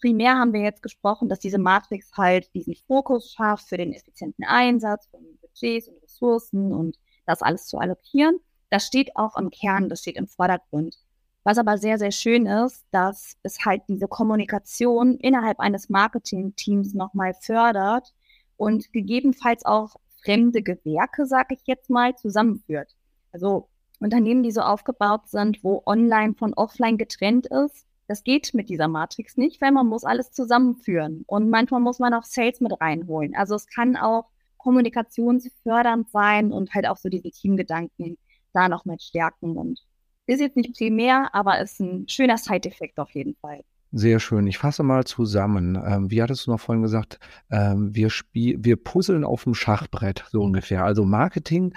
Primär 0.00 0.38
haben 0.38 0.52
wir 0.52 0.60
jetzt 0.60 0.82
gesprochen, 0.82 1.28
dass 1.28 1.40
diese 1.40 1.58
Matrix 1.58 2.12
halt 2.16 2.54
diesen 2.54 2.74
Fokus 2.74 3.32
schafft 3.32 3.68
für 3.68 3.76
den 3.76 3.92
effizienten 3.92 4.44
Einsatz 4.44 5.06
von 5.08 5.20
Budgets 5.40 5.88
und 5.88 6.02
Ressourcen 6.02 6.72
und 6.72 6.96
das 7.26 7.42
alles 7.42 7.66
zu 7.66 7.78
allokieren. 7.78 8.38
Das 8.70 8.86
steht 8.86 9.16
auch 9.16 9.36
im 9.36 9.50
Kern, 9.50 9.88
das 9.88 10.00
steht 10.00 10.16
im 10.16 10.28
Vordergrund. 10.28 10.96
Was 11.42 11.58
aber 11.58 11.76
sehr, 11.78 11.98
sehr 11.98 12.12
schön 12.12 12.46
ist, 12.46 12.84
dass 12.92 13.36
es 13.42 13.64
halt 13.64 13.82
diese 13.88 14.06
Kommunikation 14.08 15.16
innerhalb 15.16 15.58
eines 15.58 15.88
Marketing-Teams 15.88 16.94
nochmal 16.94 17.34
fördert 17.34 18.14
und 18.56 18.92
gegebenenfalls 18.92 19.64
auch 19.64 19.96
fremde 20.22 20.62
Gewerke, 20.62 21.26
sage 21.26 21.54
ich 21.54 21.62
jetzt 21.66 21.90
mal, 21.90 22.16
zusammenführt. 22.16 22.94
Also 23.32 23.68
Unternehmen, 24.00 24.42
die 24.42 24.50
so 24.50 24.60
aufgebaut 24.60 25.28
sind, 25.28 25.62
wo 25.62 25.82
online 25.86 26.34
von 26.34 26.54
offline 26.54 26.98
getrennt 26.98 27.46
ist, 27.46 27.86
das 28.08 28.24
geht 28.24 28.54
mit 28.54 28.68
dieser 28.68 28.88
Matrix 28.88 29.36
nicht, 29.36 29.60
weil 29.60 29.70
man 29.70 29.86
muss 29.86 30.02
alles 30.04 30.32
zusammenführen. 30.32 31.22
Und 31.28 31.48
manchmal 31.48 31.80
muss 31.80 32.00
man 32.00 32.12
auch 32.12 32.24
Sales 32.24 32.60
mit 32.60 32.72
reinholen. 32.80 33.36
Also 33.36 33.54
es 33.54 33.66
kann 33.68 33.96
auch 33.96 34.26
kommunikationsfördernd 34.56 36.10
sein 36.10 36.52
und 36.52 36.74
halt 36.74 36.88
auch 36.88 36.96
so 36.96 37.08
diese 37.08 37.30
Teamgedanken 37.30 38.18
da 38.52 38.68
noch 38.68 38.84
mit 38.84 39.00
stärken. 39.02 39.56
Und 39.56 39.80
ist 40.26 40.40
jetzt 40.40 40.56
nicht 40.56 40.76
primär, 40.76 41.34
aber 41.34 41.60
ist 41.60 41.80
ein 41.80 42.08
schöner 42.08 42.36
Side-Effekt 42.36 42.98
auf 42.98 43.10
jeden 43.10 43.36
Fall. 43.36 43.62
Sehr 43.92 44.20
schön. 44.20 44.46
Ich 44.46 44.58
fasse 44.58 44.84
mal 44.84 45.04
zusammen. 45.04 45.76
Ähm, 45.84 46.10
wie 46.10 46.22
hattest 46.22 46.46
du 46.46 46.52
noch 46.52 46.60
vorhin 46.60 46.82
gesagt? 46.82 47.18
Ähm, 47.50 47.94
wir, 47.94 48.08
spiel 48.10 48.56
wir 48.60 48.76
puzzeln 48.76 49.24
auf 49.24 49.44
dem 49.44 49.54
Schachbrett, 49.54 50.24
so 50.30 50.42
ungefähr. 50.42 50.84
Also 50.84 51.04
Marketing, 51.04 51.74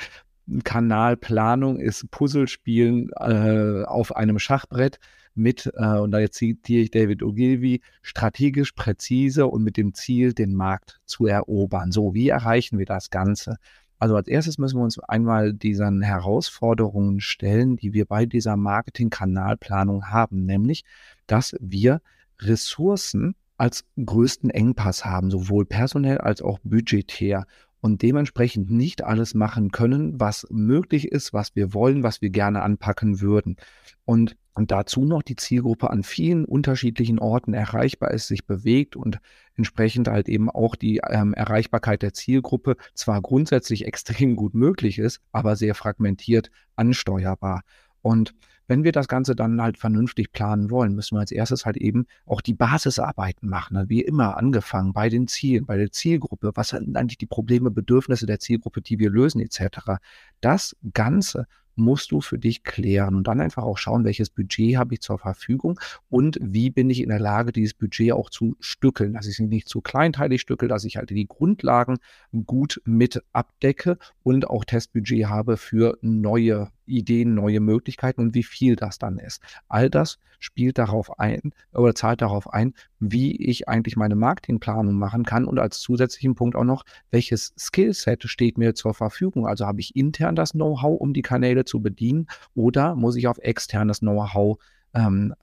Kanalplanung 0.63 1.79
ist 1.79 2.11
Puzzlespielen 2.11 3.09
äh, 3.19 3.83
auf 3.85 4.15
einem 4.15 4.37
Schachbrett 4.37 4.99
mit, 5.33 5.71
äh, 5.75 5.97
und 5.97 6.11
da 6.11 6.19
jetzt 6.19 6.35
zitiere 6.35 6.83
ich 6.83 6.91
David 6.91 7.23
Ogilvy, 7.23 7.81
strategisch 8.03 8.73
präzise 8.73 9.47
und 9.47 9.63
mit 9.63 9.77
dem 9.77 9.95
Ziel, 9.95 10.33
den 10.33 10.53
Markt 10.53 11.01
zu 11.05 11.25
erobern. 11.25 11.91
So, 11.91 12.13
wie 12.13 12.29
erreichen 12.29 12.77
wir 12.77 12.85
das 12.85 13.09
Ganze? 13.09 13.57
Also 14.03 14.17
als 14.17 14.27
erstes 14.27 14.57
müssen 14.57 14.79
wir 14.79 14.83
uns 14.83 14.99
einmal 14.99 15.53
diesen 15.53 16.01
Herausforderungen 16.01 17.21
stellen, 17.21 17.77
die 17.77 17.93
wir 17.93 18.03
bei 18.03 18.25
dieser 18.25 18.57
Marketing-Kanalplanung 18.57 20.07
haben, 20.07 20.45
nämlich, 20.45 20.83
dass 21.25 21.55
wir 21.61 22.01
Ressourcen 22.37 23.33
als 23.55 23.85
größten 23.95 24.49
Engpass 24.49 25.05
haben, 25.05 25.31
sowohl 25.31 25.65
personell 25.65 26.17
als 26.17 26.41
auch 26.41 26.59
budgetär 26.65 27.47
und 27.79 28.01
dementsprechend 28.01 28.69
nicht 28.69 29.05
alles 29.05 29.35
machen 29.35 29.71
können, 29.71 30.19
was 30.19 30.47
möglich 30.49 31.07
ist, 31.07 31.31
was 31.31 31.55
wir 31.55 31.73
wollen, 31.73 32.03
was 32.03 32.21
wir 32.21 32.29
gerne 32.29 32.61
anpacken 32.61 33.21
würden. 33.21 33.55
Und 34.03 34.35
und 34.53 34.71
dazu 34.71 35.03
noch 35.03 35.23
die 35.23 35.35
Zielgruppe 35.35 35.89
an 35.89 36.03
vielen 36.03 36.45
unterschiedlichen 36.45 37.19
Orten 37.19 37.53
erreichbar 37.53 38.11
ist, 38.11 38.27
sich 38.27 38.45
bewegt 38.45 38.95
und 38.95 39.19
entsprechend 39.55 40.07
halt 40.07 40.29
eben 40.29 40.49
auch 40.49 40.75
die 40.75 41.01
ähm, 41.09 41.33
Erreichbarkeit 41.33 42.01
der 42.01 42.13
Zielgruppe 42.13 42.75
zwar 42.93 43.21
grundsätzlich 43.21 43.85
extrem 43.87 44.35
gut 44.35 44.53
möglich 44.53 44.99
ist, 44.99 45.21
aber 45.31 45.55
sehr 45.55 45.75
fragmentiert 45.75 46.51
ansteuerbar. 46.75 47.61
Und 48.01 48.33
wenn 48.67 48.83
wir 48.83 48.91
das 48.93 49.07
Ganze 49.07 49.35
dann 49.35 49.61
halt 49.61 49.77
vernünftig 49.77 50.31
planen 50.31 50.69
wollen, 50.69 50.95
müssen 50.95 51.15
wir 51.15 51.19
als 51.19 51.31
erstes 51.31 51.65
halt 51.65 51.77
eben 51.77 52.05
auch 52.25 52.41
die 52.41 52.53
Basisarbeiten 52.53 53.49
machen. 53.49 53.75
Ne? 53.75 53.85
Wie 53.89 54.01
immer 54.01 54.37
angefangen 54.37 54.93
bei 54.93 55.09
den 55.09 55.27
Zielen, 55.27 55.65
bei 55.65 55.77
der 55.77 55.91
Zielgruppe. 55.91 56.51
Was 56.55 56.69
sind 56.69 56.95
eigentlich 56.95 57.17
die 57.17 57.25
Probleme, 57.25 57.71
Bedürfnisse 57.71 58.25
der 58.25 58.39
Zielgruppe, 58.39 58.81
die 58.81 58.99
wir 58.99 59.09
lösen 59.09 59.41
etc. 59.41 59.99
Das 60.39 60.75
Ganze 60.93 61.45
musst 61.75 62.11
du 62.11 62.21
für 62.21 62.37
dich 62.37 62.63
klären 62.63 63.15
und 63.15 63.27
dann 63.27 63.41
einfach 63.41 63.63
auch 63.63 63.77
schauen, 63.77 64.03
welches 64.03 64.29
Budget 64.29 64.77
habe 64.77 64.93
ich 64.93 65.01
zur 65.01 65.19
Verfügung 65.19 65.79
und 66.09 66.37
wie 66.41 66.69
bin 66.69 66.89
ich 66.89 67.01
in 67.01 67.09
der 67.09 67.19
Lage, 67.19 67.51
dieses 67.51 67.73
Budget 67.73 68.11
auch 68.11 68.29
zu 68.29 68.55
stückeln, 68.59 69.13
dass 69.13 69.27
ich 69.27 69.39
es 69.39 69.39
nicht 69.39 69.67
zu 69.67 69.81
kleinteilig 69.81 70.41
stückel, 70.41 70.67
dass 70.67 70.83
ich 70.83 70.97
halt 70.97 71.09
die 71.09 71.27
Grundlagen 71.27 71.97
gut 72.45 72.81
mit 72.85 73.23
abdecke 73.31 73.97
und 74.23 74.49
auch 74.49 74.65
Testbudget 74.65 75.27
habe 75.27 75.57
für 75.57 75.97
neue 76.01 76.71
Ideen, 76.85 77.33
neue 77.35 77.59
Möglichkeiten 77.59 78.21
und 78.21 78.35
wie 78.35 78.43
viel 78.43 78.75
das 78.75 78.97
dann 78.99 79.17
ist. 79.17 79.41
All 79.67 79.89
das 79.89 80.19
spielt 80.39 80.77
darauf 80.77 81.19
ein 81.19 81.53
oder 81.73 81.95
zahlt 81.95 82.21
darauf 82.21 82.51
ein, 82.51 82.73
wie 82.99 83.35
ich 83.35 83.69
eigentlich 83.69 83.95
meine 83.95 84.15
Marketingplanung 84.15 84.95
machen 84.95 85.23
kann 85.23 85.45
und 85.45 85.59
als 85.59 85.79
zusätzlichen 85.79 86.35
Punkt 86.35 86.55
auch 86.55 86.63
noch, 86.63 86.83
welches 87.11 87.53
Skillset 87.57 88.23
steht 88.23 88.57
mir 88.57 88.75
zur 88.75 88.93
Verfügung. 88.93 89.47
Also 89.47 89.65
habe 89.65 89.79
ich 89.79 89.95
intern 89.95 90.35
das 90.35 90.51
Know-how, 90.51 90.99
um 90.99 91.13
die 91.13 91.21
Kanäle 91.21 91.65
zu 91.65 91.81
bedienen 91.81 92.27
oder 92.55 92.95
muss 92.95 93.15
ich 93.15 93.27
auf 93.27 93.37
externes 93.39 93.99
Know-how 93.99 94.57
ähm, 94.93 95.33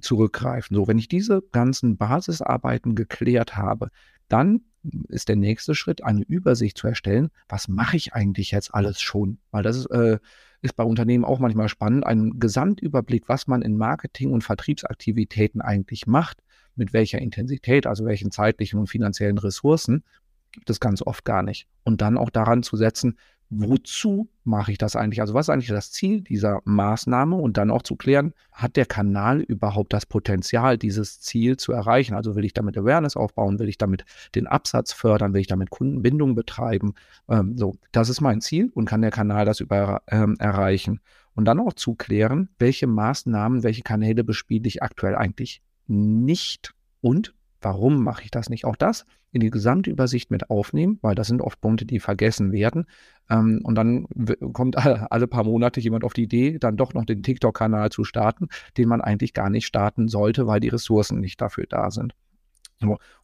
zurückgreifen. 0.00 0.76
So, 0.76 0.86
wenn 0.86 0.98
ich 0.98 1.08
diese 1.08 1.42
ganzen 1.52 1.96
Basisarbeiten 1.96 2.94
geklärt 2.94 3.56
habe, 3.56 3.90
dann 4.28 4.62
ist 5.08 5.28
der 5.28 5.36
nächste 5.36 5.74
Schritt, 5.74 6.04
eine 6.04 6.22
Übersicht 6.22 6.78
zu 6.78 6.86
erstellen. 6.86 7.30
Was 7.48 7.68
mache 7.68 7.96
ich 7.96 8.14
eigentlich 8.14 8.50
jetzt 8.50 8.74
alles 8.74 9.00
schon? 9.00 9.38
Weil 9.50 9.62
das 9.62 9.76
ist 9.76 9.86
äh, 9.86 10.18
ist 10.64 10.76
bei 10.76 10.84
Unternehmen 10.84 11.26
auch 11.26 11.38
manchmal 11.38 11.68
spannend, 11.68 12.06
einen 12.06 12.40
Gesamtüberblick, 12.40 13.28
was 13.28 13.46
man 13.46 13.60
in 13.60 13.76
Marketing- 13.76 14.32
und 14.32 14.42
Vertriebsaktivitäten 14.42 15.60
eigentlich 15.60 16.06
macht, 16.06 16.42
mit 16.74 16.94
welcher 16.94 17.18
Intensität, 17.18 17.86
also 17.86 18.06
welchen 18.06 18.30
zeitlichen 18.30 18.80
und 18.80 18.88
finanziellen 18.88 19.36
Ressourcen, 19.36 20.04
gibt 20.52 20.70
es 20.70 20.80
ganz 20.80 21.02
oft 21.02 21.26
gar 21.26 21.42
nicht. 21.42 21.68
Und 21.84 22.00
dann 22.00 22.16
auch 22.16 22.30
daran 22.30 22.62
zu 22.62 22.76
setzen, 22.76 23.18
wozu 23.50 24.28
mache 24.44 24.72
ich 24.72 24.78
das 24.78 24.96
eigentlich? 24.96 25.20
Also 25.20 25.34
was 25.34 25.46
ist 25.46 25.50
eigentlich 25.50 25.68
das 25.68 25.92
Ziel 25.92 26.22
dieser 26.22 26.60
Maßnahme? 26.64 27.36
Und 27.36 27.56
dann 27.56 27.70
auch 27.70 27.82
zu 27.82 27.96
klären, 27.96 28.34
hat 28.52 28.76
der 28.76 28.86
Kanal 28.86 29.40
überhaupt 29.40 29.92
das 29.92 30.06
Potenzial, 30.06 30.78
dieses 30.78 31.20
Ziel 31.20 31.56
zu 31.56 31.72
erreichen? 31.72 32.14
Also 32.14 32.36
will 32.36 32.44
ich 32.44 32.54
damit 32.54 32.76
Awareness 32.76 33.16
aufbauen? 33.16 33.58
Will 33.58 33.68
ich 33.68 33.78
damit 33.78 34.04
den 34.34 34.46
Absatz 34.46 34.92
fördern? 34.92 35.34
Will 35.34 35.40
ich 35.40 35.46
damit 35.46 35.70
Kundenbindung 35.70 36.34
betreiben? 36.34 36.94
Ähm, 37.28 37.56
so, 37.56 37.76
das 37.92 38.08
ist 38.08 38.20
mein 38.20 38.40
Ziel 38.40 38.70
und 38.74 38.86
kann 38.86 39.02
der 39.02 39.10
Kanal 39.10 39.44
das 39.44 39.60
über, 39.60 40.02
ähm, 40.08 40.36
erreichen? 40.38 41.00
Und 41.34 41.46
dann 41.46 41.60
auch 41.60 41.72
zu 41.72 41.94
klären, 41.94 42.48
welche 42.58 42.86
Maßnahmen, 42.86 43.62
welche 43.62 43.82
Kanäle 43.82 44.24
bespiele 44.24 44.68
ich 44.68 44.82
aktuell 44.82 45.16
eigentlich 45.16 45.62
nicht 45.86 46.74
und 47.00 47.34
Warum 47.64 48.04
mache 48.04 48.24
ich 48.24 48.30
das 48.30 48.50
nicht? 48.50 48.66
Auch 48.66 48.76
das 48.76 49.06
in 49.32 49.40
die 49.40 49.50
Gesamtübersicht 49.50 50.30
mit 50.30 50.50
aufnehmen, 50.50 50.98
weil 51.00 51.14
das 51.14 51.26
sind 51.26 51.40
oft 51.40 51.60
Punkte, 51.60 51.86
die 51.86 51.98
vergessen 51.98 52.52
werden. 52.52 52.84
Ähm, 53.30 53.60
und 53.64 53.74
dann 53.74 54.06
kommt 54.52 54.76
alle, 54.76 55.26
paar 55.26 55.44
Monate 55.44 55.80
jemand 55.80 56.04
auf 56.04 56.12
die 56.12 56.24
Idee, 56.24 56.58
dann 56.58 56.76
doch 56.76 56.92
noch 56.92 57.04
den 57.04 57.22
TikTok-Kanal 57.22 57.90
zu 57.90 58.04
starten, 58.04 58.48
den 58.76 58.88
man 58.88 59.00
eigentlich 59.00 59.32
gar 59.32 59.48
nicht 59.48 59.66
starten 59.66 60.08
sollte, 60.08 60.46
weil 60.46 60.60
die 60.60 60.68
Ressourcen 60.68 61.20
nicht 61.20 61.40
dafür 61.40 61.64
da 61.68 61.90
sind. 61.90 62.14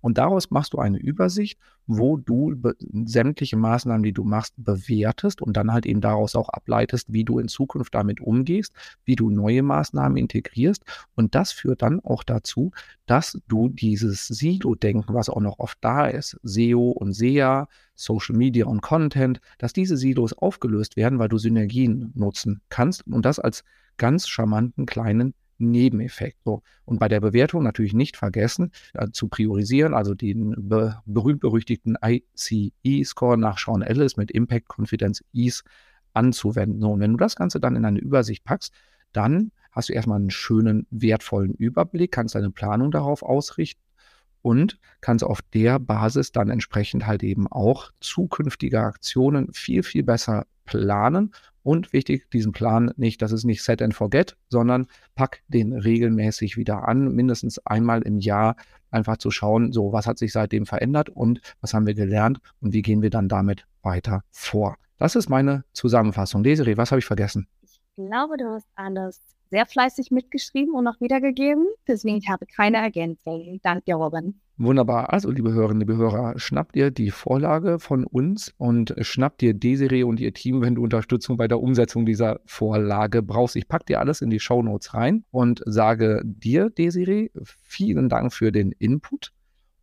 Und 0.00 0.18
daraus 0.18 0.50
machst 0.50 0.72
du 0.72 0.78
eine 0.78 0.98
Übersicht, 0.98 1.58
wo 1.86 2.16
du 2.16 2.54
sämtliche 3.04 3.56
Maßnahmen, 3.56 4.02
die 4.02 4.12
du 4.12 4.24
machst, 4.24 4.54
bewertest 4.56 5.42
und 5.42 5.56
dann 5.56 5.72
halt 5.72 5.86
eben 5.86 6.00
daraus 6.00 6.36
auch 6.36 6.48
ableitest, 6.48 7.12
wie 7.12 7.24
du 7.24 7.38
in 7.38 7.48
Zukunft 7.48 7.94
damit 7.94 8.20
umgehst, 8.20 8.72
wie 9.04 9.16
du 9.16 9.30
neue 9.30 9.62
Maßnahmen 9.62 10.16
integrierst. 10.16 10.84
Und 11.16 11.34
das 11.34 11.52
führt 11.52 11.82
dann 11.82 12.00
auch 12.00 12.22
dazu, 12.22 12.70
dass 13.06 13.40
du 13.48 13.68
dieses 13.68 14.26
Silo-Denken, 14.28 15.14
was 15.14 15.28
auch 15.28 15.40
noch 15.40 15.58
oft 15.58 15.78
da 15.80 16.06
ist, 16.06 16.38
SEO 16.42 16.90
und 16.90 17.12
SEA, 17.12 17.68
Social 17.94 18.36
Media 18.36 18.66
und 18.66 18.80
Content, 18.82 19.40
dass 19.58 19.72
diese 19.72 19.96
Silos 19.96 20.32
aufgelöst 20.32 20.96
werden, 20.96 21.18
weil 21.18 21.28
du 21.28 21.38
Synergien 21.38 22.12
nutzen 22.14 22.60
kannst 22.68 23.06
und 23.06 23.24
das 23.24 23.38
als 23.38 23.64
ganz 23.96 24.28
charmanten 24.28 24.86
kleinen 24.86 25.34
Nebeneffekt. 25.60 26.38
So. 26.44 26.62
Und 26.84 26.98
bei 26.98 27.08
der 27.08 27.20
Bewertung 27.20 27.62
natürlich 27.62 27.94
nicht 27.94 28.16
vergessen, 28.16 28.72
äh, 28.94 29.08
zu 29.12 29.28
priorisieren, 29.28 29.94
also 29.94 30.14
den 30.14 30.54
be 30.56 31.00
berühmt-berüchtigten 31.06 31.96
ICE-Score 32.02 33.38
nach 33.38 33.58
Sean 33.58 33.82
Ellis 33.82 34.16
mit 34.16 34.30
Impact 34.30 34.68
Confidence 34.68 35.24
Ease 35.32 35.62
anzuwenden. 36.12 36.80
So, 36.80 36.92
und 36.92 37.00
wenn 37.00 37.12
du 37.12 37.18
das 37.18 37.36
Ganze 37.36 37.60
dann 37.60 37.76
in 37.76 37.84
eine 37.84 38.00
Übersicht 38.00 38.44
packst, 38.44 38.72
dann 39.12 39.52
hast 39.70 39.88
du 39.88 39.92
erstmal 39.92 40.18
einen 40.18 40.30
schönen, 40.30 40.86
wertvollen 40.90 41.54
Überblick, 41.54 42.12
kannst 42.12 42.34
deine 42.34 42.50
Planung 42.50 42.90
darauf 42.90 43.22
ausrichten 43.22 43.80
und 44.42 44.78
kannst 45.00 45.24
auf 45.24 45.40
der 45.54 45.78
Basis 45.78 46.32
dann 46.32 46.50
entsprechend 46.50 47.06
halt 47.06 47.22
eben 47.22 47.46
auch 47.46 47.90
zukünftige 48.00 48.80
Aktionen 48.80 49.52
viel, 49.52 49.82
viel 49.82 50.02
besser 50.02 50.46
planen. 50.64 51.32
Und 51.62 51.92
wichtig, 51.92 52.30
diesen 52.30 52.52
Plan 52.52 52.92
nicht, 52.96 53.20
das 53.20 53.32
ist 53.32 53.44
nicht 53.44 53.62
set 53.62 53.82
and 53.82 53.94
forget, 53.94 54.36
sondern 54.48 54.86
pack 55.14 55.42
den 55.48 55.74
regelmäßig 55.74 56.56
wieder 56.56 56.88
an, 56.88 57.14
mindestens 57.14 57.58
einmal 57.66 58.00
im 58.02 58.18
Jahr 58.18 58.56
einfach 58.90 59.18
zu 59.18 59.30
schauen, 59.30 59.72
so 59.72 59.92
was 59.92 60.06
hat 60.06 60.18
sich 60.18 60.32
seitdem 60.32 60.64
verändert 60.64 61.10
und 61.10 61.40
was 61.60 61.74
haben 61.74 61.86
wir 61.86 61.94
gelernt 61.94 62.38
und 62.60 62.72
wie 62.72 62.82
gehen 62.82 63.02
wir 63.02 63.10
dann 63.10 63.28
damit 63.28 63.66
weiter 63.82 64.22
vor. 64.30 64.76
Das 64.96 65.16
ist 65.16 65.28
meine 65.28 65.64
Zusammenfassung. 65.72 66.42
Desiree, 66.42 66.76
was 66.76 66.90
habe 66.92 66.98
ich 66.98 67.06
vergessen? 67.06 67.46
Ich 67.96 68.06
glaube, 68.06 68.36
du 68.36 68.50
hast 68.50 68.66
alles 68.74 69.20
sehr 69.50 69.66
fleißig 69.66 70.10
mitgeschrieben 70.10 70.74
und 70.74 70.84
noch 70.84 71.00
wiedergegeben. 71.00 71.66
Deswegen 71.86 72.16
ich 72.18 72.28
habe 72.28 72.46
keine 72.46 72.78
Ergänzung. 72.78 73.60
Danke 73.62 73.84
dir, 73.84 73.96
Robin. 73.96 74.40
Wunderbar. 74.56 75.12
Also, 75.12 75.30
liebe 75.30 75.52
Hörerinnen, 75.52 75.80
liebe 75.80 75.96
Hörer, 75.96 76.38
schnappt 76.38 76.74
dir 76.74 76.90
die 76.90 77.10
Vorlage 77.10 77.78
von 77.78 78.04
uns 78.04 78.54
und 78.58 78.94
schnappt 79.00 79.40
dir 79.40 79.54
Desiree 79.54 80.02
und 80.02 80.20
ihr 80.20 80.34
Team, 80.34 80.60
wenn 80.60 80.74
du 80.74 80.82
Unterstützung 80.82 81.36
bei 81.36 81.48
der 81.48 81.60
Umsetzung 81.60 82.04
dieser 82.04 82.40
Vorlage 82.44 83.22
brauchst. 83.22 83.56
Ich 83.56 83.68
packe 83.68 83.86
dir 83.86 84.00
alles 84.00 84.20
in 84.20 84.30
die 84.30 84.38
Show 84.38 84.62
Notes 84.62 84.94
rein 84.94 85.24
und 85.30 85.62
sage 85.64 86.22
dir, 86.24 86.70
Desiree, 86.70 87.30
vielen 87.42 88.08
Dank 88.08 88.32
für 88.32 88.52
den 88.52 88.72
Input. 88.72 89.32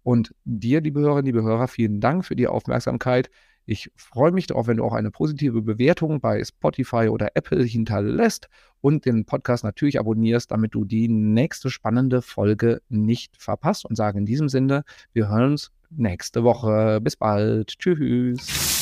Und 0.03 0.33
dir, 0.45 0.79
liebe 0.79 1.01
Hörerinnen, 1.01 1.25
liebe 1.25 1.43
Hörer, 1.43 1.67
vielen 1.67 1.99
Dank 1.99 2.23
für 2.23 2.35
die 2.35 2.47
Aufmerksamkeit. 2.47 3.29
Ich 3.69 3.91
freue 3.97 4.31
mich 4.31 4.47
darauf, 4.47 4.67
wenn 4.67 4.77
du 4.77 4.85
auch 4.85 4.93
eine 4.93 5.11
positive 5.11 5.61
Bewertung 5.61 6.21
bei 6.21 6.41
Spotify 6.41 7.09
oder 7.09 7.31
Apple 7.35 7.63
hinterlässt 7.63 8.47
und 8.79 9.05
den 9.05 9.25
Podcast 9.25 9.65
natürlich 9.65 9.99
abonnierst, 9.99 10.49
damit 10.49 10.73
du 10.73 10.85
die 10.85 11.09
nächste 11.09 11.69
spannende 11.69 12.21
Folge 12.21 12.81
nicht 12.87 13.35
verpasst. 13.35 13.85
Und 13.85 13.97
sage 13.97 14.19
in 14.19 14.25
diesem 14.25 14.47
Sinne, 14.47 14.85
wir 15.11 15.27
hören 15.27 15.51
uns 15.51 15.71
nächste 15.89 16.45
Woche. 16.45 17.01
Bis 17.01 17.17
bald. 17.17 17.77
Tschüss. 17.77 18.76